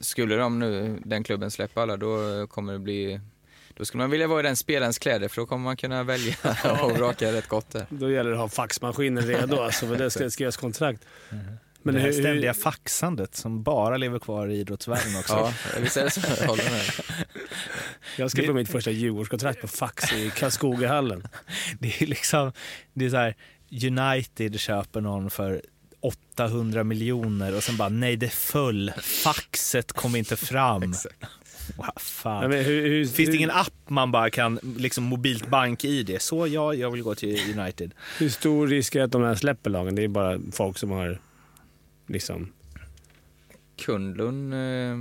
skulle 0.00 0.36
de 0.36 0.58
nu, 0.58 0.98
den 1.04 1.24
klubben 1.24 1.50
släppa 1.50 1.82
alla, 1.82 1.96
då 1.96 2.46
kommer 2.46 2.72
det 2.72 2.78
bli 2.78 3.20
då 3.76 3.84
skulle 3.84 4.02
man 4.02 4.10
vilja 4.10 4.26
vara 4.26 4.40
i 4.40 4.42
den 4.42 4.56
spelarens 4.56 4.98
kläder 4.98 5.28
för 5.28 5.40
då 5.40 5.46
kommer 5.46 5.64
man 5.64 5.76
kunna 5.76 6.02
välja 6.02 6.34
och 6.82 6.92
vraka 6.92 7.32
rätt 7.32 7.48
gott 7.48 7.70
där. 7.70 7.86
Då 7.88 8.10
gäller 8.10 8.30
det 8.30 8.36
att 8.36 8.40
ha 8.40 8.48
faxmaskinen 8.48 9.24
redo 9.24 9.60
alltså, 9.60 9.86
för 9.86 9.96
det 9.96 10.10
ska 10.10 10.30
skrivas 10.30 10.56
kontrakt. 10.56 11.04
Men 11.30 11.58
Men 11.84 11.94
det 11.94 12.00
här 12.00 12.06
hur- 12.06 12.20
ständiga 12.20 12.54
faxandet 12.54 13.36
som 13.36 13.62
bara 13.62 13.96
lever 13.96 14.18
kvar 14.18 14.48
i 14.48 14.58
idrottsvärlden 14.60 15.16
också. 15.16 15.32
Ja, 15.34 15.52
visst 15.80 15.96
är 15.96 16.04
det 16.04 16.10
så? 16.10 16.20
Jag 16.40 16.46
håller 16.48 16.70
med. 16.70 16.82
Jag 18.16 18.30
skrev 18.30 18.46
Det- 18.46 18.52
mitt 18.54 18.68
första 18.68 18.90
Djurgårdskontrakt 18.90 19.60
på 19.60 19.68
fax 19.68 20.12
i 20.12 20.30
Karlskogahallen. 20.36 21.26
Det 21.78 22.02
är 22.02 22.06
liksom, 22.06 22.52
det 22.94 23.04
är 23.04 23.10
så 23.10 23.16
här, 23.16 23.34
United 23.70 24.60
köper 24.60 25.00
någon 25.00 25.30
för 25.30 25.62
800 26.00 26.84
miljoner 26.84 27.56
och 27.56 27.62
sen 27.62 27.76
bara 27.76 27.88
nej 27.88 28.16
det 28.16 28.28
föll, 28.32 28.92
faxet 29.24 29.92
kom 29.92 30.16
inte 30.16 30.36
fram. 30.36 30.94
Ja, 31.78 31.92
fan. 31.96 32.50
men 32.50 32.64
hur, 32.64 32.88
hur, 32.88 33.04
Finns 33.04 33.16
det 33.16 33.22
hur, 33.26 33.34
ingen 33.34 33.50
app 33.50 33.72
man 33.88 34.12
bara 34.12 34.30
kan, 34.30 34.58
liksom 34.78 35.04
mobilt 35.04 35.48
bank-id? 35.48 36.16
Så 36.20 36.46
ja, 36.46 36.74
jag 36.74 36.90
vill 36.90 37.02
gå 37.02 37.14
till 37.14 37.58
United. 37.58 37.94
hur 38.18 38.28
stor 38.28 38.66
risk 38.68 38.94
är 38.94 38.98
det 38.98 39.04
att 39.04 39.12
de 39.12 39.22
här 39.22 39.34
släpper 39.34 39.70
lagen? 39.70 39.94
Det 39.94 40.02
är 40.04 40.08
bara 40.08 40.38
folk 40.52 40.78
som 40.78 40.90
har 40.90 41.18
liksom... 42.06 42.52
Kundlund, 43.76 44.54
eh, 44.54 44.96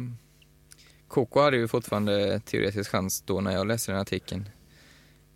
Koko 1.07 1.39
hade 1.41 1.57
ju 1.57 1.67
fortfarande 1.67 2.39
teoretisk 2.39 2.91
chans 2.91 3.21
då 3.21 3.41
när 3.41 3.51
jag 3.51 3.67
läste 3.67 3.91
den 3.91 4.01
artikeln. 4.01 4.49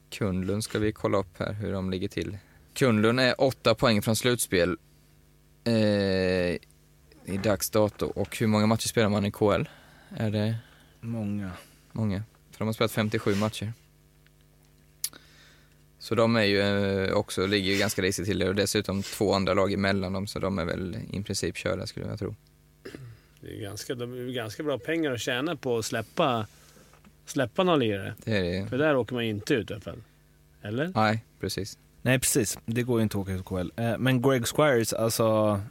Kundlund 0.09 0.63
ska 0.63 0.80
vi 0.80 0.91
kolla 0.91 1.18
upp 1.18 1.39
här 1.39 1.53
hur 1.53 1.72
de 1.74 1.89
ligger 1.89 2.07
till. 2.07 2.38
Kundlund 2.74 3.20
är 3.20 3.41
åtta 3.41 3.76
poäng 3.76 4.01
från 4.01 4.15
slutspel 4.15 4.78
eh, 5.63 5.74
i 7.26 7.38
dags 7.43 7.70
dato 7.70 8.05
och 8.05 8.38
hur 8.38 8.47
många 8.47 8.65
matcher 8.65 8.88
spelar 8.88 9.09
man 9.09 9.26
i 9.26 9.32
KL? 9.32 9.63
Är 10.18 10.32
det 10.32 10.55
Många. 10.99 11.51
många? 11.91 12.24
För 12.51 12.59
de 12.59 12.68
har 12.68 12.74
spelat 12.74 12.91
57 12.91 13.36
matcher. 13.36 13.74
Så 16.08 16.16
de 16.16 16.36
är 16.36 16.43
ju 16.43 16.60
eh, 16.62 17.14
också, 17.14 17.45
ligger 17.45 17.72
ju 17.72 17.78
ganska 17.80 18.01
risigt 18.01 18.26
till 18.26 18.43
och 18.43 18.55
dessutom 18.55 19.03
två 19.03 19.34
andra 19.34 19.53
lag 19.53 19.74
emellan 19.74 20.14
dem 20.14 20.28
så 20.28 20.39
de 20.39 20.60
är 20.60 20.66
väl 20.66 20.97
i 21.12 21.24
princip 21.24 21.58
körda 21.58 21.88
skulle 21.88 22.05
jag 22.05 22.20
tro. 22.20 22.36
Det 23.41 23.58
är 23.58 23.62
ganska, 23.62 23.95
de 23.95 24.14
är 24.14 24.32
ganska 24.34 24.64
bra 24.64 24.80
pengar 24.80 25.12
att 25.12 25.22
tjäna 25.22 25.55
på 25.55 25.78
att 25.78 25.86
släppa, 25.86 26.47
släppa 27.26 27.64
någon 27.64 27.80
lirare. 27.80 28.14
Det 28.24 28.38
är 28.38 28.43
det. 28.64 28.70
För 28.70 28.78
där 28.78 28.95
åker 28.95 29.14
man 29.14 29.24
inte 29.24 29.53
ut 29.53 29.70
i 29.70 29.74
alla 29.74 29.82
fall. 29.82 30.03
Eller? 30.62 30.91
Nej, 30.95 31.24
precis. 31.39 31.78
Nej, 32.01 32.20
precis. 32.20 32.58
Det 32.66 32.84
går 32.84 32.99
ju 32.99 33.03
inte 33.03 33.18
att 33.18 33.22
åka 33.22 33.32
ut 33.32 33.45
KL. 33.45 33.72
Eh, 33.76 33.97
Men 33.97 34.22
Greg 34.22 34.45
Squires, 34.47 34.93
alltså 34.93 35.62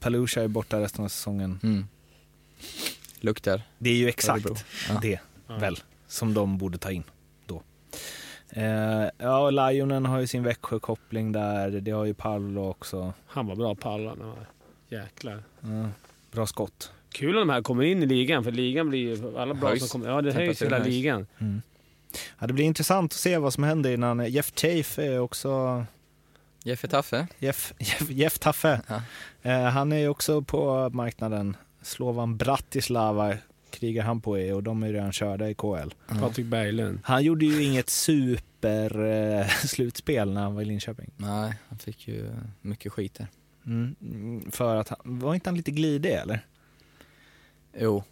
Palusha 0.00 0.42
är 0.42 0.48
borta 0.48 0.80
resten 0.80 1.04
av 1.04 1.08
säsongen. 1.08 1.60
Mm. 1.62 1.86
Luktar. 3.20 3.62
Det 3.78 3.90
är 3.90 3.94
ju 3.96 4.08
exakt 4.08 4.46
Örebro. 4.46 4.56
Det, 5.02 5.20
Ja. 5.46 5.58
väl, 5.58 5.78
som 6.08 6.34
de 6.34 6.58
borde 6.58 6.78
ta 6.78 6.90
in. 6.90 7.02
Eh, 8.50 9.08
ja, 9.18 9.50
Lionen 9.50 10.06
har 10.06 10.20
ju 10.20 10.26
sin 10.26 10.42
Växjö-koppling 10.42 11.32
där. 11.32 11.70
Det 11.70 11.90
har 11.90 12.04
ju 12.04 12.14
Paolo 12.14 12.68
också. 12.68 13.12
Han 13.26 13.46
var 13.46 13.56
bra. 13.56 13.76
Ja, 13.82 14.34
Jäklar. 14.88 15.42
Ja, 15.60 15.88
bra 16.30 16.46
skott. 16.46 16.92
Kul 17.12 17.34
om 17.36 17.48
de 17.48 17.52
här 17.52 17.62
kommer 17.62 17.82
in 17.84 18.02
i 18.02 18.06
ligan, 18.06 18.44
för 18.44 18.52
ligan 18.52 18.88
blir 18.88 18.98
ju... 18.98 19.38
Alla 19.38 19.54
bra 19.54 19.68
Höjs. 19.68 19.80
som 19.80 20.00
kommer... 20.00 20.14
Ja, 20.14 20.22
det 20.22 20.32
höjs 20.32 20.62
hela 20.62 20.76
höjs. 20.76 20.88
ligan. 20.88 21.26
Mm. 21.38 21.62
Ja, 22.38 22.46
det 22.46 22.52
blir 22.52 22.64
intressant 22.64 23.12
att 23.12 23.18
se 23.18 23.38
vad 23.38 23.52
som 23.52 23.64
händer 23.64 23.90
innan. 23.90 24.30
Jeff 24.30 24.52
Chafe 24.56 25.04
är 25.06 25.18
också... 25.18 25.84
Jeffe 26.62 26.88
Taffe. 26.88 27.26
Jeff, 27.38 27.72
Jeff, 27.78 28.10
Jeff 28.10 28.38
Taffe. 28.38 28.80
Ja. 28.88 29.02
Eh, 29.50 29.62
han 29.62 29.92
är 29.92 29.98
ju 29.98 30.08
också 30.08 30.42
på 30.42 30.90
marknaden. 30.92 31.56
Slovan 31.82 32.36
Bratislava 32.36 33.34
krigar 33.70 34.04
han 34.04 34.20
på 34.20 34.38
i 34.38 34.52
och 34.52 34.62
de 34.62 34.82
är 34.82 34.86
ju 34.86 34.92
redan 34.92 35.12
körda 35.12 35.50
i 35.50 35.54
KL. 35.54 35.88
Patrik 36.20 36.46
Berglund. 36.46 36.98
Han 37.04 37.24
gjorde 37.24 37.46
ju 37.46 37.62
inget 37.64 37.90
super 37.90 39.04
eh, 39.40 39.46
slutspel 39.48 40.32
när 40.32 40.40
han 40.42 40.54
var 40.54 40.62
i 40.62 40.64
Linköping. 40.64 41.10
Nej, 41.16 41.54
han 41.68 41.78
fick 41.78 42.08
ju 42.08 42.30
mycket 42.60 42.92
skit 42.92 43.14
där. 43.14 43.26
Mm, 43.66 43.96
mm, 44.00 44.50
för 44.50 44.76
att 44.76 44.88
han, 44.88 44.98
var 45.04 45.34
inte 45.34 45.50
han 45.50 45.56
lite 45.56 45.70
glidig 45.70 46.10
eller? 46.12 46.46
Jo, 47.78 48.02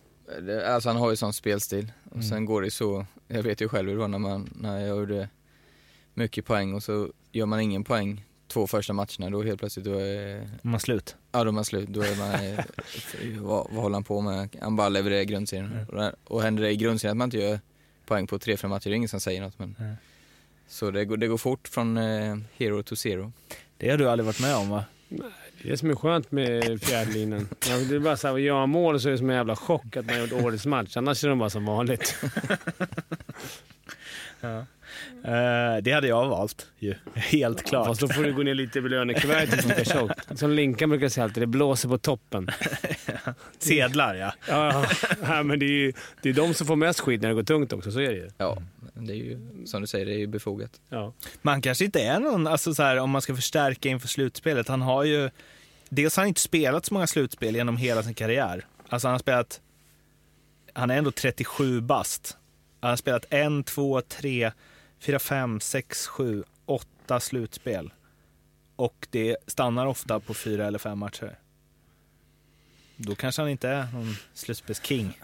alltså 0.66 0.88
han 0.88 0.96
har 0.98 1.10
ju 1.10 1.16
sån 1.16 1.32
spelstil. 1.32 1.92
Och 2.04 2.12
Mm. 2.16 2.22
sen 2.28 2.44
går 2.44 2.62
det 2.62 2.70
så, 2.70 3.06
jag 3.28 3.42
vet 3.42 3.60
ju 3.60 3.68
själv 3.68 3.88
hur 3.88 3.94
det 3.94 4.00
var 4.00 4.08
när, 4.08 4.18
man, 4.18 4.50
när 4.56 4.78
jag 4.80 4.98
gjorde 4.98 5.28
mycket 6.14 6.44
poäng 6.44 6.74
och 6.74 6.82
så 6.82 7.12
gör 7.32 7.46
man 7.46 7.60
ingen 7.60 7.84
poäng 7.84 8.24
två 8.48 8.66
första 8.66 8.92
matcherna, 8.92 9.30
då 9.30 9.42
helt 9.42 9.58
plötsligt 9.60 9.84
då 9.84 9.94
är, 9.98 10.40
Om 10.62 10.70
man 10.70 10.80
slut. 10.80 11.16
ja, 11.32 11.44
då 11.44 11.50
är 11.50 11.52
man 11.52 11.64
slut. 11.64 11.88
Då 11.88 12.02
är 12.02 12.16
man, 12.16 12.64
vad, 13.46 13.66
vad 13.70 13.82
håller 13.82 13.94
han 13.96 14.04
på 14.04 14.20
med? 14.20 14.56
Han 14.60 14.76
bara 14.76 14.88
levererar 14.88 15.22
grundserien. 15.22 15.72
Mm. 15.72 15.86
Och, 15.88 15.94
där- 15.96 16.14
och 16.24 16.42
händer 16.42 16.62
det 16.62 16.70
i 16.70 16.76
grundserien 16.76 17.12
att 17.12 17.16
man 17.18 17.26
inte 17.26 17.38
gör 17.38 17.60
poäng 18.06 18.26
på 18.26 18.38
tre, 18.38 18.56
fem 18.56 18.70
matcher, 18.70 18.84
det 18.90 18.94
är 18.94 18.96
ingen 18.96 19.08
som 19.08 19.20
säger 19.20 19.40
något. 19.40 19.58
Men, 19.58 19.76
Mm. 19.78 19.94
Så 20.68 20.90
det 20.90 21.04
går, 21.04 21.16
det 21.16 21.26
går 21.26 21.36
fort 21.38 21.68
från 21.68 21.96
eh, 21.96 22.36
hero 22.56 22.82
to 22.82 22.96
zero. 22.96 23.32
Det 23.78 23.90
har 23.90 23.98
du 23.98 24.10
aldrig 24.10 24.26
varit 24.26 24.40
med 24.40 24.56
om 24.56 24.70
va? 24.70 24.84
Det 25.08 25.22
är 25.68 25.70
det 25.70 25.76
som 25.78 25.90
är 25.90 25.94
skönt 25.94 26.32
med 26.32 26.82
fjärdelinan. 26.82 27.48
Ja, 27.68 27.76
Det 27.76 27.94
är 27.96 27.98
bara 27.98 28.16
så 28.16 28.28
här, 28.28 28.36
gör 28.38 28.54
man 28.54 28.70
mål 28.70 29.00
så 29.00 29.08
är 29.08 29.12
det 29.12 29.18
som 29.18 29.30
en 29.30 29.36
jävla 29.36 29.56
chock 29.56 29.96
att 29.96 30.06
man 30.06 30.20
gjort 30.20 30.32
årets 30.32 30.66
match. 30.66 30.96
Annars 30.96 31.24
är 31.24 31.28
de 31.28 31.38
bara 31.38 31.50
som 31.50 31.64
vanligt. 31.66 32.16
Eh, 35.24 35.82
det 35.82 35.92
hade 35.92 36.08
jag 36.08 36.28
valt 36.28 36.66
ju. 36.78 36.94
Helt 37.14 37.62
klart. 37.62 37.86
Fast 37.86 38.00
då 38.00 38.08
får 38.08 38.22
du 38.22 38.34
gå 38.34 38.42
ner 38.42 38.54
lite 38.54 38.78
i 38.78 38.82
lönekuvertet 38.82 39.64
lika 39.64 39.84
tjockt. 39.84 40.38
Som 40.38 40.50
Linkan 40.50 40.90
brukar 40.90 41.08
säga 41.08 41.24
alltid, 41.24 41.42
det 41.42 41.46
blåser 41.46 41.88
på 41.88 41.98
toppen. 41.98 42.50
Sedlar 43.58 44.14
ja. 44.14 44.32
Ja, 44.48 44.86
ja, 45.22 45.42
men 45.42 45.58
det 45.58 45.66
är 45.66 45.70
ju 45.70 45.92
det 46.22 46.28
är 46.28 46.32
de 46.32 46.54
som 46.54 46.66
får 46.66 46.76
mest 46.76 47.00
skit 47.00 47.22
när 47.22 47.28
det 47.28 47.34
går 47.34 47.42
tungt 47.42 47.72
också, 47.72 47.92
så 47.92 48.00
är 48.00 48.08
det 48.08 48.16
ju. 48.16 48.30
Ja, 48.38 48.62
det 48.94 49.12
är 49.12 49.16
ju 49.16 49.38
som 49.66 49.80
du 49.80 49.86
säger, 49.86 50.06
det 50.06 50.12
är 50.12 50.18
ju 50.18 50.26
befogat. 50.26 50.70
Ja. 50.88 51.12
Man 51.42 51.62
kanske 51.62 51.84
inte 51.84 52.00
är 52.02 52.20
någon, 52.20 52.46
alltså 52.46 52.74
så 52.74 52.82
här, 52.82 52.96
om 52.96 53.10
man 53.10 53.22
ska 53.22 53.34
förstärka 53.34 53.88
inför 53.88 54.08
slutspelet. 54.08 54.68
Han 54.68 54.82
har 54.82 55.04
ju, 55.04 55.30
dels 55.88 56.16
har 56.16 56.22
han 56.22 56.28
inte 56.28 56.40
spelat 56.40 56.86
så 56.86 56.94
många 56.94 57.06
slutspel 57.06 57.54
genom 57.56 57.76
hela 57.76 58.02
sin 58.02 58.14
karriär. 58.14 58.66
Alltså 58.88 59.08
han 59.08 59.12
har 59.12 59.18
spelat, 59.18 59.60
han 60.72 60.90
är 60.90 60.98
ändå 60.98 61.10
37 61.10 61.80
bast. 61.80 62.36
Han 62.80 62.90
har 62.90 62.96
spelat 62.96 63.26
en, 63.30 63.64
två, 63.64 64.00
tre, 64.00 64.52
fyra, 65.00 65.18
fem, 65.18 65.60
sex, 65.60 66.06
sju, 66.06 66.44
åtta 66.66 67.20
slutspel. 67.20 67.92
Och 68.76 69.06
det 69.10 69.36
stannar 69.46 69.86
ofta 69.86 70.20
på 70.20 70.34
fyra 70.34 70.66
eller 70.66 70.78
fem 70.78 70.98
matcher. 70.98 71.38
Då 72.96 73.14
kanske 73.14 73.42
han 73.42 73.48
inte 73.50 73.68
är 73.68 73.86
någon 73.92 74.14
slutspelsking. 74.34 75.18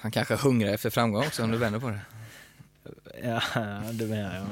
Han 0.00 0.10
kanske 0.10 0.34
hungrar 0.36 0.72
efter 0.72 0.90
framgång 0.90 1.22
också 1.26 1.42
om 1.44 1.50
du 1.50 1.58
vänder 1.58 1.80
på 1.80 1.88
det. 1.90 2.00
Ja, 3.22 3.40
det 3.92 4.06
menar 4.06 4.34
jag. 4.36 4.46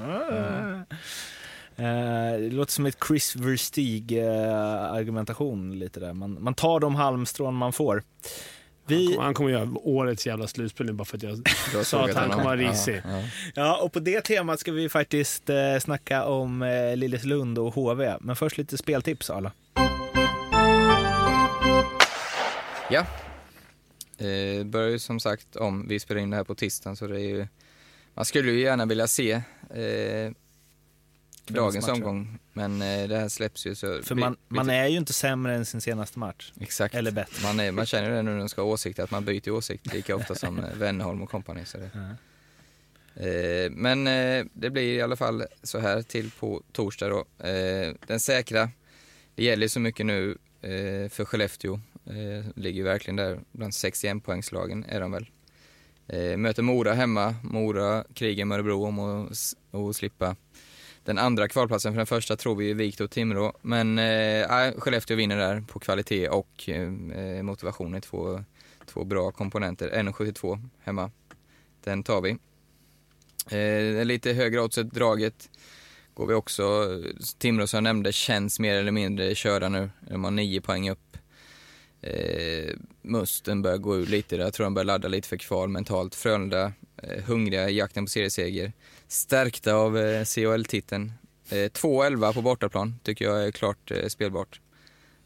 Eh, 1.77 2.33
Det 2.41 2.51
låter 2.51 2.73
som 2.73 2.87
ett 2.87 2.99
Chris 3.09 3.37
Verstig-argumentation 3.37 5.79
lite 5.79 6.01
där. 6.01 6.13
Man, 6.13 6.43
man 6.43 6.55
tar 6.55 6.81
de 6.81 6.95
halmstrån 6.95 7.55
man 7.55 7.73
får. 7.73 8.03
Han 8.91 8.99
Vi, 8.99 9.07
kommer, 9.07 9.22
han 9.22 9.34
kommer 9.34 9.51
göra 9.51 9.68
årets 9.74 10.26
jävla 10.26 10.47
slutspel 10.47 10.86
nu 10.86 10.93
bara 10.93 11.05
för 11.05 11.16
att 11.16 11.22
jag 11.22 11.86
sa 11.86 12.05
att 12.05 12.14
han 12.14 12.30
kommer 12.30 12.45
vara 12.45 12.57
risig. 12.57 13.03
Ja, 13.05 13.11
ja. 13.11 13.22
ja, 13.55 13.82
och 13.82 13.93
på 13.93 14.01
det 14.01 14.20
temat 14.20 14.61
ska 14.61 14.72
vi 14.72 14.88
faktiskt 14.88 15.51
eh, 15.51 15.78
snacka 15.80 16.24
om 16.24 16.62
eh, 16.62 16.97
Lilleslund 16.97 17.59
och 17.59 17.74
HV. 17.74 18.16
Men 18.20 18.36
först 18.36 18.59
lite 18.59 18.76
speltips, 18.78 19.30
alla. 19.30 19.53
Ja. 22.91 23.07
Eh, 24.18 24.64
börjar 24.64 24.88
ju 24.88 24.99
som 24.99 25.20
sagt 25.20 25.57
om, 25.57 25.88
vi 25.88 26.01
spelar 26.01 26.20
in 26.20 26.30
det 26.30 26.36
här 26.36 26.45
på 26.45 26.55
tisdagen 26.55 26.97
så 26.97 27.07
det 27.07 27.20
är 27.20 27.28
ju, 27.28 27.47
man 28.14 28.24
skulle 28.24 28.51
ju 28.51 28.61
gärna 28.61 28.86
vilja 28.86 29.07
se 29.07 29.32
eh, 29.70 30.32
dagens 31.47 31.88
omgång, 31.88 32.38
men 32.53 32.82
eh, 32.82 33.09
det 33.09 33.16
här 33.18 33.28
släpps 33.28 33.66
ju 33.66 33.74
så... 33.74 34.03
För 34.03 34.14
man, 34.14 34.36
vi- 34.49 34.55
man 34.57 34.70
är 34.70 34.86
ju 34.88 34.97
inte 34.97 35.12
sämre 35.12 35.55
än 35.55 35.64
sin 35.66 35.80
senaste 35.80 36.18
match. 36.18 36.53
Exakt. 36.61 36.95
eller 36.95 37.11
bättre. 37.11 37.43
Man, 37.43 37.61
är, 37.61 37.72
man 37.72 37.86
känner 37.86 38.11
det 38.11 38.22
nu 38.22 38.30
när 38.30 38.38
de 38.38 38.49
ska 38.49 38.62
ha 38.62 38.68
åsikter, 38.68 39.03
att 39.03 39.11
man 39.11 39.24
byter 39.24 39.51
åsikt 39.51 39.93
lika 39.95 40.16
ofta 40.16 40.34
som 40.34 40.59
eh, 40.59 40.64
Wennerholm 40.74 41.22
och 41.22 41.30
kompani. 41.30 41.64
Så 41.64 41.78
det. 41.78 41.91
Eh, 43.16 43.70
men 43.70 44.07
eh, 44.07 44.45
det 44.53 44.70
blir 44.70 44.82
i 44.82 45.03
alla 45.03 45.16
fall 45.16 45.45
så 45.62 45.78
här 45.78 46.03
till 46.03 46.30
på 46.30 46.62
torsdag 46.72 47.09
då. 47.09 47.24
Den 48.07 48.20
säkra, 48.20 48.70
det 49.34 49.45
gäller 49.45 49.68
så 49.68 49.80
mycket 49.80 50.07
nu 50.07 50.38
för 51.11 51.24
Skellefteå. 51.24 51.80
Ligger 52.55 52.84
verkligen 52.84 53.16
där 53.16 53.41
bland 53.53 53.74
61 53.74 54.24
poängslagen 54.24 54.84
är 54.88 55.01
de 55.01 55.12
väl. 55.12 55.26
Möter 56.38 56.62
Mora 56.62 56.93
hemma. 56.93 57.34
Mora 57.43 58.05
krigar 58.14 58.45
med 58.45 58.55
Örebro 58.57 58.84
om 58.86 58.99
att 59.91 59.97
slippa 59.97 60.36
den 61.05 61.19
andra 61.19 61.49
kvalplatsen. 61.49 61.93
För 61.93 61.97
den 61.97 62.07
första 62.07 62.37
tror 62.37 62.57
vi 62.57 62.71
är 62.71 62.75
vikt 62.75 63.01
och 63.01 63.11
Timrå. 63.11 63.53
Men 63.63 63.99
eh, 63.99 64.73
Skellefteå 64.79 65.17
vinner 65.17 65.37
där 65.37 65.61
på 65.61 65.79
kvalitet 65.79 66.29
och 66.29 66.69
eh, 66.69 66.93
eh 67.19 67.43
motivation 67.43 67.95
är 67.95 68.01
två, 68.01 68.45
två 68.87 69.05
bra 69.05 69.31
komponenter. 69.31 69.91
1,72 69.91 70.69
hemma. 70.81 71.11
Den 71.85 72.03
tar 72.03 72.21
vi. 72.21 72.37
Eh, 73.57 74.05
lite 74.05 74.33
högre 74.33 74.61
oddset 74.61 74.91
draget 74.91 75.49
går 76.15 76.27
vi 76.27 76.35
också, 76.35 76.89
Timrå 77.39 77.67
som 77.67 77.77
jag 77.77 77.83
nämnde 77.83 78.13
känns 78.13 78.61
mer 78.61 78.77
eller 78.77 78.93
mindre 78.93 79.35
körda 79.35 79.69
nu. 79.69 79.91
De 80.01 80.25
har 80.25 80.31
nio 80.31 80.61
poäng 80.61 80.91
upp. 80.91 81.17
Eh, 82.03 82.75
Musten 83.03 83.63
börjar 83.63 83.79
gå 83.79 83.97
ur 83.97 84.07
lite 84.07 84.37
där, 84.37 84.45
jag 84.45 84.55
tror 84.55 84.65
de 84.65 84.75
börjar 84.75 84.85
ladda 84.85 85.09
lite 85.09 85.29
för 85.29 85.37
kval 85.37 85.69
mentalt. 85.69 86.15
Frölunda, 86.15 86.73
eh, 87.03 87.25
hungriga 87.25 87.71
i 87.71 87.77
jakten 87.77 88.05
på 88.05 88.11
serieseger. 88.11 88.73
Stärkta 89.11 89.75
av 89.75 89.99
eh, 89.99 90.25
CHL-titeln. 90.25 91.13
Eh, 91.49 91.55
2-11 91.55 92.33
på 92.33 92.43
bortaplan 92.43 93.01
tycker 93.03 93.25
jag 93.25 93.45
är 93.45 93.51
klart 93.51 93.91
eh, 93.91 94.07
spelbart. 94.09 94.61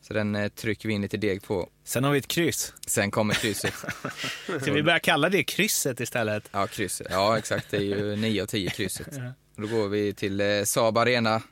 Så 0.00 0.14
den 0.14 0.34
eh, 0.34 0.48
trycker 0.48 0.88
vi 0.88 0.94
in 0.94 1.02
lite 1.02 1.16
deg 1.16 1.42
på. 1.42 1.68
Sen 1.84 2.04
har 2.04 2.12
vi 2.12 2.18
ett 2.18 2.28
kryss. 2.28 2.74
Sen 2.86 3.10
kommer 3.10 3.34
krysset. 3.34 3.74
Ska 4.60 4.72
vi 4.72 4.82
börja 4.82 4.98
kalla 4.98 5.28
det 5.28 5.44
krysset 5.44 6.00
istället? 6.00 6.48
Ja, 6.52 6.66
krysset. 6.66 7.06
Ja, 7.10 7.38
exakt. 7.38 7.70
Det 7.70 7.76
är 7.76 7.80
ju 7.80 8.16
9 8.20 8.42
av 8.42 8.46
10 8.46 8.70
krysset. 8.70 9.20
Då 9.56 9.66
går 9.66 9.88
vi 9.88 10.14
till 10.14 10.40
eh, 10.40 10.62
Saab 10.64 10.98
Arena. 10.98 11.42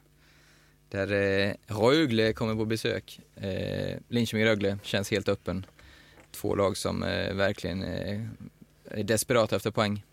Där 0.90 1.12
eh, 1.12 1.54
Rögle 1.66 2.32
kommer 2.32 2.54
på 2.54 2.64
besök. 2.64 3.20
Eh, 3.36 3.96
Linköping-Rögle 4.08 4.78
känns 4.82 5.10
helt 5.10 5.28
öppen. 5.28 5.66
Två 6.30 6.54
lag 6.54 6.76
som 6.76 7.02
eh, 7.02 7.34
verkligen 7.34 7.82
eh, 7.82 8.20
är 8.90 9.04
desperata 9.04 9.56
efter 9.56 9.70
poäng. 9.70 10.04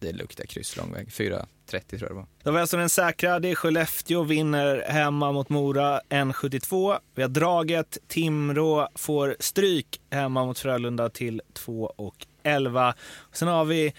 Det 0.00 0.12
luktar 0.12 0.44
kryss 0.44 0.76
lång 0.76 0.92
väg. 0.92 1.08
4.30 1.08 1.44
tror 1.88 2.00
jag 2.00 2.10
det 2.10 2.14
var. 2.14 2.26
Då 2.42 2.50
vi 2.52 2.60
alltså 2.60 2.76
den 2.76 2.88
säkra. 2.88 3.40
Det 3.40 3.50
är 3.50 3.54
Skellefteå 3.54 4.22
vinner 4.22 4.84
hemma 4.88 5.32
mot 5.32 5.48
Mora 5.48 6.00
1,72. 6.08 6.98
Vi 7.14 7.22
har 7.22 7.28
draget. 7.28 7.98
Timrå 8.08 8.88
får 8.94 9.36
stryk 9.40 10.00
hemma 10.10 10.44
mot 10.44 10.58
Frölunda 10.58 11.08
till 11.08 11.42
2,11. 11.54 12.94
Sen 13.32 13.48
har 13.48 13.64
vi 13.64 13.92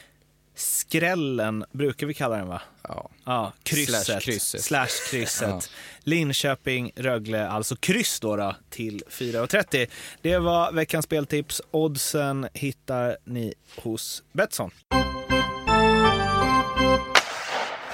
skrällen, 0.56 1.66
brukar 1.72 2.08
vi 2.08 2.14
kalla 2.14 2.38
den 2.38 2.48
va? 2.48 2.62
Ja. 2.84 3.10
Ja, 3.26 3.54
krysset. 3.64 4.06
Slash 4.06 4.20
krysset. 4.20 4.64
Slash 4.64 5.10
krysset. 5.12 5.50
Ja. 5.50 5.62
Linköping, 6.00 6.92
Rögle, 6.96 7.48
alltså 7.48 7.76
kryss 7.76 8.20
då, 8.20 8.36
då 8.36 8.56
till 8.70 9.04
4,30. 9.10 9.90
Det 10.22 10.38
var 10.38 10.72
veckans 10.72 11.06
speltips. 11.06 11.62
Oddsen 11.72 12.48
hittar 12.54 13.18
ni 13.26 13.54
hos 13.76 14.24
Betsson. 14.32 14.72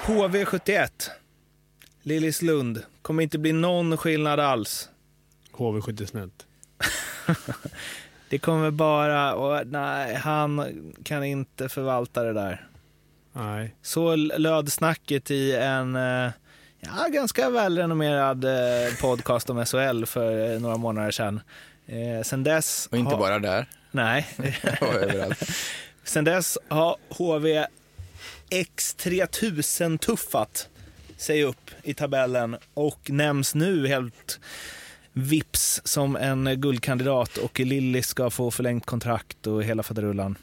HV71. 0.08 0.89
Lillislund. 2.01 2.84
Kommer 3.01 3.24
inte 3.24 3.38
bli 3.38 3.51
någon 3.51 3.97
skillnad 3.97 4.39
alls. 4.39 4.89
HV70 5.51 6.05
snett. 6.05 6.45
Det 8.30 8.39
kommer 8.39 8.72
bara... 8.72 9.34
Och, 9.36 9.68
nej, 9.68 10.16
han 10.16 10.66
kan 11.03 11.24
inte 11.24 11.70
förvalta 11.70 12.24
det 12.24 12.34
där. 12.34 12.68
Nej. 13.34 13.76
Så 13.82 14.16
löd 14.16 14.72
snacket 14.72 15.32
i 15.32 15.55
en 15.55 15.95
eh, 15.95 16.32
ja, 16.80 17.08
ganska 17.10 17.49
välrenommerad 17.49 18.45
eh, 18.45 18.93
podcast 19.01 19.49
om 19.49 19.66
SHL 19.66 20.05
för 20.05 20.53
eh, 20.53 20.60
några 20.60 20.78
månader 20.78 21.12
sedan. 21.12 21.41
Eh, 21.86 22.24
sen 22.24 22.43
dess... 22.43 22.88
Och 22.91 22.97
inte 22.97 23.16
bara 23.16 23.39
där. 23.39 23.70
Nej. 23.91 24.28
Överallt. 24.82 25.43
Sen 26.03 26.24
dess 26.24 26.58
har 26.68 26.97
HV 27.10 27.66
X3000 28.50 29.98
tuffat 29.98 30.70
sig 31.18 31.43
upp 31.43 31.72
i 31.84 31.93
tabellen 31.93 32.58
och 32.74 33.10
nämns 33.10 33.56
nu 33.56 33.88
helt 33.88 34.39
vips 35.14 35.82
som 35.84 36.16
en 36.16 36.62
guldkandidat 36.62 37.38
och 37.38 37.60
Lilly 37.60 38.02
ska 38.02 38.30
få 38.30 38.52
förlängt 38.52 38.86
kontrakt 38.86 39.48
och 39.48 39.64
hela 39.64 39.84
faderullan. 39.84 40.38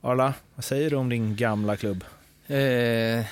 Arla, 0.00 0.34
vad 0.54 0.64
säger 0.64 0.90
du 0.90 0.96
om 0.96 1.08
din 1.08 1.36
gamla 1.36 1.76
klubb? 1.76 2.04
Eh, 2.46 3.26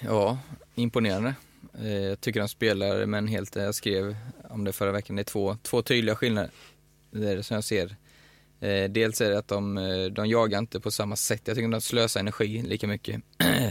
ja, 0.00 0.38
imponerande. 0.74 1.34
Eh, 1.78 1.92
jag 1.92 2.20
tycker 2.20 2.40
de 2.40 2.48
spelar, 2.48 3.06
men 3.06 3.26
helt, 3.26 3.56
jag 3.56 3.74
skrev 3.74 4.16
om 4.48 4.64
det 4.64 4.72
förra 4.72 4.92
veckan, 4.92 5.16
det 5.16 5.22
är 5.22 5.24
två, 5.24 5.56
två 5.62 5.82
tydliga 5.82 6.16
skillnader. 6.16 6.50
Det 7.10 7.30
är 7.30 7.36
det 7.36 7.42
som 7.42 7.54
jag 7.54 7.64
ser. 7.64 7.96
Eh, 8.60 8.90
dels 8.90 9.20
är 9.20 9.30
det 9.30 9.38
att 9.38 9.48
de, 9.48 9.78
eh, 9.78 10.04
de 10.04 10.26
jagar 10.26 10.58
inte 10.58 10.80
på 10.80 10.90
samma 10.90 11.16
sätt. 11.16 11.42
Jag 11.44 11.56
tycker 11.56 11.68
de 11.68 11.80
slösar 11.80 12.20
energi 12.20 12.62
lika 12.62 12.86
mycket. 12.86 13.22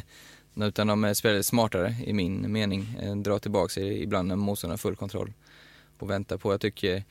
Utan 0.56 0.88
de 0.88 1.06
eh, 1.06 1.14
spelar 1.14 1.42
smartare 1.42 1.96
i 2.06 2.14
min 2.14 2.52
mening. 2.52 2.98
Eh, 3.02 3.16
drar 3.16 3.40
tillbaka 3.40 3.70
sig 3.70 4.04
ibland 4.04 4.28
när 4.28 4.36
motståndaren 4.36 4.74
har 4.74 4.78
full 4.78 4.96
kontroll. 4.96 5.34
Och 6.00 6.10
väntar 6.10 6.38
på, 6.38 6.54
jag 6.54 6.62
tycker 6.62 7.04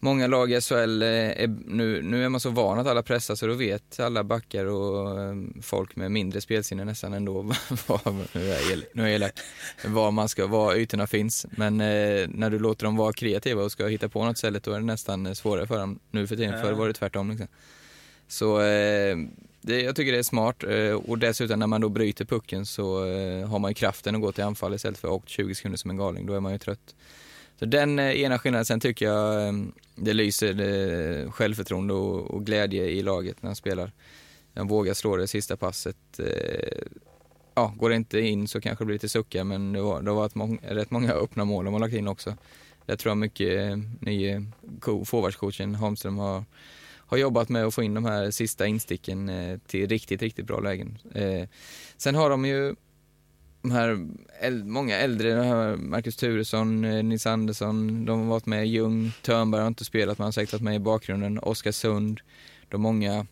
Många 0.00 0.26
lag 0.26 0.52
i 0.52 0.60
SHL, 0.60 1.02
eh, 1.02 1.08
är, 1.08 1.56
nu, 1.66 2.02
nu 2.02 2.24
är 2.24 2.28
man 2.28 2.40
så 2.40 2.50
van 2.50 2.78
att 2.78 2.86
alla 2.86 3.02
pressar 3.02 3.34
så 3.34 3.46
då 3.46 3.54
vet 3.54 4.00
alla 4.00 4.24
backar 4.24 4.64
och 4.64 5.20
eh, 5.20 5.36
folk 5.62 5.96
med 5.96 6.10
mindre 6.10 6.40
spelsinne 6.40 6.84
nästan 6.84 7.12
ändå 7.12 7.42
var, 7.86 8.36
nu 8.38 8.50
är 8.50 8.60
jag 8.60 8.72
elak, 8.72 8.88
nu 8.92 9.02
är 9.02 9.06
jag 9.06 9.14
elak, 9.14 9.32
var 9.84 10.10
man 10.10 10.28
ska, 10.28 10.46
var 10.46 10.74
ytorna 10.74 11.06
finns. 11.06 11.46
Men 11.50 11.80
eh, 11.80 12.28
när 12.28 12.50
du 12.50 12.58
låter 12.58 12.84
dem 12.84 12.96
vara 12.96 13.12
kreativa 13.12 13.62
och 13.62 13.72
ska 13.72 13.86
hitta 13.86 14.08
på 14.08 14.24
något 14.24 14.36
istället 14.36 14.62
då 14.62 14.72
är 14.72 14.80
det 14.80 14.86
nästan 14.86 15.34
svårare 15.34 15.66
för 15.66 15.78
dem 15.78 15.98
nu 16.10 16.26
för 16.26 16.36
tiden. 16.36 16.54
Ja. 16.54 16.62
Förr 16.62 16.72
var 16.72 16.88
det 16.88 16.94
tvärtom. 16.94 17.30
Liksom. 17.30 17.48
Så 18.28 18.60
eh, 18.60 19.16
det, 19.60 19.82
jag 19.82 19.96
tycker 19.96 20.12
det 20.12 20.18
är 20.18 20.22
smart 20.22 20.64
eh, 20.64 20.92
och 20.92 21.18
dessutom 21.18 21.58
när 21.58 21.66
man 21.66 21.80
då 21.80 21.88
bryter 21.88 22.24
pucken 22.24 22.66
så 22.66 23.06
eh, 23.06 23.48
har 23.48 23.58
man 23.58 23.70
ju 23.70 23.74
kraften 23.74 24.14
att 24.14 24.20
gå 24.20 24.32
till 24.32 24.44
anfall 24.44 24.74
istället 24.74 24.98
för 24.98 25.08
att 25.08 25.14
åkt 25.14 25.28
20 25.28 25.54
sekunder 25.54 25.78
som 25.78 25.90
en 25.90 25.96
galning. 25.96 26.26
Då 26.26 26.34
är 26.34 26.40
man 26.40 26.52
ju 26.52 26.58
trött. 26.58 26.94
Så 27.58 27.64
den 27.64 27.98
eh, 27.98 28.20
ena 28.20 28.38
skillnaden. 28.38 28.64
Sen 28.64 28.80
tycker 28.80 29.06
jag 29.06 29.48
ehm, 29.48 29.72
det 29.94 30.12
lyser 30.12 30.52
det 30.52 31.30
självförtroende 31.30 31.94
och, 31.94 32.30
och 32.30 32.46
glädje 32.46 32.84
i 32.84 33.02
laget 33.02 33.42
när 33.42 33.50
de 33.50 33.56
spelar. 33.56 33.92
De 34.54 34.68
vågar 34.68 34.94
slå 34.94 35.16
det 35.16 35.28
sista 35.28 35.56
passet. 35.56 35.96
Eh, 36.18 36.82
ja, 37.54 37.74
går 37.76 37.90
det 37.90 37.96
inte 37.96 38.20
in 38.20 38.48
så 38.48 38.60
kanske 38.60 38.84
det 38.84 38.86
blir 38.86 38.94
lite 38.94 39.08
suckar 39.08 39.44
men 39.44 39.72
det, 39.72 39.80
var, 39.80 40.02
det 40.02 40.10
har 40.10 40.16
varit 40.16 40.34
mång, 40.34 40.58
rätt 40.62 40.90
många 40.90 41.12
öppna 41.12 41.44
mål 41.44 41.64
de 41.64 41.74
har 41.74 41.80
lagt 41.80 41.94
in 41.94 42.08
också. 42.08 42.36
Jag 42.86 42.98
tror 42.98 43.10
jag 43.10 43.18
mycket 43.18 43.70
eh, 43.70 43.76
nye 44.00 44.46
forwardscoachen 45.04 45.74
Holmström 45.74 46.18
har, 46.18 46.44
har 46.98 47.16
jobbat 47.16 47.48
med 47.48 47.64
att 47.64 47.74
få 47.74 47.82
in 47.82 47.94
de 47.94 48.04
här 48.04 48.30
sista 48.30 48.66
insticken 48.66 49.30
till 49.66 49.88
riktigt, 49.88 50.22
riktigt 50.22 50.46
bra 50.46 50.60
lägen. 50.60 50.98
Sen 51.96 52.14
har 52.14 52.30
de 52.30 52.44
ju 52.44 52.74
de 53.68 53.74
här 53.74 54.08
äl- 54.42 54.64
många 54.64 54.96
äldre, 54.96 55.34
de 55.34 55.46
här 55.46 55.76
Marcus 55.76 56.16
Turesson, 56.16 56.84
eh, 56.84 57.04
Nils 57.04 57.26
Andersson, 57.26 58.04
de 58.04 58.20
har 58.20 58.26
varit 58.26 58.46
med, 58.46 58.68
Ljung, 58.68 59.12
Törnberg 59.22 59.60
har 59.60 59.68
inte 59.68 59.84
spelat 59.84 60.18
men 60.18 60.24
har 60.24 60.32
säkert 60.32 60.52
varit 60.52 60.62
med 60.62 60.76
i 60.76 60.78
bakgrunden, 60.78 61.38
Oskarsund, 61.38 62.20
de 62.68 62.82
många, 62.82 63.26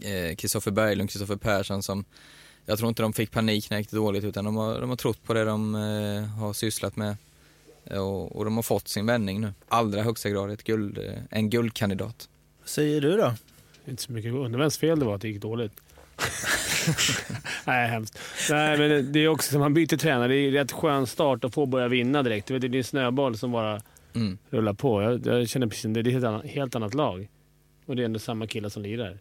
eh, 0.00 0.34
Kristoffer 0.36 0.70
Berglund, 0.70 1.10
Kristoffer 1.10 1.36
Persson 1.36 1.82
som 1.82 2.04
jag 2.66 2.78
tror 2.78 2.88
inte 2.88 3.02
de 3.02 3.12
fick 3.12 3.30
panik 3.30 3.70
när 3.70 3.76
det 3.76 3.80
gick 3.80 3.90
dåligt 3.90 4.24
utan 4.24 4.44
de 4.44 4.56
har, 4.56 4.80
de 4.80 4.90
har 4.90 4.96
trott 4.96 5.24
på 5.24 5.34
det 5.34 5.44
de 5.44 5.74
eh, 5.74 6.24
har 6.24 6.52
sysslat 6.52 6.96
med 6.96 7.16
Eh, 7.84 7.98
och, 7.98 8.36
och 8.36 8.44
de 8.44 8.56
har 8.56 8.62
fått 8.62 8.88
sin 8.88 9.06
vändning 9.06 9.40
nu. 9.40 9.52
Allra 9.68 10.02
högsta 10.02 10.30
grad 10.30 10.50
ett 10.50 10.64
guld, 10.64 10.98
eh, 10.98 11.14
en 11.30 11.50
guldkandidat. 11.50 12.28
Vad 12.60 12.68
säger 12.68 13.00
du 13.00 13.16
då? 13.16 13.34
Inte 13.86 14.02
så 14.02 14.12
mycket. 14.12 14.32
Undrar 14.32 14.60
vems 14.60 14.78
fel 14.78 14.98
det 14.98 15.04
var 15.04 15.14
att 15.14 15.20
det 15.20 15.28
gick 15.28 15.42
dåligt. 15.42 15.72
Nej, 17.64 17.88
hemskt. 17.88 18.18
Nej, 18.50 18.78
men 18.78 19.12
det 19.12 19.18
är 19.20 19.28
också 19.28 19.50
som 19.52 19.60
man 19.60 19.74
byter 19.74 19.96
tränare. 19.96 20.28
Det 20.28 20.34
är 20.36 20.50
rätt 20.50 20.72
skön 20.72 21.06
start 21.06 21.44
att 21.44 21.54
få 21.54 21.66
börja 21.66 21.88
vinna 21.88 22.22
direkt. 22.22 22.46
Du 22.48 22.54
vet, 22.54 22.62
Det 22.62 22.68
är 22.68 22.78
en 22.78 22.84
snöboll 22.84 23.38
som 23.38 23.52
bara 23.52 23.82
Mm. 24.14 24.38
rullar 24.50 24.72
på. 24.72 25.02
Jag, 25.02 25.26
jag 25.26 25.48
känner 25.48 25.66
precis 25.66 25.82
det. 25.82 25.88
Det 25.92 26.00
är 26.00 26.06
ett 26.08 26.12
helt 26.12 26.24
annat, 26.24 26.44
helt 26.46 26.74
annat 26.74 26.94
lag. 26.94 27.28
Och 27.86 27.96
det 27.96 28.02
är 28.02 28.04
ändå 28.04 28.18
samma 28.18 28.46
killar 28.46 28.68
som 28.68 28.82
lirar. 28.82 29.18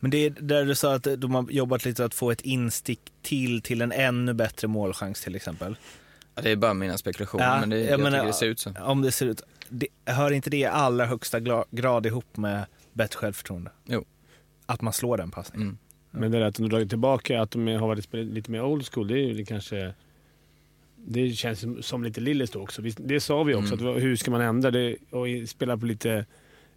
Men 0.00 0.10
det 0.10 0.18
är 0.26 0.30
där 0.30 0.64
du 0.64 0.74
sa 0.74 0.94
att 0.94 1.06
de 1.18 1.34
har 1.34 1.50
jobbat 1.50 1.84
lite 1.84 2.04
att 2.04 2.14
få 2.14 2.30
ett 2.30 2.40
instick 2.40 3.00
till 3.22 3.62
till 3.62 3.82
en 3.82 3.92
ännu 3.92 4.34
bättre 4.34 4.68
målchans 4.68 5.20
till 5.20 5.34
exempel. 5.34 5.76
Ja, 6.34 6.42
det 6.42 6.50
är 6.50 6.56
bara 6.56 6.74
mina 6.74 6.98
spekulationer, 6.98 7.44
Ja, 7.44 7.60
men 7.60 7.70
det, 7.70 7.78
jag 7.80 7.90
jag, 7.90 8.00
menar- 8.00 8.10
tycker 8.18 8.26
det 8.26 8.32
ser 8.32 8.46
ut 8.46 8.58
så. 8.60 8.72
Om 8.80 9.02
det 9.02 9.12
ser 9.12 9.26
ut, 9.26 9.42
det, 9.68 9.86
hör 10.06 10.30
inte 10.30 10.50
det 10.50 10.56
i 10.56 10.64
allra 10.64 11.06
högsta 11.06 11.40
grad 11.70 12.06
ihop 12.06 12.36
med 12.36 12.64
bättre 12.92 13.18
självförtroende? 13.18 13.70
Jo. 13.84 14.04
Att 14.66 14.80
man 14.80 14.92
slår 14.92 15.16
den 15.16 15.30
passningen. 15.30 15.68
Mm. 15.68 15.78
Men 16.20 16.30
det 16.30 16.38
där 16.38 16.46
att 16.46 16.54
de 16.54 16.68
dragit 16.68 16.88
tillbaka, 16.88 17.40
att 17.42 17.50
de 17.50 17.66
har 17.66 17.86
varit 17.88 18.12
lite 18.14 18.50
mer 18.50 18.62
old 18.64 18.86
school, 18.94 19.08
det 19.08 19.14
är 19.18 19.32
ju 19.32 19.44
kanske... 19.44 19.94
Det 21.08 21.30
känns 21.30 21.86
som, 21.86 22.04
lite 22.04 22.20
Lillis 22.20 22.50
då 22.50 22.60
också. 22.62 22.82
Det 22.96 23.20
sa 23.20 23.42
vi 23.42 23.54
också, 23.54 23.74
Mm. 23.74 23.96
att 23.96 24.02
hur 24.02 24.16
ska 24.16 24.30
man 24.30 24.40
ändra 24.40 24.70
det 24.70 24.96
och 25.10 25.26
spela 25.48 25.76
på 25.76 25.86
lite... 25.86 26.26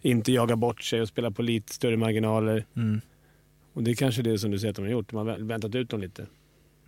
Inte 0.02 0.32
jaga 0.32 0.56
bort 0.56 0.82
sig 0.82 1.00
och 1.00 1.08
spela 1.08 1.30
på 1.30 1.42
lite 1.42 1.72
större 1.74 1.96
marginaler. 1.96 2.64
Mm. 2.76 3.00
Och 3.72 3.82
det 3.82 3.90
är 3.90 3.94
kanske 3.94 4.22
det 4.22 4.38
som 4.38 4.50
du 4.50 4.58
säger 4.58 4.70
att 4.70 4.76
de 4.76 4.82
har 4.84 4.90
gjort. 4.92 5.10
De 5.10 5.16
har 5.16 5.24
vä- 5.24 5.46
väntat 5.48 5.74
ut 5.74 5.88
dem 5.90 6.00
lite. 6.00 6.26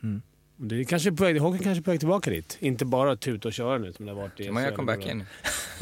Mm. 0.02 0.22
Och 0.56 0.64
det 0.66 0.80
är 0.80 0.84
kanske 0.84 1.12
på 1.12 1.24
väg, 1.24 1.40
Håkan 1.40 1.58
kanske 1.58 1.80
är 1.80 1.84
på 1.84 1.90
väg 1.90 2.00
tillbaka 2.00 2.30
dit. 2.30 2.56
Inte 2.60 2.84
bara 2.84 3.16
tuta 3.16 3.48
och 3.48 3.54
köra 3.54 3.78
nu 3.78 3.92
som 3.92 4.06
det 4.06 4.12
har 4.12 4.20
varit 4.22 4.40
i 4.40 4.44
Kan 4.44 4.54
man 4.54 4.62
göra 4.62 4.74
comeback 4.74 5.04
igen? 5.04 5.24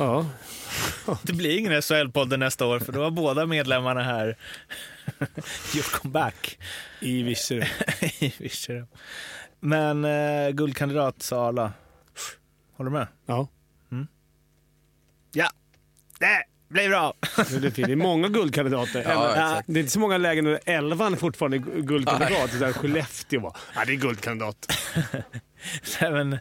Ja. 0.01 0.27
Det 1.23 1.33
blir 1.33 1.59
ingen 1.59 1.83
SHL-podd 1.83 2.39
nästa 2.39 2.67
år 2.67 2.79
för 2.79 2.93
då 2.93 3.03
har 3.03 3.11
båda 3.11 3.47
medlemmarna 3.47 4.03
här 4.03 4.37
gjort 5.75 5.93
comeback 5.93 6.59
I 7.01 7.23
Virserum. 7.23 7.65
i 8.19 8.35
Virserum. 8.39 8.87
Men 9.61 10.05
eh, 10.05 10.51
guldkandidat 10.51 11.23
sa 11.23 11.49
alla. 11.49 11.73
Håller 12.77 12.91
du 12.91 12.97
med? 12.97 13.07
Ja. 13.27 13.49
Ja, 15.33 15.51
det 16.19 16.45
blir 16.69 16.89
bra. 16.89 17.15
Det 17.51 17.79
är, 17.79 17.97
många 17.97 18.29
guldkandidater. 18.29 19.03
Ja, 19.09 19.63
det 19.67 19.79
är 19.79 19.81
inte 19.81 19.93
så 19.93 19.99
många 20.01 20.19
lägen 20.19 20.45
där 20.45 20.61
elvan 20.67 21.17
fortfarande 21.17 21.57
är 21.57 21.61
gu- 21.61 21.81
guldkandidat. 21.83 22.53
Är 22.55 22.73
Skellefteå 22.73 23.41
bara, 23.41 23.53
ja 23.75 23.85
det 23.85 23.93
är 23.93 23.97
guldkandidat. 23.97 24.73
Nej 26.01 26.11
men, 26.13 26.33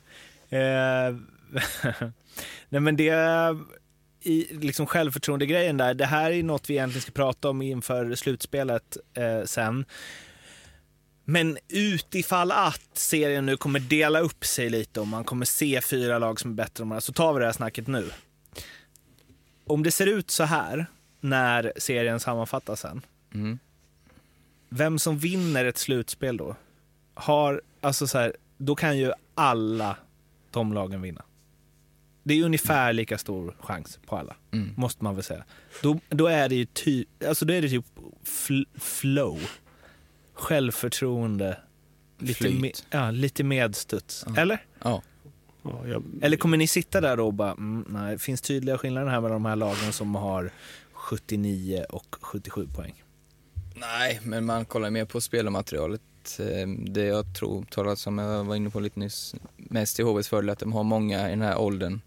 eh, 0.50 1.16
nej 2.70 2.82
men 2.82 2.96
det, 2.96 3.12
i 4.22 4.48
liksom 4.58 4.86
självförtroende-grejen 4.86 5.78
där, 5.78 5.94
det 5.94 6.06
här 6.06 6.32
är 6.32 6.44
något 6.44 6.70
vi 6.70 6.74
egentligen 6.74 7.02
ska 7.02 7.12
prata 7.12 7.50
om 7.50 7.62
inför 7.62 8.16
slutspelet 8.16 8.98
eh, 9.14 9.44
sen. 9.46 9.86
Men 11.26 11.58
utifall 11.68 12.52
att 12.52 12.90
serien 12.98 13.46
nu 13.46 13.58
kommer 13.58 13.80
dela 13.80 14.20
upp 14.20 14.46
sig 14.46 14.70
lite 14.70 15.00
och 15.00 15.08
man 15.08 15.24
kommer 15.24 15.46
se 15.46 15.82
fyra 15.82 16.20
lag 16.20 16.40
som 16.40 16.52
är 16.52 16.56
bättre 16.56 16.82
än 16.82 16.90
varandra, 16.90 17.02
så 17.02 17.14
tar 17.14 17.34
vi 17.34 17.40
det 17.40 17.46
här 17.46 17.54
snacket 17.54 17.88
nu. 17.88 18.10
Om 19.66 19.84
det 19.84 19.92
ser 19.92 20.08
ut 20.08 20.32
så 20.32 20.44
här 20.44 20.86
när 21.22 21.74
serien 21.78 22.20
sammanfattas 22.20 22.80
sen, 22.80 23.02
Mm. 23.34 23.60
vem 24.70 25.00
som 25.00 25.18
vinner 25.18 25.66
ett 25.66 25.78
slutspel 25.78 26.38
då, 26.38 26.56
har, 27.14 27.62
alltså 27.82 28.08
så 28.08 28.18
här, 28.18 28.36
då 28.58 28.76
kan 28.76 28.98
ju 28.98 29.12
alla 29.36 29.98
de 30.52 30.74
lagen 30.74 31.02
vinna. 31.02 31.22
Det 32.24 32.34
är 32.40 32.44
ungefär 32.44 32.94
lika 32.94 33.18
stor 33.18 33.56
chans 33.60 34.00
på 34.06 34.18
alla, 34.18 34.36
Mm. 34.52 34.74
måste 34.78 35.04
man 35.04 35.16
väl 35.16 35.24
säga. 35.24 35.44
Då, 35.84 36.00
då 36.10 36.28
är 36.28 36.50
det 36.50 36.56
ju 36.56 36.66
typ, 36.66 37.08
alltså 37.28 37.46
då 37.46 37.54
är 37.54 37.62
det 37.62 37.70
typ 37.70 37.86
fl- 38.26 38.66
flow, 38.80 39.40
självförtroende, 40.34 41.58
lite, 42.20 42.50
me, 42.50 42.72
ja, 42.90 43.12
lite 43.12 43.44
medstuds. 43.44 44.26
Eller? 44.38 44.66
Ja. 44.84 45.02
Ja, 45.64 45.88
jag, 45.88 46.04
Eller 46.22 46.38
kommer 46.38 46.58
ni 46.58 46.68
sitta 46.68 47.02
där 47.02 47.20
och 47.20 47.34
bara, 47.34 47.52
mm, 47.52 47.86
nej, 47.90 48.12
det 48.14 48.20
finns 48.20 48.42
tydliga 48.42 48.78
skillnader 48.78 49.08
här 49.08 49.22
mellan 49.22 49.44
de 49.44 49.46
här 49.50 49.56
lagen 49.56 49.94
som 49.94 50.16
har 50.16 50.52
79 50.94 51.86
och 51.90 52.16
77 52.22 52.68
poäng. 52.76 53.04
Nej, 53.76 54.20
men 54.24 54.46
man 54.46 54.66
kollar 54.66 54.90
mer 54.90 55.06
på 55.06 55.22
spelarmaterialet. 55.22 56.02
Eh, 56.40 56.68
Det 56.68 57.06
jag 57.06 57.36
tror, 57.36 57.66
talat 57.70 58.00
som 58.00 58.18
jag 58.18 58.44
var 58.44 58.56
inne 58.56 58.70
på 58.70 58.80
lite 58.80 59.00
nyss, 59.00 59.36
mest 59.58 60.00
i 60.00 60.04
HVs 60.04 60.28
fördel 60.28 60.50
att 60.50 60.60
de 60.60 60.74
har 60.74 60.84
många 60.84 61.28
i 61.28 61.30
den 61.30 61.42
här 61.42 61.58
åldern, 61.58 62.02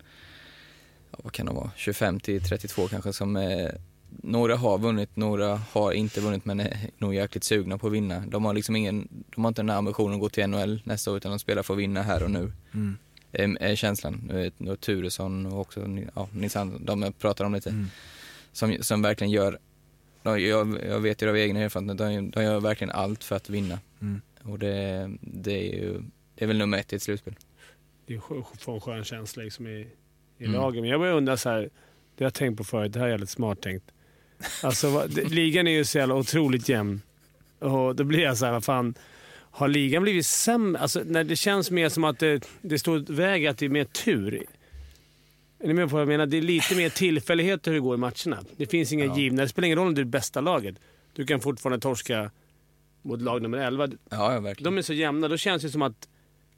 vad 1.11 1.33
kan 1.33 1.47
de 1.47 1.57
vara, 1.57 1.71
25 1.77 2.21
till 2.21 2.43
32 2.43 2.89
kanske, 2.89 3.13
som 3.13 3.37
eh, 3.37 3.69
några 4.23 4.57
har 4.57 4.79
vunnit, 4.79 5.17
några 5.17 5.61
har 5.73 5.93
inte 5.93 6.21
vunnit 6.21 6.45
men 6.45 6.61
är 6.61 6.91
nog 6.99 7.15
jäkligt 7.15 7.45
sugna 7.45 7.79
på 7.79 7.87
att 7.87 7.93
vinna. 7.93 8.23
De 8.29 8.45
har 8.45 8.55
liksom 8.55 8.77
ingen, 8.77 9.09
de 9.35 9.45
har 9.45 9.49
inte 9.49 9.63
den 9.63 9.71
här 9.71 9.77
ambitionen 9.77 10.15
att 10.15 10.21
gå 10.21 10.29
till 10.29 10.47
NHL 10.47 10.83
nästa 10.85 11.11
år 11.11 11.17
utan 11.17 11.31
de 11.31 11.39
spelar 11.39 11.63
för 11.63 11.75
att 11.75 11.81
vinna 11.81 12.03
här 12.03 12.23
och 12.23 12.31
nu. 12.31 12.53
Mm. 12.75 12.97
Är, 13.33 13.63
är 13.63 13.75
känslan. 13.77 14.51
Och 14.69 14.81
Turesson 14.81 15.47
och 15.47 15.61
också 15.61 15.81
ja, 16.15 16.29
Nils 16.33 16.57
Andersson, 16.57 17.01
de 17.01 17.13
pratar 17.13 17.45
om 17.45 17.55
lite. 17.55 17.71
Mm. 17.71 17.87
Som, 18.53 18.77
som 18.81 19.03
verkligen 19.03 19.31
gör, 19.31 19.59
de, 20.23 20.41
jag, 20.41 20.79
jag 20.89 21.01
vet 21.01 21.23
ju 21.23 21.29
av 21.29 21.37
egen 21.37 21.57
erfarenhet, 21.57 21.99
de, 21.99 22.31
de 22.31 22.43
gör 22.45 22.61
verkligen 22.61 22.91
allt 22.91 23.25
för 23.25 23.37
att 23.37 23.51
vinna. 23.51 23.79
Mm. 24.01 24.21
Och 24.43 24.59
det, 24.59 25.11
det 25.21 25.53
är 25.53 25.75
ju, 25.83 26.03
det 26.35 26.45
är 26.45 26.47
väl 26.49 26.59
nummer 26.59 26.79
ett 26.79 26.93
i 26.93 26.97
ett 26.97 27.03
slutspel. 27.03 27.35
det 28.07 28.15
är 28.15 28.19
skö- 28.19 28.45
få 28.61 28.73
en 28.75 28.81
skön 28.81 29.05
känsla 29.05 29.43
liksom 29.43 29.67
i, 29.67 29.71
i 30.39 30.45
Mm. 30.45 30.53
lagen. 30.53 30.81
Men 30.81 30.91
jag 30.91 31.01
börjar 31.01 31.15
undra 31.15 31.37
så 31.37 31.49
här, 31.51 31.61
det 32.17 32.25
har 32.25 32.27
jag 32.27 32.35
tänkt 32.35 32.59
på 32.59 32.65
förut, 32.65 32.93
det 32.93 32.99
här 32.99 33.07
är 33.07 33.11
jävligt 33.11 33.31
smart 33.31 33.61
tänkt. 33.63 33.85
Alltså, 34.63 35.07
ligan 35.31 35.67
är 35.67 35.73
ju 35.73 35.85
så 35.85 35.99
jävla 35.99 36.15
otroligt 36.15 36.69
jämn. 36.69 37.03
Och 37.59 37.97
då 37.97 38.05
blir 38.05 38.21
jag 38.21 38.39
så 38.39 38.45
här, 38.45 38.53
vad 38.53 38.65
fan, 38.65 38.95
har 39.35 39.69
ligan 39.69 40.03
blivit 40.03 40.27
sämre? 40.27 40.81
Alltså, 40.81 41.03
när 41.07 41.25
det 41.25 41.37
känns 41.37 41.71
mer 41.71 41.89
som 41.89 42.05
att 42.05 42.19
det, 42.19 42.49
det 42.63 42.79
står 42.79 43.13
väg 43.13 43.47
att 43.47 43.59
det 43.59 43.65
är 43.65 43.71
mer 43.71 43.85
tur. 43.85 44.43
Är 45.63 45.67
ni 45.69 45.75
med 45.75 45.89
på 45.89 45.93
vad 45.93 46.01
jag 46.03 46.09
menar? 46.09 46.27
Det 46.27 46.37
är 46.37 46.43
lite 46.43 46.75
mer 46.77 46.89
tillfälligheter 46.89 47.71
hur 47.71 47.79
det 47.79 47.83
går 47.83 47.95
i 47.95 47.99
matcherna. 47.99 48.45
Det 48.57 48.67
finns 48.67 48.93
inga 48.93 49.05
Ja. 49.05 49.19
givna, 49.19 49.43
det 49.43 49.49
spelar 49.49 49.67
ingen 49.67 49.79
roll 49.79 49.87
om 49.89 49.95
du 49.95 50.01
är 50.01 50.05
det 50.05 50.11
bästa 50.11 50.41
laget. 50.41 50.75
Du 51.13 51.27
kan 51.27 51.41
fortfarande 51.41 51.81
torska 51.81 52.31
mot 53.03 53.23
lag 53.23 53.43
nummer 53.43 53.59
11. 53.59 53.89
Ja, 54.11 54.35
ja 54.35 54.41
verkligen. 54.41 54.73
De 54.75 54.79
är 54.79 54.83
så 54.83 54.93
jämna. 54.93 55.29
Då 55.29 55.37
känns 55.37 55.63
det 55.63 55.71
som 55.71 55.83
att 55.83 56.09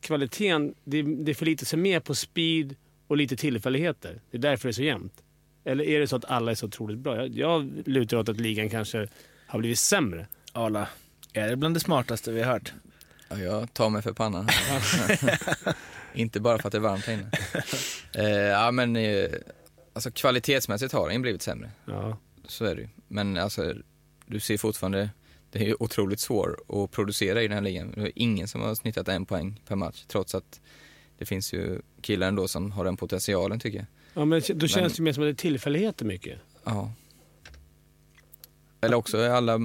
kvaliteten, 0.00 0.74
det, 0.84 1.02
det 1.02 1.34
förlitar 1.34 1.66
sig 1.66 1.78
mer 1.78 2.00
på 2.00 2.14
speed 2.14 2.74
och 3.06 3.16
lite 3.16 3.36
tillfälligheter. 3.36 4.20
Det 4.30 4.36
är 4.36 4.40
därför 4.40 4.68
det 4.68 4.70
är 4.70 4.72
så 4.72 4.82
jämnt. 4.82 5.22
Eller 5.64 5.84
är 5.84 6.00
det 6.00 6.06
så 6.06 6.16
att 6.16 6.24
alla 6.24 6.50
är 6.50 6.54
så 6.54 6.66
otroligt 6.66 6.98
bra? 6.98 7.16
Jag, 7.16 7.28
jag 7.28 7.82
lutar 7.88 8.16
åt 8.16 8.28
att 8.28 8.40
ligan 8.40 8.68
kanske 8.70 9.08
har 9.46 9.58
blivit 9.58 9.78
sämre. 9.78 10.26
Arla, 10.52 10.88
är 11.32 11.48
det 11.48 11.56
bland 11.56 11.76
det 11.76 11.80
smartaste 11.80 12.32
vi 12.32 12.42
har 12.42 12.52
hört? 12.52 12.72
Ja, 13.28 13.38
jag 13.38 13.74
tar 13.74 13.90
mig 13.90 14.02
för 14.02 14.12
pannan. 14.12 14.48
Inte 16.14 16.40
bara 16.40 16.58
för 16.58 16.68
att 16.68 16.72
det 16.72 16.78
är 16.78 16.80
varmt 16.80 17.04
här 17.04 17.14
inne. 17.14 17.30
Eh, 18.16 18.28
ja, 18.28 18.70
men 18.70 18.96
eh, 18.96 19.28
alltså 19.92 20.10
kvalitetsmässigt 20.10 20.92
har 20.92 21.08
den 21.08 21.22
blivit 21.22 21.42
sämre. 21.42 21.70
Ja. 21.84 22.18
Så 22.48 22.64
är 22.64 22.74
det 22.74 22.80
ju. 22.82 22.88
Men 23.08 23.36
alltså, 23.38 23.74
du 24.26 24.40
ser 24.40 24.58
fortfarande, 24.58 25.10
det 25.50 25.58
är 25.58 25.64
ju 25.66 25.76
otroligt 25.80 26.20
svårt 26.20 26.56
att 26.68 26.90
producera 26.90 27.42
i 27.42 27.48
den 27.48 27.54
här 27.56 27.62
ligan. 27.64 27.92
Det 27.96 28.02
är 28.02 28.12
ingen 28.14 28.48
som 28.48 28.60
har 28.60 28.74
snittat 28.74 29.08
en 29.08 29.26
poäng 29.26 29.60
per 29.66 29.76
match, 29.76 30.04
trots 30.08 30.34
att 30.34 30.60
det 31.18 31.24
finns 31.26 31.52
ju 31.52 31.80
killar 32.00 32.28
ändå 32.28 32.48
som 32.48 32.72
har 32.72 32.84
den 32.84 32.96
potentialen 32.96 33.60
tycker 33.60 33.78
jag. 33.78 33.86
ja 34.14 34.24
men 34.24 34.42
då 34.54 34.66
känns 34.68 34.74
Men- 34.76 34.90
det 34.96 35.02
mer 35.02 35.12
som 35.12 35.22
att 35.22 35.26
det 35.26 35.30
är 35.30 35.34
tillfälligheter 35.34 36.04
mycket. 36.04 36.38
Ja. 36.64 36.92
Eller 38.80 38.96
också 38.96 39.18
är 39.18 39.30
alla, 39.30 39.60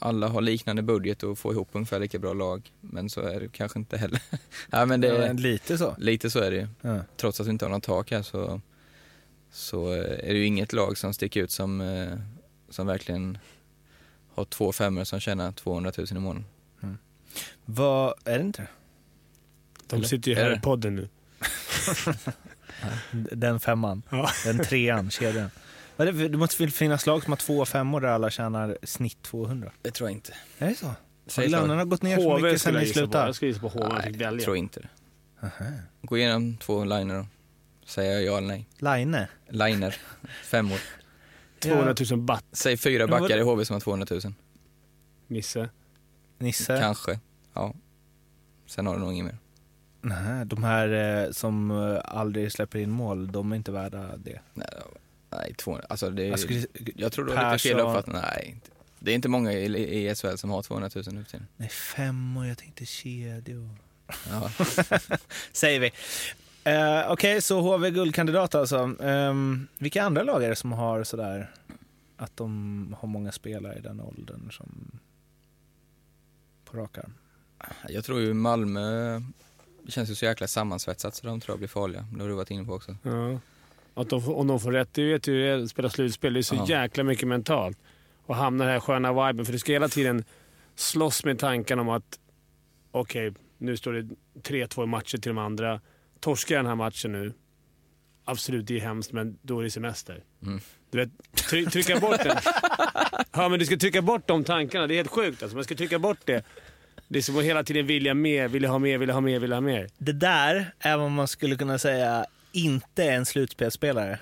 alla 0.00 0.28
har 0.28 0.40
liknande 0.40 0.82
budget 0.82 1.22
och 1.22 1.38
får 1.38 1.52
ihop 1.52 1.68
ungefär 1.72 2.00
lika 2.00 2.18
bra 2.18 2.32
lag, 2.32 2.72
men 2.80 3.10
så 3.10 3.20
är 3.20 3.40
det 3.40 3.48
kanske 3.48 3.78
inte 3.78 3.96
heller. 3.96 4.22
ja, 4.70 4.86
men 4.86 5.00
det, 5.00 5.08
Ja, 5.26 5.32
lite 5.32 5.78
så. 5.78 5.94
lite 5.98 6.30
så 6.30 6.38
är 6.38 6.50
det 6.50 6.56
ju. 6.56 6.68
Ja. 6.80 6.98
Trots 7.16 7.40
att 7.40 7.46
vi 7.46 7.50
inte 7.50 7.64
har 7.64 7.70
något 7.70 7.82
tak 7.82 8.10
här 8.10 8.22
så, 8.22 8.60
så 9.50 9.92
eh, 9.94 9.98
är 10.28 10.32
det 10.32 10.38
ju 10.38 10.46
inget 10.46 10.72
lag 10.72 10.98
som 10.98 11.14
sticker 11.14 11.42
ut 11.42 11.50
som, 11.50 11.80
eh, 11.80 12.18
som 12.68 12.86
verkligen 12.86 13.38
har 14.34 14.44
två 14.44 14.72
femmor 14.72 15.04
som 15.04 15.20
tjänar 15.20 15.52
200 15.52 15.92
000 15.98 16.06
i 16.10 16.14
månaden. 16.14 16.44
Vad, 17.64 18.14
är 18.24 18.38
det 18.38 18.44
inte 18.44 18.66
De 19.86 19.96
Eller? 19.96 20.06
sitter 20.08 20.30
ju 20.30 20.36
Är 20.36 20.42
här 20.44 20.56
i 20.56 20.60
podden 20.60 20.96
nu. 20.96 21.08
Den 23.32 23.60
femman, 23.60 24.02
Ja. 24.10 24.30
den 24.44 24.58
trean, 24.58 25.10
kedjan. 25.10 25.50
Det, 25.96 26.36
måste 26.36 26.62
väl 26.62 26.72
finnas 26.72 27.06
lag 27.06 27.22
som 27.22 27.32
har 27.32 27.36
två 27.36 27.64
femmor 27.64 28.00
där 28.00 28.08
alla 28.08 28.30
tjänar 28.30 28.78
snitt 28.82 29.22
200? 29.22 29.72
Det 29.82 29.90
tror 29.90 30.08
jag 30.08 30.16
inte. 30.16 30.34
Är 30.58 30.68
det 30.68 30.74
så? 30.74 30.86
Har 30.86 30.94
så. 31.28 31.46
lönerna 31.46 31.84
gått 31.84 32.02
ner 32.02 32.16
så 32.16 32.32
HV 32.32 32.42
mycket 32.42 32.62
sen 32.62 32.74
ni 32.74 32.86
slutade? 32.86 33.26
Jag 33.26 33.34
skulle 33.34 33.48
gissa 33.48 33.60
på 33.60 33.68
HV 33.68 33.94
jag 33.94 34.04
fick 34.04 34.16
välja. 34.16 34.44
tror 34.44 34.56
inte 34.56 34.80
det. 34.80 34.88
Gå 36.02 36.18
igenom 36.18 36.56
två 36.56 36.84
liner 36.84 37.18
då. 37.18 37.26
Säger 37.86 38.12
jag 38.12 38.22
ja 38.22 38.38
eller 38.38 38.48
nej. 38.48 38.68
Line? 38.78 39.26
Liner, 39.48 39.96
femmor. 40.44 40.78
200 41.58 41.94
000 42.10 42.20
batt, 42.20 42.44
Säg 42.52 42.76
fyra 42.76 43.06
backar 43.06 43.38
i 43.38 43.40
HV 43.40 43.64
som 43.64 43.74
har 43.74 43.80
200 43.80 44.06
000. 44.10 44.20
Nisse. 45.26 45.68
Nisse? 46.38 46.78
Kanske. 46.80 47.20
Ja. 47.54 47.74
Sen 48.66 48.86
har 48.86 48.94
du 48.94 49.00
nog 49.00 49.12
inget 49.12 49.24
mer. 49.24 49.38
Nej, 50.02 50.46
de 50.46 50.64
här 50.64 50.88
eh, 51.24 51.30
som 51.30 51.70
eh, 51.70 52.00
aldrig 52.04 52.52
släpper 52.52 52.78
in 52.78 52.90
mål, 52.90 53.32
de 53.32 53.52
är 53.52 53.56
inte 53.56 53.72
värda 53.72 54.16
det. 54.16 54.40
Nej, 54.54 54.68
nej 55.30 55.54
200. 55.54 55.86
Alltså 55.88 56.10
det, 56.10 56.22
Jag 56.22 56.30
jag, 56.32 56.40
skulle- 56.40 57.10
tror 57.10 57.24
du 57.24 57.32
har 57.32 57.52
lite 57.52 57.62
fel 57.68 57.80
uppfattning. 57.80 58.16
Nej, 58.22 58.50
inte. 58.54 58.70
Det 58.98 59.10
är 59.10 59.14
inte 59.14 59.28
många 59.28 59.52
i, 59.52 60.06
i 60.06 60.14
SHL 60.14 60.36
som 60.36 60.50
har 60.50 60.62
200 60.62 60.90
000 60.94 61.04
nu. 61.14 61.24
Nej, 61.56 61.68
fem 61.68 62.36
och 62.36 62.46
jag 62.46 62.58
tänkte 62.58 62.86
kedjor. 62.86 63.70
Ja. 64.30 64.50
Säger 65.52 65.80
vi. 65.80 65.90
Eh, 66.64 67.10
Okej, 67.12 67.42
så 67.42 67.60
HV 67.60 67.90
guldkandidat 67.90 68.54
alltså. 68.54 68.94
Ehm, 69.02 69.68
vilka 69.78 70.02
andra 70.02 70.22
lag 70.22 70.44
är 70.44 70.48
det 70.48 70.56
som 70.56 70.72
har 70.72 71.04
sådär 71.04 71.50
att 72.16 72.36
de 72.36 72.96
har 73.00 73.08
många 73.08 73.32
spelare 73.32 73.78
i 73.78 73.80
den 73.80 74.00
åldern 74.00 74.50
som 74.52 74.98
på 76.64 76.76
rak 76.76 76.98
arm? 76.98 77.14
Jag 77.88 78.04
tror 78.04 78.20
ju 78.20 78.34
Malmö, 78.34 79.18
det 79.82 79.92
känns 79.92 80.10
ju 80.10 80.14
så 80.14 80.24
jäkla 80.24 80.46
sammansvetsat 80.46 81.14
så 81.14 81.26
de 81.26 81.40
tror 81.40 81.52
jag 81.52 81.58
blir 81.58 81.68
farliga. 81.68 82.06
Det 82.14 82.20
har 82.22 82.28
du 82.28 82.34
varit 82.34 82.50
inne 82.50 82.64
på 82.64 82.72
också. 82.72 82.96
Ja. 83.02 83.40
Att 83.94 84.08
de, 84.10 84.28
om 84.34 84.46
de 84.46 84.60
får 84.60 84.72
rätt, 84.72 84.88
det 84.94 85.12
vet 85.12 85.22
du 85.22 85.32
ju, 85.46 85.62
att 85.64 85.70
spela 85.70 85.90
slutspel, 85.90 86.32
det 86.34 86.40
är 86.40 86.42
så 86.42 86.54
Ja. 86.54 86.66
jäkla 86.68 87.04
mycket 87.04 87.28
mentalt. 87.28 87.78
Och 88.26 88.36
hamna 88.36 88.64
i 88.64 88.66
den 88.66 88.72
här 88.72 88.80
sköna 88.80 89.12
viben, 89.26 89.44
för 89.46 89.52
du 89.52 89.58
ska 89.58 89.72
hela 89.72 89.88
tiden 89.88 90.24
slåss 90.74 91.24
med 91.24 91.38
tanken 91.38 91.78
om 91.78 91.88
att 91.88 92.18
okej, 92.90 93.32
nu 93.58 93.76
står 93.76 93.92
det 93.92 94.08
3-2 94.42 94.82
i 94.82 94.86
matcher 94.86 95.18
till 95.18 95.30
de 95.34 95.38
andra. 95.38 95.80
Torskar 96.20 96.54
jag 96.54 96.64
den 96.64 96.68
här 96.68 96.74
matchen 96.76 97.12
nu, 97.12 97.32
absolut 98.24 98.66
det 98.66 98.76
är 98.76 98.80
hemskt, 98.80 99.12
men 99.12 99.38
då 99.42 99.58
är 99.58 99.64
det 99.64 99.70
semester. 99.70 100.24
Mm. 100.42 100.60
Du 100.90 100.98
vet, 100.98 101.10
try, 101.50 101.66
trycka 101.66 102.00
bort 102.00 102.22
den. 102.24 102.36
Ja, 103.32 103.48
men 103.48 103.58
du 103.58 103.66
ska 103.66 103.76
trycka 103.76 104.02
bort 104.02 104.26
de 104.28 104.44
tankarna. 104.44 104.86
Det 104.86 104.94
är 104.94 104.96
helt 104.96 105.10
sjukt 105.10 105.42
alltså. 105.42 105.56
Man 105.56 105.64
ska 105.64 105.74
trycka 105.74 105.98
bort 105.98 106.18
det. 106.24 106.44
Det 107.08 107.18
är 107.18 107.22
som 107.22 107.38
att 107.38 107.44
hela 107.44 107.64
tiden 107.64 107.86
vilja 107.86 108.14
mer, 108.14 108.48
vilja 108.48 108.68
ha 108.68 108.78
mer, 108.78 108.98
vilja 108.98 109.14
ha 109.14 109.20
mer, 109.20 109.38
vilja 109.38 109.56
ha 109.56 109.60
mer. 109.60 109.88
Det 109.98 110.12
där 110.12 110.72
är 110.78 110.96
vad 110.96 111.10
man 111.10 111.28
skulle 111.28 111.56
kunna 111.56 111.78
säga 111.78 112.24
inte 112.52 113.04
är 113.04 113.12
en 113.12 113.26
slutspelsspelare. 113.26 114.18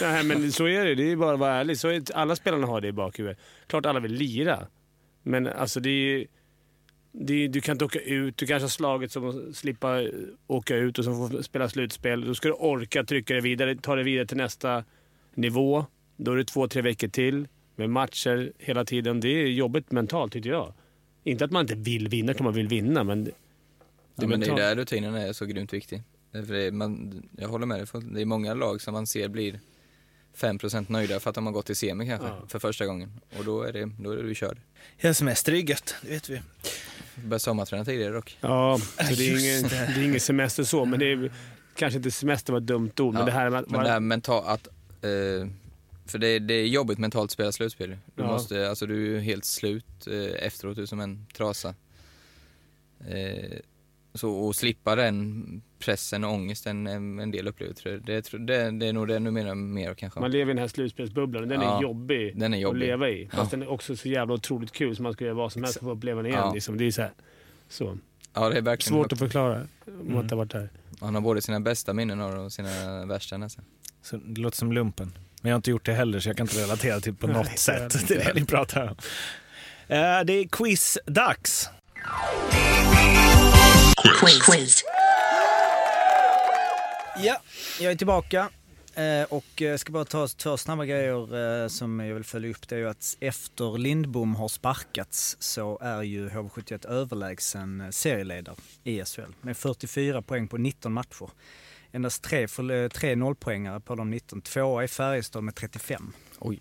Nej, 0.00 0.24
men 0.24 0.52
så 0.52 0.68
är 0.68 0.84
det. 0.84 0.94
Det 0.94 1.12
är 1.12 1.16
bara 1.16 1.32
att 1.32 1.40
vara 1.40 1.52
ärlig. 1.54 1.78
Så 1.78 1.88
är, 1.88 2.02
alla 2.14 2.36
spelarna 2.36 2.66
har 2.66 2.80
det 2.80 2.88
i 2.88 2.92
bakhuvudet. 2.92 3.38
Klart 3.66 3.86
alla 3.86 4.00
vill 4.00 4.12
lira. 4.12 4.66
Men 5.22 5.46
alltså 5.46 5.80
det 5.80 5.90
är, 5.90 6.26
det 7.12 7.44
är, 7.44 7.48
du 7.48 7.60
kan 7.60 7.72
inte 7.72 7.84
åka 7.84 8.00
ut. 8.00 8.36
Du 8.36 8.46
kanske 8.46 8.64
har 8.64 8.68
slagit 8.68 9.12
som 9.12 9.28
att 9.28 9.56
slippa 9.56 10.02
åka 10.46 10.76
ut 10.76 10.98
och 10.98 11.04
så 11.04 11.28
få 11.28 11.42
spela 11.42 11.68
slutspel. 11.68 12.26
Då 12.26 12.34
ska 12.34 12.48
du 12.48 12.54
orka 12.54 13.04
trycka 13.04 13.34
dig 13.34 13.42
vidare, 13.42 13.74
ta 13.74 13.94
dig 13.94 14.04
vidare 14.04 14.26
till 14.26 14.36
nästa 14.36 14.84
nivå. 15.34 15.86
Då 16.16 16.32
är 16.32 16.36
det 16.36 16.44
två, 16.44 16.68
tre 16.68 16.82
veckor 16.82 17.08
till 17.08 17.48
med 17.76 17.90
matcher 17.90 18.52
hela 18.58 18.84
tiden. 18.84 19.20
Det 19.20 19.28
är 19.28 19.46
jobbigt 19.46 19.92
mentalt 19.92 20.32
tycker 20.32 20.50
jag. 20.50 20.72
Inte 21.24 21.44
att 21.44 21.50
man 21.50 21.60
inte 21.60 21.74
vill 21.74 22.08
vinna, 22.08 22.34
klart 22.34 22.44
man 22.44 22.54
vill 22.54 22.68
vinna, 22.68 23.04
men... 23.04 23.24
Det, 23.24 23.32
Ja, 24.14 24.26
men 24.26 24.40
det 24.40 24.46
är 24.46 24.56
där 24.56 24.76
rutinen 24.76 25.14
är 25.14 25.32
så 25.32 25.46
grymt 25.46 25.72
viktig. 25.72 26.02
För 26.32 26.42
det 26.54 26.62
är, 26.62 26.70
man, 26.70 27.22
jag 27.38 27.48
håller 27.48 27.66
med 27.66 27.78
dig, 27.78 27.86
för 27.86 28.00
det 28.00 28.20
är 28.20 28.24
många 28.24 28.54
lag 28.54 28.80
som 28.80 28.92
man 28.94 29.06
ser 29.06 29.28
blir 29.28 29.60
5% 30.36 30.86
nöjda 30.88 31.20
för 31.20 31.30
att 31.30 31.34
de 31.34 31.46
har 31.46 31.52
gått 31.52 31.66
till 31.66 31.76
semi 31.76 32.06
kanske, 32.06 32.26
Ja. 32.28 32.42
för 32.48 32.58
första 32.58 32.86
gången. 32.86 33.20
Och 33.38 33.44
då 33.44 33.62
är 33.62 33.72
det, 33.72 33.90
då 33.98 34.10
är 34.10 34.16
det 34.16 34.22
du 34.22 34.34
körd. 34.34 34.58
Ja, 34.98 35.14
semester 35.14 35.52
är 35.52 35.56
gött, 35.56 35.94
det 36.02 36.08
vet 36.10 36.28
vi. 36.28 36.40
Börjar 37.24 37.38
sommarträna 37.38 37.84
tidigare 37.84 38.12
dock. 38.12 38.38
Ja, 38.40 38.78
så 39.08 39.14
det 39.14 39.28
är, 39.28 39.30
ingen, 39.58 39.62
det. 39.62 39.92
det 39.94 40.00
är 40.00 40.04
ingen 40.04 40.20
semester 40.20 40.64
så, 40.64 40.84
men 40.84 40.98
det 40.98 41.12
är 41.12 41.32
kanske 41.76 41.96
inte 41.96 42.10
semester 42.10 42.52
var 42.52 42.60
ett 42.60 42.66
dumt 42.66 42.90
ord, 43.00 43.14
men 43.14 43.20
Ja, 43.20 43.26
det 43.26 43.32
här 43.32 43.50
med 43.50 43.60
att... 43.60 43.70
Men 43.70 43.84
det 43.84 43.90
här 43.90 44.00
mentalt, 44.00 44.46
att, 44.46 44.66
eh, 45.04 45.48
för 46.06 46.18
det, 46.18 46.38
det 46.38 46.54
är 46.54 46.66
jobbigt 46.66 46.98
mentalt 46.98 47.24
att 47.24 47.30
spela 47.30 47.52
slutspel. 47.52 47.88
Du 48.14 48.22
Ja. 48.22 48.26
måste, 48.26 48.68
alltså 48.68 48.86
du 48.86 48.94
är 48.94 49.10
ju 49.10 49.20
helt 49.20 49.44
slut 49.44 50.06
eh, 50.06 50.46
efteråt, 50.46 50.76
du 50.76 50.82
är 50.82 50.86
som 50.86 51.00
en 51.00 51.26
trasa. 51.36 51.74
Eh, 53.08 53.58
så 54.14 54.48
att 54.50 54.56
slippa 54.56 54.96
den 54.96 55.62
pressen 55.78 56.24
och 56.24 56.32
ångesten 56.32 56.86
en, 56.86 57.18
en 57.18 57.30
del 57.30 57.48
upplever 57.48 57.74
tror 57.74 57.94
jag. 57.94 58.04
Det, 58.04 58.30
det, 58.46 58.70
det 58.70 58.86
är 58.86 58.92
nog 58.92 59.08
det 59.08 59.18
du 59.18 59.30
menar 59.30 59.54
mer 59.54 59.94
kanske. 59.94 60.20
Man 60.20 60.30
lever 60.30 60.50
i 60.50 60.54
den 60.54 60.58
här 60.58 60.68
slutspelsbubblan. 60.68 61.48
Den 61.48 61.60
är 61.60 61.64
Ja, 61.64 61.82
jobbig, 61.82 62.38
den 62.38 62.54
är 62.54 62.58
jobbig. 62.58 62.82
att 62.82 62.86
leva 62.88 63.08
i. 63.08 63.28
Fast 63.32 63.52
Ja. 63.52 63.58
den 63.58 63.62
är 63.68 63.70
också 63.72 63.96
så 63.96 64.08
jävla 64.08 64.34
otroligt 64.34 64.72
kul 64.72 64.96
så 64.96 65.02
man 65.02 65.12
ska 65.12 65.24
göra 65.24 65.34
vad 65.34 65.52
som 65.52 65.62
helst 65.64 65.78
för 65.78 65.84
att 65.86 65.90
få 65.90 65.96
uppleva 65.96 66.22
den 66.22 66.26
igen. 66.30 66.42
Ja. 66.44 66.54
Liksom. 66.54 66.76
Det 66.78 66.84
är 66.84 66.90
så, 66.90 67.02
här, 67.02 67.10
så. 67.68 67.98
Ja, 68.34 68.48
det 68.48 68.56
är 68.56 68.62
verkligen 68.62 68.96
svårt 68.98 69.12
att 69.12 69.18
förklara 69.18 69.54
om 69.54 69.68
man 69.86 70.06
Mm. 70.06 70.20
inte 70.20 70.34
har 70.34 70.38
varit 70.38 70.50
där. 70.52 70.70
Man 71.00 71.14
har 71.14 71.22
både 71.22 71.42
sina 71.42 71.60
bästa 71.60 71.92
minnen 71.92 72.20
och 72.20 72.52
sina 72.52 73.06
värsta 73.06 73.36
nästan. 73.36 73.64
Så 74.02 74.16
det 74.16 74.40
låter 74.40 74.56
som 74.56 74.72
lumpen. 74.72 75.12
Men 75.42 75.50
jag 75.50 75.54
har 75.54 75.56
inte 75.58 75.70
gjort 75.70 75.86
det 75.86 75.92
heller 75.92 76.20
så 76.20 76.28
jag 76.28 76.36
kan 76.36 76.44
inte 76.44 76.62
relatera 76.62 77.00
till 77.00 77.14
på 77.14 77.26
något 77.26 77.58
sätt. 77.58 77.94
Det 78.08 78.14
är 78.14 78.24
det 78.34 78.40
ni 78.40 78.46
pratar 78.46 78.82
om. 78.82 78.88
Eh, 79.88 80.24
det 80.24 80.32
är 80.32 80.44
quiz-dags. 80.48 81.68
Quiz. 84.40 84.84
Ja, 87.16 87.40
jag 87.80 87.92
är 87.92 87.96
tillbaka. 87.96 88.48
Eh, 88.94 89.24
och 89.28 89.62
eh, 89.62 89.76
ska 89.76 89.92
bara 89.92 90.04
ta 90.04 90.28
två 90.28 90.56
snabba 90.56 90.84
grejer 90.84 91.62
eh, 91.62 91.68
som 91.68 92.00
jag 92.00 92.14
vill 92.14 92.24
följa 92.24 92.50
upp. 92.50 92.68
Det 92.68 92.74
är 92.74 92.78
ju 92.78 92.88
att 92.88 93.16
efter 93.20 93.78
Lindbom 93.78 94.34
har 94.36 94.48
sparkats 94.48 95.36
så 95.40 95.78
är 95.78 96.02
ju 96.02 96.28
HV71 96.28 96.86
överlägsen 96.88 97.92
serieledare 97.92 98.56
i 98.84 99.04
SHL 99.04 99.32
med 99.40 99.56
44 99.56 100.22
poäng 100.22 100.48
på 100.48 100.56
19 100.56 100.92
matcher. 100.92 101.30
Endast 101.92 102.22
tre, 102.22 102.48
tre 102.88 103.16
nollpoängare 103.16 103.80
på 103.80 103.94
de 103.94 104.10
19. 104.10 104.40
Tvåa 104.40 104.82
är 104.82 104.86
Färjestad 104.86 105.44
med 105.44 105.54
35. 105.54 106.12
Oj. 106.38 106.60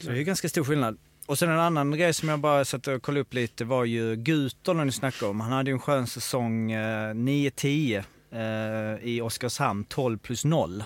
Så 0.00 0.10
det 0.10 0.18
är 0.18 0.22
ganska 0.22 0.48
stor 0.48 0.64
skillnad. 0.64 0.98
Och 1.26 1.38
sen 1.38 1.50
en 1.50 1.58
annan 1.60 1.90
grej 1.90 2.14
som 2.14 2.28
jag 2.28 2.38
bara 2.38 2.64
satt 2.64 2.86
och 2.86 3.02
kollade 3.02 3.20
upp 3.20 3.34
lite 3.34 3.64
var 3.64 3.84
ju 3.84 4.16
Guter 4.16 4.74
när 4.74 4.84
ni 4.84 4.92
snackade 4.92 5.30
om. 5.30 5.40
Han 5.40 5.52
hade 5.52 5.70
ju 5.70 5.74
en 5.74 5.80
skön 5.80 6.06
säsong 6.06 6.72
eh, 6.72 7.14
9-10 7.14 8.04
eh, 8.32 9.08
i 9.08 9.20
Oskarshamn, 9.20 9.84
12 9.84 10.18
plus 10.18 10.44
0. 10.44 10.84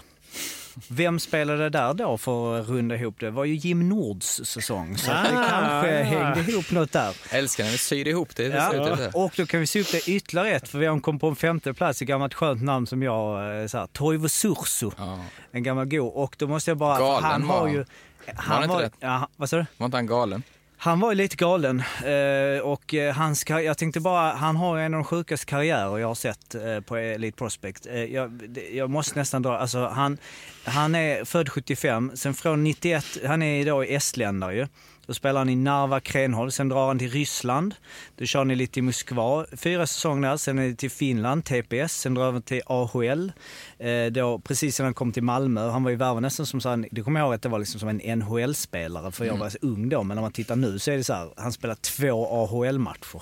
Vem 0.89 1.19
spelade 1.21 1.71
där 1.71 1.95
då 1.95 2.19
för 2.19 2.61
att 2.61 2.69
runda 2.69 2.95
ihop 2.97 3.15
det? 3.21 3.27
Det 3.27 3.31
var 3.31 3.45
ju 3.45 3.55
Jim 3.55 3.89
Nords 3.89 4.41
säsong. 4.45 4.99
Så 4.99 5.11
att 5.13 5.25
det 5.31 5.39
Ah, 5.39 5.49
kanske 5.51 5.99
ja. 5.99 6.05
hängde 6.05 6.51
ihop 6.53 6.71
något 6.71 6.93
där. 6.93 7.17
Älskar 7.31 7.65
när 7.65 7.71
vi 7.71 7.79
syr 7.79 8.09
ihop 8.09 8.37
det 8.37 8.43
i 8.45 8.51
Ja, 8.51 8.71
slutet. 8.71 9.15
och 9.15 9.33
då 9.37 9.47
kan 9.47 9.61
vi 9.61 9.67
se 9.67 9.81
upp 9.81 9.93
det 9.93 10.09
ytterligare 10.09 10.51
ett, 10.51 10.69
för 10.69 10.79
vi 10.79 10.87
har 10.87 11.01
kommit 11.01 11.21
på 11.21 11.29
en 11.29 11.37
femte 11.37 11.75
plats, 11.75 12.03
ett 12.03 12.09
gammalt 12.09 12.35
skönt 12.35 12.63
namn 12.63 12.87
som 12.87 13.03
jag, 13.03 13.61
eh, 13.63 13.67
så 13.67 13.79
här, 13.79 13.87
Toivo 13.87 14.29
Sursu. 14.29 14.91
Ja. 14.99 15.19
En 15.51 15.63
gammal 15.63 15.87
go. 15.87 16.07
Och 16.07 16.35
då 16.39 16.47
måste 16.47 16.71
jag 16.71 16.79
bara, 16.79 16.99
Galen 16.99 17.25
han 17.25 17.43
har 17.43 17.87
var 18.27 18.33
ju... 18.33 18.51
han 18.51 18.63
inte 18.63 18.79
det? 18.79 18.91
ja, 19.01 19.29
vad 19.37 19.51
sa 19.51 19.57
du? 19.57 19.67
Var 19.77 19.87
inte 19.87 19.97
han 19.97 20.07
galen? 20.07 20.43
Han 20.79 21.01
var 21.01 21.11
ju 21.11 21.15
lite 21.15 21.37
galen 21.37 21.83
eh, 22.05 22.61
och 22.61 22.95
eh, 22.95 23.15
hans, 23.15 23.45
jag 23.49 23.79
tänkte 23.79 24.01
bara, 24.01 24.33
han 24.33 24.57
har 24.57 24.79
en 24.79 24.95
av 24.95 24.99
de 24.99 25.05
sjukaste 25.05 25.47
karriärer 25.47 25.99
jag 25.99 26.09
har 26.09 26.15
sett 26.15 26.55
eh, 26.55 26.81
på 26.81 26.97
Elite 26.97 27.39
Prospect. 27.39 27.87
Jag, 28.09 28.57
jag 28.73 28.91
måste 28.91 29.19
nästan 29.19 29.43
dra, 29.43 29.59
alltså 29.59 29.87
han, 29.87 30.19
han 30.65 30.95
är 30.95 31.25
född 31.25 31.49
75, 31.49 32.13
sen 32.15 32.35
från 32.35 32.65
91, 32.65 33.05
han 33.27 33.43
är 33.43 33.61
idag 33.61 33.91
estländare 33.91 34.55
ju. 34.55 34.67
Då 35.07 35.15
spelar 35.15 35.41
han 35.41 35.49
i 35.49 35.57
Narva 35.57 36.01
Krenhol, 36.01 36.53
sen 36.53 36.69
drar 36.69 36.87
han 36.87 36.99
till 36.99 37.11
Ryssland. 37.11 37.75
Då 38.17 38.25
kör 38.25 38.45
ni 38.45 38.55
lite 38.55 38.79
i 38.79 38.83
Moskva, 38.83 39.47
fyra 39.53 39.87
säsonger 39.87 40.29
där. 40.29 40.37
Sen 40.37 40.59
är 40.59 40.69
det 40.69 40.75
till 40.75 40.91
Finland, 40.91 41.45
TPS. 41.45 41.93
Sen 41.93 42.15
drar 42.15 42.33
han 42.33 42.43
till 42.43 42.63
AHL. 42.67 43.33
Eh, 43.79 44.07
då, 44.07 44.39
precis 44.39 44.79
när 44.79 44.85
han 44.85 44.95
kom 44.95 45.13
till 45.13 45.23
Malmö. 45.23 45.69
Han 45.69 45.83
var 45.85 45.91
ju 45.91 45.97
värvad 45.97 46.23
nästan 46.23 46.47
som 46.47 46.61
så 46.61 46.69
här, 46.69 46.89
det 46.91 47.03
kommer 47.03 47.21
jag 47.21 47.27
ihåg 47.27 47.35
att 47.35 47.43
det 47.43 47.49
var 47.49 47.59
liksom 47.59 47.81
som 47.81 47.89
en 47.89 48.19
NHL-spelare. 48.19 49.13
För 49.13 49.25
jag 49.25 49.37
var 49.37 49.51
så 49.51 49.59
ung 49.63 49.89
då, 49.89 50.03
men 50.03 50.15
när 50.15 50.23
man 50.23 50.33
tittar 50.33 50.57
nu 50.57 50.79
så 50.79 50.91
är 50.91 50.97
det 50.97 51.05
så 51.05 51.15
här, 51.15 51.29
han 51.37 51.53
spelar 51.53 51.75
två 51.75 52.27
AHL-matcher. 52.27 53.21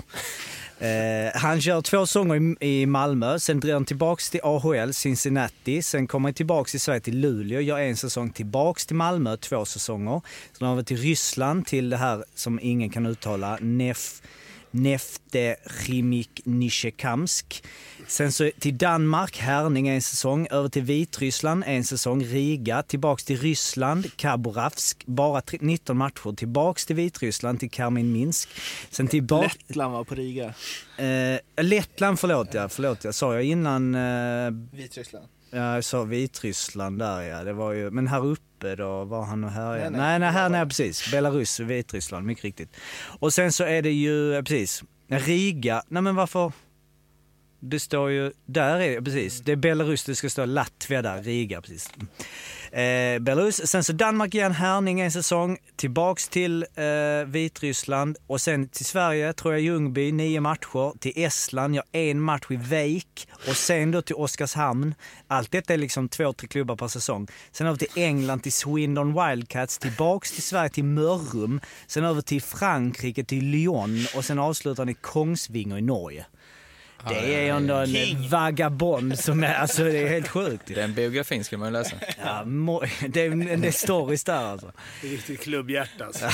Eh, 0.79 1.31
han 1.35 1.61
kör 1.61 1.81
två 1.81 2.07
säsonger 2.07 2.57
i, 2.62 2.81
i 2.83 2.87
Malmö, 2.87 3.39
sen 3.39 3.61
drar 3.61 3.72
han 3.72 3.85
tillbaks 3.85 4.31
till 4.31 4.41
AHL, 4.43 4.93
Cincinnati. 4.95 5.83
Sen 5.83 6.07
kommer 6.07 6.29
han 6.29 6.35
tillbaks 6.35 6.70
till 6.70 6.81
Sverige, 6.81 7.01
till 7.01 7.20
Luleå, 7.20 7.61
gör 7.61 7.79
en 7.79 7.97
säsong 7.97 8.31
tillbaks 8.31 8.87
till 8.87 8.97
Malmö, 8.97 9.37
två 9.37 9.64
säsonger. 9.64 10.20
Sen 10.53 10.64
har 10.64 10.66
han 10.66 10.77
varit 10.77 10.87
till 10.87 10.97
Ryssland, 10.97 11.66
till 11.66 11.91
det 11.91 11.97
här 11.97 12.25
som 12.35 12.59
ingen 12.62 12.91
kan 12.91 13.07
uttala, 13.07 13.59
Nef... 13.61 14.22
Nefte 14.75 15.57
Rimik 15.87 16.41
Nisjekamsk. 16.45 17.64
Sen 18.07 18.33
så 18.33 18.51
till 18.59 18.79
Danmark, 18.79 19.39
Herning 19.39 19.89
en 19.89 20.03
säsong. 20.03 20.47
Över 20.51 20.68
till 20.68 20.83
Vitryssland 20.83 21.64
en 21.66 21.85
säsong. 21.85 22.25
Riga. 22.25 22.83
Tillbaks 22.83 23.25
till 23.25 23.41
Ryssland, 23.41 24.16
Kaboravsk. 24.16 25.07
Bara 25.07 25.41
tre- 25.41 25.59
19 25.61 25.97
matcher. 25.97 26.37
Tillbaks 26.37 26.87
till 26.87 26.97
Vitryssland, 26.97 27.61
till 27.61 27.70
Karmin 27.70 28.12
Minsk. 28.12 28.49
Sen 28.91 29.09
tillbaks... 29.09 29.57
Lettland 29.68 29.93
var 29.93 30.05
på 30.05 30.14
Riga. 30.14 30.55
Eh, 30.99 31.64
Lettland, 31.64 32.20
förlåt 32.20 32.55
ja. 32.55 32.68
Förlåt, 32.68 33.05
jag 33.05 33.14
sa 33.14 33.35
jag 33.35 33.45
innan... 33.45 33.95
Eh, 33.95 34.51
Vitryssland. 34.72 35.27
Ja, 35.51 35.75
jag 35.75 35.85
sa 35.85 36.03
Vitryssland 36.05 36.99
där 36.99 37.22
ja. 37.22 37.45
Det 37.45 37.53
var 37.53 37.72
ju, 37.72 37.91
men 37.91 38.07
här 38.09 38.27
uppe 38.27 38.53
då 38.76 39.04
var 39.04 39.24
han 39.24 39.44
och 39.44 39.50
här 39.50 39.70
Nej, 39.78 39.90
nej, 39.90 40.18
nej. 40.18 40.32
här 40.32 40.48
nej, 40.48 40.66
precis. 40.66 41.10
Belarus 41.10 41.60
och 41.60 41.70
Vitryssland, 41.70 42.26
mycket 42.26 42.44
riktigt. 42.44 42.76
Och 43.20 43.32
sen 43.32 43.52
så 43.52 43.64
är 43.64 43.82
det 43.82 43.92
ju, 43.92 44.42
precis, 44.42 44.84
Riga. 45.08 45.82
Nej 45.88 46.02
men 46.02 46.14
varför? 46.14 46.52
Det 47.60 47.80
står 47.80 48.10
ju, 48.10 48.32
där 48.46 48.80
är 48.80 48.94
det, 48.94 49.02
precis. 49.02 49.40
Det 49.40 49.52
är 49.52 49.56
Belarus, 49.56 50.04
det 50.04 50.14
ska 50.14 50.30
stå 50.30 50.44
Latvia 50.44 51.02
där, 51.02 51.22
Riga 51.22 51.60
precis. 51.60 51.90
Eh, 52.75 53.18
Belarus. 53.18 53.61
Sen 53.64 53.85
så 53.85 53.93
Danmark 53.93 54.35
igen, 54.35 54.53
Härning 54.53 55.01
en 55.01 55.12
säsong. 55.12 55.59
Tillbaks 55.77 56.29
till 56.29 56.66
eh, 56.75 57.27
Vitryssland 57.27 58.16
och 58.27 58.41
sen 58.41 58.68
till 58.68 58.85
Sverige, 58.85 59.33
tror 59.33 59.55
jag 59.55 59.62
Ljungby, 59.62 60.12
nio 60.12 60.41
matcher. 60.41 60.99
Till 60.99 61.12
Estland, 61.16 61.75
jag 61.75 61.85
en 61.93 62.20
match 62.20 62.47
i 62.51 62.57
Veik. 62.57 63.29
Och 63.49 63.57
sen 63.57 63.91
då 63.91 64.03
till 64.03 64.14
Oskarshamn. 64.14 64.95
Allt 65.29 65.51
detta 65.51 65.75
är 65.75 65.79
liksom 65.79 66.09
två, 66.09 66.33
tre 66.33 66.49
klubbar 66.49 66.77
per 66.77 66.89
säsong. 66.89 67.27
Sen 67.53 67.66
över 67.66 67.79
till 67.79 68.03
England, 68.03 68.41
till 68.41 68.53
Swindon 68.53 69.14
Wildcats. 69.14 69.79
Tillbaks 69.79 70.33
till 70.33 70.43
Sverige, 70.43 70.68
till 70.70 70.85
Mörrum. 70.85 71.61
Sen 71.87 72.05
över 72.05 72.22
till 72.22 72.43
Frankrike, 72.43 73.25
till 73.25 73.45
Lyon. 73.45 74.07
Och 74.16 74.25
sen 74.25 74.39
avslutar 74.39 74.85
ni 74.85 74.95
Kongsvinger 74.95 75.79
i 75.79 75.83
Norge. 75.83 76.27
Det 77.09 77.34
är 77.48 77.52
ändå 77.55 77.74
en 77.74 77.86
King. 77.86 78.28
vagabond 78.28 79.18
som 79.18 79.44
är, 79.44 79.55
alltså 79.55 79.84
det 79.84 79.98
är 79.98 80.09
helt 80.09 80.28
sjukt. 80.28 80.62
Den 80.66 80.94
biografin 80.94 81.44
skulle 81.44 81.59
man 81.59 81.68
ju 81.68 81.72
läsa. 81.72 81.96
Ja, 82.24 82.42
mo- 82.44 83.09
det, 83.09 83.20
är, 83.20 83.57
det 83.57 83.68
är 83.68 83.72
stories 83.72 84.24
där 84.24 84.44
alltså. 84.44 84.72
Riktigt 85.02 85.40
klubbhjärta 85.42 86.05
alltså. 86.05 86.24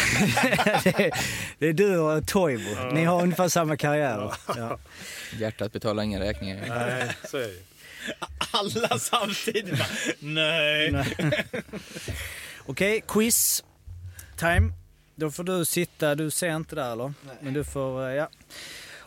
det, 0.84 1.00
är, 1.04 1.10
det 1.58 1.66
är 1.68 1.72
du 1.72 1.98
och 1.98 2.26
Toivo. 2.26 2.92
Ni 2.92 3.04
har 3.04 3.22
ungefär 3.22 3.48
samma 3.48 3.76
karriär. 3.76 4.32
Ja. 4.56 4.78
Hjärtat 5.38 5.72
betalar 5.72 6.02
inga 6.02 6.20
räkningar. 6.20 6.64
Nej, 6.68 7.08
så 7.30 7.36
är 7.36 7.42
det 7.42 7.54
Alla 8.50 8.98
samtidigt 8.98 9.78
bara, 9.78 9.88
nej. 10.20 11.04
Okej, 12.66 13.02
quiz 13.08 13.64
time. 14.36 14.72
Då 15.14 15.30
får 15.30 15.44
du 15.44 15.64
sitta, 15.64 16.14
du 16.14 16.30
ser 16.30 16.56
inte 16.56 16.74
där 16.74 16.92
eller? 16.92 17.12
Men 17.40 17.54
du 17.54 17.64
får, 17.64 18.08
eh, 18.08 18.14
ja. 18.14 18.28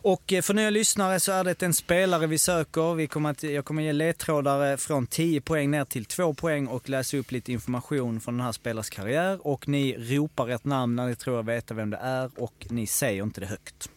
Och 0.03 0.33
eh, 0.33 0.41
för 0.41 0.53
nya 0.53 0.69
lyssnare 0.69 1.19
så 1.19 1.31
är 1.31 1.43
det 1.43 1.63
en 1.63 1.73
spelare 1.73 2.27
vi 2.27 2.37
söker. 2.37 2.93
Vi 2.93 3.07
kommer 3.07 3.29
att, 3.29 3.43
jag 3.43 3.65
kommer 3.65 3.81
ge 3.81 3.93
ledtrådar 3.93 4.77
från 4.77 5.07
10 5.07 5.41
poäng 5.41 5.71
ner 5.71 5.85
till 5.85 6.05
2 6.05 6.33
poäng 6.33 6.67
och 6.67 6.89
läsa 6.89 7.17
upp 7.17 7.31
lite 7.31 7.51
information 7.51 8.21
från 8.21 8.37
den 8.37 8.45
här 8.45 8.51
spelarens 8.51 8.89
karriär. 8.89 9.47
Och 9.47 9.67
ni 9.67 9.95
ropar 9.97 10.49
ett 10.49 10.65
namn 10.65 10.95
när 10.95 11.07
ni 11.07 11.15
tror 11.15 11.39
er 11.39 11.43
veta 11.43 11.73
vem 11.73 11.89
det 11.89 11.97
är 11.97 12.29
och 12.37 12.67
ni 12.69 12.87
säger 12.87 13.23
inte 13.23 13.39
det 13.39 13.47
högt. 13.47 13.89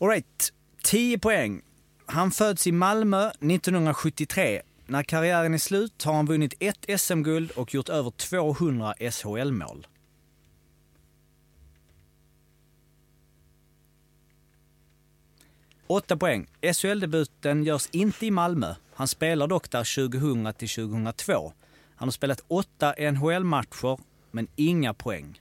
Alright, 0.00 0.52
10 0.82 1.18
poäng. 1.18 1.62
Han 2.06 2.30
föds 2.30 2.66
i 2.66 2.72
Malmö 2.72 3.28
1973. 3.28 4.62
När 4.86 5.02
karriären 5.02 5.54
är 5.54 5.58
slut 5.58 6.04
har 6.04 6.14
han 6.14 6.26
vunnit 6.26 6.54
ett 6.60 7.00
SM-guld 7.00 7.50
och 7.50 7.74
gjort 7.74 7.88
över 7.88 8.10
200 8.10 8.94
SHL-mål. 9.10 9.86
Åtta 15.94 16.16
poäng. 16.16 16.46
SHL-debuten 16.60 17.64
görs 17.64 17.88
inte 17.92 18.26
i 18.26 18.30
Malmö. 18.30 18.74
Han 18.94 19.08
spelar 19.08 19.46
dock 19.46 19.70
där 19.70 20.08
2000 20.08 20.54
till 20.54 20.68
2002. 20.68 21.52
Han 21.96 22.08
har 22.08 22.10
spelat 22.10 22.44
åtta 22.48 22.94
NHL-matcher, 22.98 23.98
men 24.30 24.48
inga 24.56 24.94
poäng. 24.94 25.40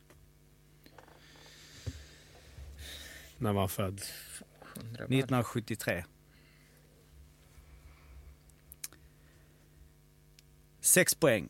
När 3.38 3.54
var 3.54 3.60
han 3.60 3.70
född? 3.70 4.02
1973. 4.74 6.06
Sex 10.82 11.16
poäng. 11.16 11.50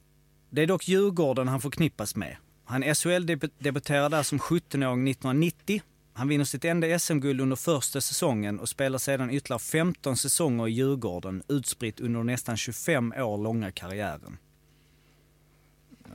Det 0.49 0.61
är 0.61 0.67
dock 0.67 0.87
Djurgården 0.87 1.47
han 1.47 1.61
förknippas 1.61 2.15
med. 2.15 2.37
Han 2.65 2.83
SHL-debuterar 2.83 4.09
där 4.09 4.23
som 4.23 4.39
17-åring 4.39 5.07
1990. 5.07 5.81
Han 6.15 6.27
vinner 6.27 6.45
sitt 6.45 6.65
enda 6.65 6.99
SM-guld 6.99 7.41
under 7.41 7.55
första 7.55 8.01
säsongen 8.01 8.59
och 8.59 8.69
spelar 8.69 8.97
sedan 8.97 9.29
ytterligare 9.31 9.59
15 9.59 10.17
säsonger 10.17 10.67
i 10.67 10.71
Djurgården, 10.71 11.43
utspritt 11.47 11.99
under 11.99 12.23
nästan 12.23 12.57
25 12.57 13.13
år 13.17 13.37
långa 13.37 13.71
karriären. 13.71 14.37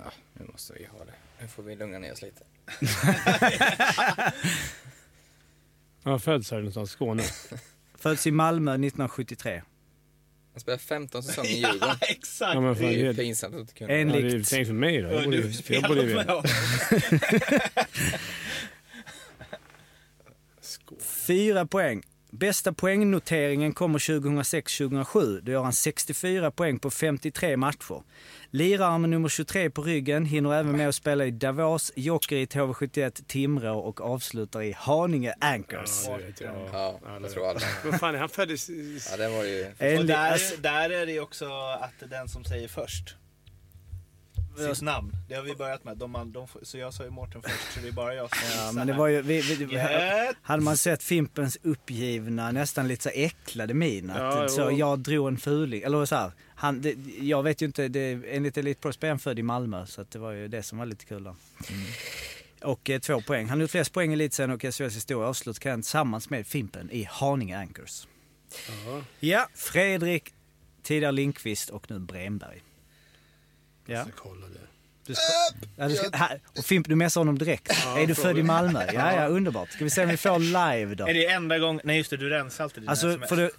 Ja, 0.05 0.13
nu 0.33 0.47
måste 0.53 0.73
vi 0.73 0.85
ha 0.85 1.05
det. 1.05 1.13
Nu 1.41 1.49
får 1.49 1.63
vi 1.63 1.77
lugna 1.77 1.99
ner 1.99 2.13
oss 2.13 2.23
lite. 2.23 2.43
Han 6.05 6.21
så 6.21 6.55
här 6.55 6.61
någonstans 6.63 6.91
i 6.91 6.93
Skåne. 6.93 7.23
Föds 7.95 8.27
i 8.27 8.31
Malmö 8.31 8.71
1973. 8.73 9.63
Han 10.53 10.61
spelar 10.61 10.79
15 10.79 11.23
säsonger 11.23 11.51
i 11.51 11.53
Djurgården. 11.57 11.97
Exakt. 12.01 12.55
Ja, 12.55 12.61
men 12.61 12.75
fan, 12.77 12.85
Det 12.85 13.07
är 13.07 13.15
pinsamt 13.15 13.55
att 13.55 13.61
inte 13.61 13.75
kunna. 13.75 13.93
ja, 13.93 13.99
Enligt- 13.99 14.23
det 14.23 14.37
är 14.39 14.43
tänkt 14.43 14.67
för 14.67 14.75
mig 14.75 15.03
då. 15.03 15.13
Jag 15.13 15.25
borde, 15.25 15.53
jag 15.69 15.83
borde. 15.83 16.43
Fyra 21.29 21.67
poäng. 21.67 22.03
Bästa 22.31 22.73
poängnoteringen 22.73 23.73
kommer 23.73 23.99
2006-2007. 23.99 25.41
Då 25.41 25.53
gör 25.53 25.63
han 25.63 25.73
64 25.73 26.51
poäng 26.51 26.79
på 26.79 26.91
53 26.91 27.57
matcher. 27.57 28.03
Lirar 28.51 28.99
med 28.99 29.11
nummer 29.11 29.29
23 29.29 29.71
på 29.71 29.83
ryggen, 29.83 30.25
hinner 30.25 30.55
även 30.55 30.77
med 30.77 30.89
att 30.89 30.95
spela 30.95 31.25
i 31.25 31.31
Davos, 31.31 31.93
Jokerit, 31.97 32.55
HV71, 32.55 33.25
Timrå 33.27 33.79
och 33.79 34.01
avslutar 34.01 34.63
i 34.63 34.73
Haninge 34.73 35.35
Anchors. 35.41 36.05
Ja, 36.07 36.19
det 36.19 36.45
jag. 36.45 36.69
Ja, 36.73 37.01
jag 37.23 37.31
tror 37.31 37.49
alla. 37.51 37.61
Vad 37.85 38.01
fan, 38.01 38.15
är 38.15 38.19
han 38.19 38.29
född 38.29 38.51
i... 38.51 38.57
Ja, 39.11 39.17
det 39.17 39.29
var 39.29 39.45
ju... 39.45 39.65
Och 39.99 40.07
där, 40.07 40.63
där 40.63 40.91
är 40.91 41.07
det 41.07 41.13
ju 41.13 41.21
också 41.21 41.45
att 41.81 42.11
den 42.11 42.29
som 42.29 42.45
säger 42.45 42.69
först. 42.69 43.17
Sitt 44.59 44.83
namn. 44.83 45.13
Det 45.29 45.35
har 45.35 45.43
vi 45.43 45.55
börjat 45.55 45.85
med. 45.85 45.97
De, 45.97 46.11
man- 46.11 46.33
de, 46.33 46.47
så 46.63 46.79
jag 46.79 46.95
sa 46.95 47.05
ju 47.05 47.11
Mårten 47.11 47.43
först, 47.43 47.73
så 47.75 47.81
det 47.81 47.89
är 47.89 47.93
bara 47.93 48.15
jag 48.15 48.31
som 48.37 48.39
Ja, 48.59 48.73
men 48.73 48.87
det 48.87 48.93
var 48.93 49.07
ju, 49.09 49.23
vi, 49.23 49.41
vi, 49.41 49.75
Jätte- 49.75 50.35
hade 50.43 50.63
man 50.63 50.77
sett 50.77 51.03
Fimpens 51.03 51.59
uppgivna, 51.63 52.51
nästan 52.53 52.89
lite 52.89 53.03
så 53.03 53.09
äcklade 53.09 53.75
min. 53.75 54.11
Att, 54.11 54.19
Ja, 54.19 54.49
så 54.49 54.61
jo. 54.71 54.79
jag 54.79 54.99
drog 54.99 55.29
en 55.29 55.39
fuling. 55.39 55.83
Eller 55.83 56.05
så 56.05 56.15
här, 56.17 56.33
han, 56.55 56.81
det, 56.83 56.95
jag 57.21 57.43
vet 57.43 57.63
ju 57.63 57.67
inte, 57.67 57.89
det, 57.89 58.23
enligt 58.31 58.57
Elite 58.57 58.81
Pro 58.81 58.89
är 59.01 59.09
han 59.09 59.19
född 59.19 59.39
i 59.39 59.43
Malmö. 59.43 59.87
Så 59.87 60.01
att 60.01 60.11
det 60.11 60.19
var 60.19 60.33
ju 60.33 60.49
det 60.49 60.63
som 60.63 60.79
var 60.79 60.87
lite 60.87 61.05
kul 61.05 61.25
då. 61.25 61.37
Och 62.63 62.91
eh, 62.91 62.99
två 63.01 63.21
poäng. 63.21 63.49
Han 63.49 63.59
har 63.59 63.63
gjort 63.63 63.71
flest 63.71 63.93
poäng 63.93 64.11
i 64.11 64.15
elitserien 64.15 64.51
och 64.51 64.61
SHLs 64.63 64.97
historia 64.97 65.29
avslutar 65.29 65.61
karriären 65.61 65.83
tillsammans 65.83 66.31
med 66.31 66.47
Fimpen 66.47 66.91
i 66.91 67.09
Haninge 67.11 67.59
Anchors. 67.59 68.07
Ja, 69.21 69.49
Fredrik, 69.55 70.35
tidigare 70.83 71.13
Lindqvist 71.13 71.71
och 71.71 71.91
nu 71.91 71.99
Bremberg. 71.99 72.63
Ja. 73.91 73.97
Jag 73.97 74.07
kolla 74.17 74.47
det. 74.47 74.53
Du 75.07 75.15
ska, 75.15 75.23
ja, 75.77 75.89
du 75.89 75.95
ska, 75.95 76.11
här, 76.17 76.41
och 76.59 76.65
Fimp, 76.65 76.89
du 76.89 76.97
messar 76.97 77.21
honom 77.21 77.39
direkt. 77.39 77.71
är 77.71 78.07
du 78.07 78.15
född 78.15 78.39
i 78.39 78.43
Malmö? 78.43 78.87
Ja, 78.93 79.13
ja, 79.15 79.27
underbart. 79.27 79.71
Ska 79.73 79.85
vi 79.85 79.91
se 79.91 80.03
om 80.03 80.09
vi 80.09 80.17
får 80.17 80.39
live 80.39 80.95
då? 80.95 81.09
Är 81.09 81.15
det 81.15 81.27
enda 81.27 81.59
gången... 81.59 81.81
Nej 81.85 81.97
just 81.97 82.11
det, 82.11 82.17
du 82.17 82.31
rensar 82.31 82.65
alltid 82.65 82.83
dina 82.83 82.91
Alltså, 82.91 83.09
sms. 83.09 83.29
för 83.29 83.37
det, 83.37 83.51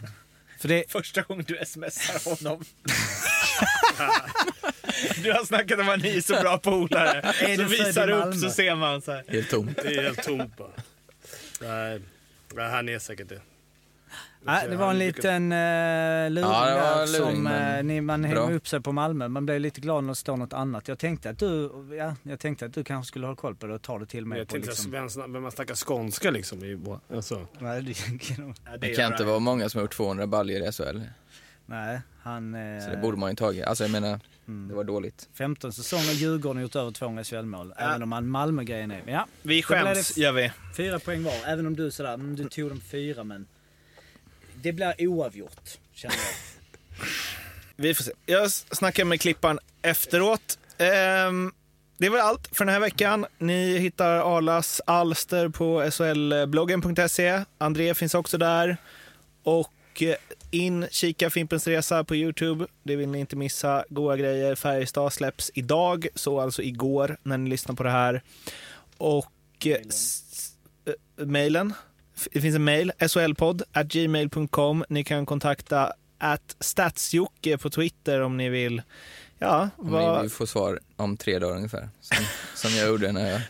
för 0.59 0.67
det, 0.67 0.91
Första 0.91 1.21
gången 1.21 1.45
du 1.47 1.59
smsar 1.65 2.29
honom. 2.29 2.65
du 5.23 5.31
har 5.33 5.45
snackat 5.45 5.79
om 5.79 5.89
att 5.89 6.01
ni 6.01 6.17
är 6.17 6.21
så 6.21 6.33
bra 6.33 6.57
polare. 6.57 7.21
Är 7.21 7.55
så 7.55 7.61
du 7.61 7.67
visar 7.67 8.07
du 8.07 8.13
upp 8.13 8.35
så 8.35 8.49
ser 8.49 8.75
man 8.75 9.01
så 9.01 9.11
här. 9.11 9.23
Helt 9.27 9.49
tomt. 9.49 9.79
Det 9.83 9.95
är 9.95 10.03
helt 10.03 10.23
tomt 10.23 10.57
bara. 10.57 10.69
Nej, 11.61 12.01
Nej, 12.53 12.69
han 12.69 12.89
är 12.89 12.99
säkert 12.99 13.29
det. 13.29 13.41
Nej, 14.51 14.67
det 14.69 14.75
var 14.75 14.89
en 14.89 14.99
liten 14.99 15.51
uh, 15.51 16.31
luring 16.31 16.51
Ja, 16.51 16.65
det 16.65 16.71
där 16.73 17.19
luring, 17.19 17.35
som 17.35 17.43
men 17.43 17.77
uh, 17.79 17.83
ni, 17.85 18.01
man 18.01 18.23
hänger 18.23 18.51
upp 18.53 18.67
sig 18.67 18.81
på 18.81 18.91
Malmö. 18.91 19.27
Man 19.27 19.45
blev 19.45 19.59
lite 19.59 19.81
glad 19.81 20.03
när 20.03 20.11
det 20.11 20.15
står 20.15 20.37
något 20.37 20.53
annat. 20.53 20.87
Jag 20.87 20.99
tänkte 20.99 21.29
att 21.29 21.39
du, 21.39 21.71
ja, 21.97 22.15
jag 22.23 22.39
tänkte 22.39 22.65
att 22.65 22.73
du 22.73 22.83
kanske 22.83 23.07
skulle 23.07 23.27
ha 23.27 23.35
koll 23.35 23.55
på 23.55 23.67
det 23.67 23.73
och 23.73 23.81
ta 23.81 23.99
det 23.99 24.05
till 24.05 24.25
mig. 24.25 24.37
Jag 24.37 24.47
på, 24.47 24.51
tänkte 24.51 24.69
liksom. 24.69 24.91
vem, 24.91 25.33
vem 25.33 25.41
man 25.43 25.51
snackar 25.51 25.75
skånska 25.75 26.31
liksom. 26.31 26.63
I, 26.63 26.79
alltså. 27.15 27.47
nej, 27.59 27.81
det, 27.81 27.91
Ja, 28.71 28.77
Det 28.77 28.87
gör 28.87 28.95
kan 28.95 29.11
inte 29.11 29.23
vara 29.23 29.39
många 29.39 29.69
som 29.69 29.77
har 29.79 29.83
gjort 29.83 29.93
200 29.93 30.27
baljor 30.27 30.61
i 30.67 30.71
SHL. 30.71 30.99
nej, 31.65 32.01
han... 32.21 32.55
eh, 32.55 32.83
Så 32.83 32.89
det 32.89 32.97
borde 32.97 33.17
man 33.17 33.29
ju 33.29 33.35
tagit. 33.35 33.63
Alltså 33.65 33.83
jag 33.83 33.91
menar, 33.91 34.19
mm. 34.47 34.67
det 34.67 34.75
var 34.75 34.83
dåligt. 34.83 35.29
15 35.33 35.73
säsonger, 35.73 36.11
Djurgården 36.13 36.57
har 36.57 36.61
gjort 36.61 36.75
över 36.75 36.91
200 36.91 37.23
SHL-mål. 37.23 37.73
Även 37.77 38.03
om 38.03 38.11
han 38.11 38.27
Malmö-grejen 38.29 38.91
är... 38.91 39.01
Ja, 39.07 39.27
Vi 39.41 39.63
skäms, 39.63 40.13
det- 40.15 40.21
gör 40.21 40.31
vi. 40.31 40.51
fyra 40.77 40.99
poäng 40.99 41.23
var. 41.23 41.33
Även 41.47 41.67
om 41.67 41.75
du 41.75 41.91
sådär, 41.91 42.13
mm, 42.13 42.35
du 42.35 42.49
tog 42.49 42.69
dem 42.69 42.81
fyra 42.81 43.23
men... 43.23 43.47
Det 44.61 44.73
blir 44.73 44.95
oavgjort, 45.07 45.77
känner 45.93 46.15
jag. 46.15 47.05
Vi 47.75 47.93
får 47.95 48.03
se. 48.03 48.11
Jag 48.25 48.51
snackar 48.51 49.05
med 49.05 49.21
Klippan 49.21 49.59
efteråt. 49.81 50.59
Ehm, 50.77 51.51
det 51.97 52.09
var 52.09 52.19
allt 52.19 52.49
för 52.51 52.65
den 52.65 52.73
här 52.73 52.79
veckan. 52.79 53.25
Ni 53.37 53.77
hittar 53.77 54.37
Arlas 54.37 54.81
alster 54.85 55.49
på 55.49 55.91
solbloggen.se. 55.91 57.43
André 57.57 57.93
finns 57.95 58.13
också 58.15 58.37
där. 58.37 58.77
Och 59.43 60.01
eh, 60.01 60.15
in, 60.51 60.87
kika 60.91 61.29
Fimpens 61.29 61.67
Resa 61.67 62.03
på 62.03 62.15
Youtube. 62.15 62.65
Det 62.83 62.95
vill 62.95 63.09
ni 63.09 63.19
inte 63.19 63.35
missa. 63.35 63.85
Goa 63.89 64.17
grejer. 64.17 64.55
Färjestad 64.55 65.13
släpps 65.13 65.51
idag, 65.53 66.07
så 66.15 66.39
alltså 66.39 66.61
igår 66.61 67.17
när 67.23 67.37
ni 67.37 67.49
lyssnar 67.49 67.75
på 67.75 67.83
det 67.83 67.89
här. 67.91 68.23
Och 68.97 69.31
eh, 69.65 69.77
s- 69.89 70.53
eh, 70.85 71.25
mejlen. 71.25 71.73
Det 72.31 72.41
finns 72.41 72.55
en 72.55 72.63
mejl, 72.63 72.91
solpodd 73.07 73.63
gmail.com. 73.85 74.83
Ni 74.89 75.03
kan 75.03 75.25
kontakta 75.25 75.93
at 76.17 76.55
statsjocke 76.59 77.57
på 77.57 77.69
Twitter 77.69 78.21
om 78.21 78.37
ni 78.37 78.49
vill. 78.49 78.81
Ja, 79.39 79.69
Om 79.77 79.91
vad... 79.91 80.15
ni 80.15 80.21
vill 80.21 80.31
få 80.31 80.47
svar 80.47 80.79
om 80.95 81.17
tre 81.17 81.39
dagar 81.39 81.55
ungefär. 81.55 81.89
Som, 82.01 82.25
som 82.55 82.71
jag 82.71 82.87
gjorde 82.87 83.11
när 83.11 83.31
jag... 83.31 83.41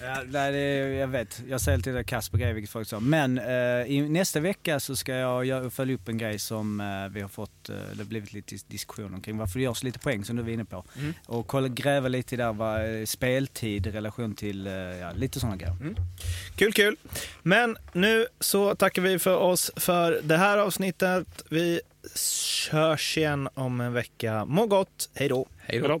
Ja, 0.00 0.22
nej, 0.28 0.52
det, 0.52 0.94
jag 0.94 1.08
vet, 1.08 1.42
jag 1.48 1.60
säger 1.60 1.78
till 1.78 2.04
Kasper 2.04 2.38
grej 2.38 2.52
vilket 2.52 2.70
folk 2.70 2.88
sa. 2.88 3.00
Men 3.00 3.38
eh, 3.38 3.46
i, 3.86 4.06
nästa 4.08 4.40
vecka 4.40 4.80
så 4.80 4.96
ska 4.96 5.14
jag 5.14 5.72
följa 5.72 5.94
upp 5.94 6.08
en 6.08 6.18
grej 6.18 6.38
som 6.38 6.80
eh, 6.80 7.08
vi 7.14 7.20
har 7.20 7.28
fått, 7.28 7.68
eh, 7.68 7.74
det 7.92 7.98
har 7.98 8.04
blivit 8.04 8.32
lite 8.32 8.54
dis- 8.54 8.64
diskussion 8.68 9.14
omkring. 9.14 9.38
Varför 9.38 9.58
det 9.58 9.64
görs 9.64 9.82
lite 9.82 9.98
poäng 9.98 10.24
som 10.24 10.36
du 10.36 10.42
var 10.42 10.50
inne 10.50 10.64
på. 10.64 10.84
Mm. 10.98 11.14
Och 11.26 11.46
kolla, 11.46 11.68
gräva 11.68 12.08
lite 12.08 12.36
där 12.36 12.52
vad 12.52 13.00
eh, 13.00 13.04
speltid 13.04 13.86
i 13.86 13.90
relation 13.90 14.34
till, 14.34 14.66
eh, 14.66 14.72
ja, 14.72 15.12
lite 15.14 15.40
sådana 15.40 15.56
grejer. 15.56 15.76
Kul, 16.56 16.72
kul. 16.72 16.96
Men 17.42 17.76
nu 17.92 18.26
så 18.40 18.74
tackar 18.74 19.02
vi 19.02 19.18
för 19.18 19.36
oss 19.36 19.70
för 19.76 20.20
det 20.22 20.36
här 20.36 20.58
avsnittet. 20.58 21.26
Vi 21.50 21.80
körs 22.14 23.18
igen 23.18 23.48
om 23.54 23.80
en 23.80 23.92
vecka. 23.92 24.44
Må 24.44 24.66
gott, 24.66 25.10
hej 25.14 25.28
då. 25.28 25.46
Hej 25.58 25.78
då. 25.78 26.00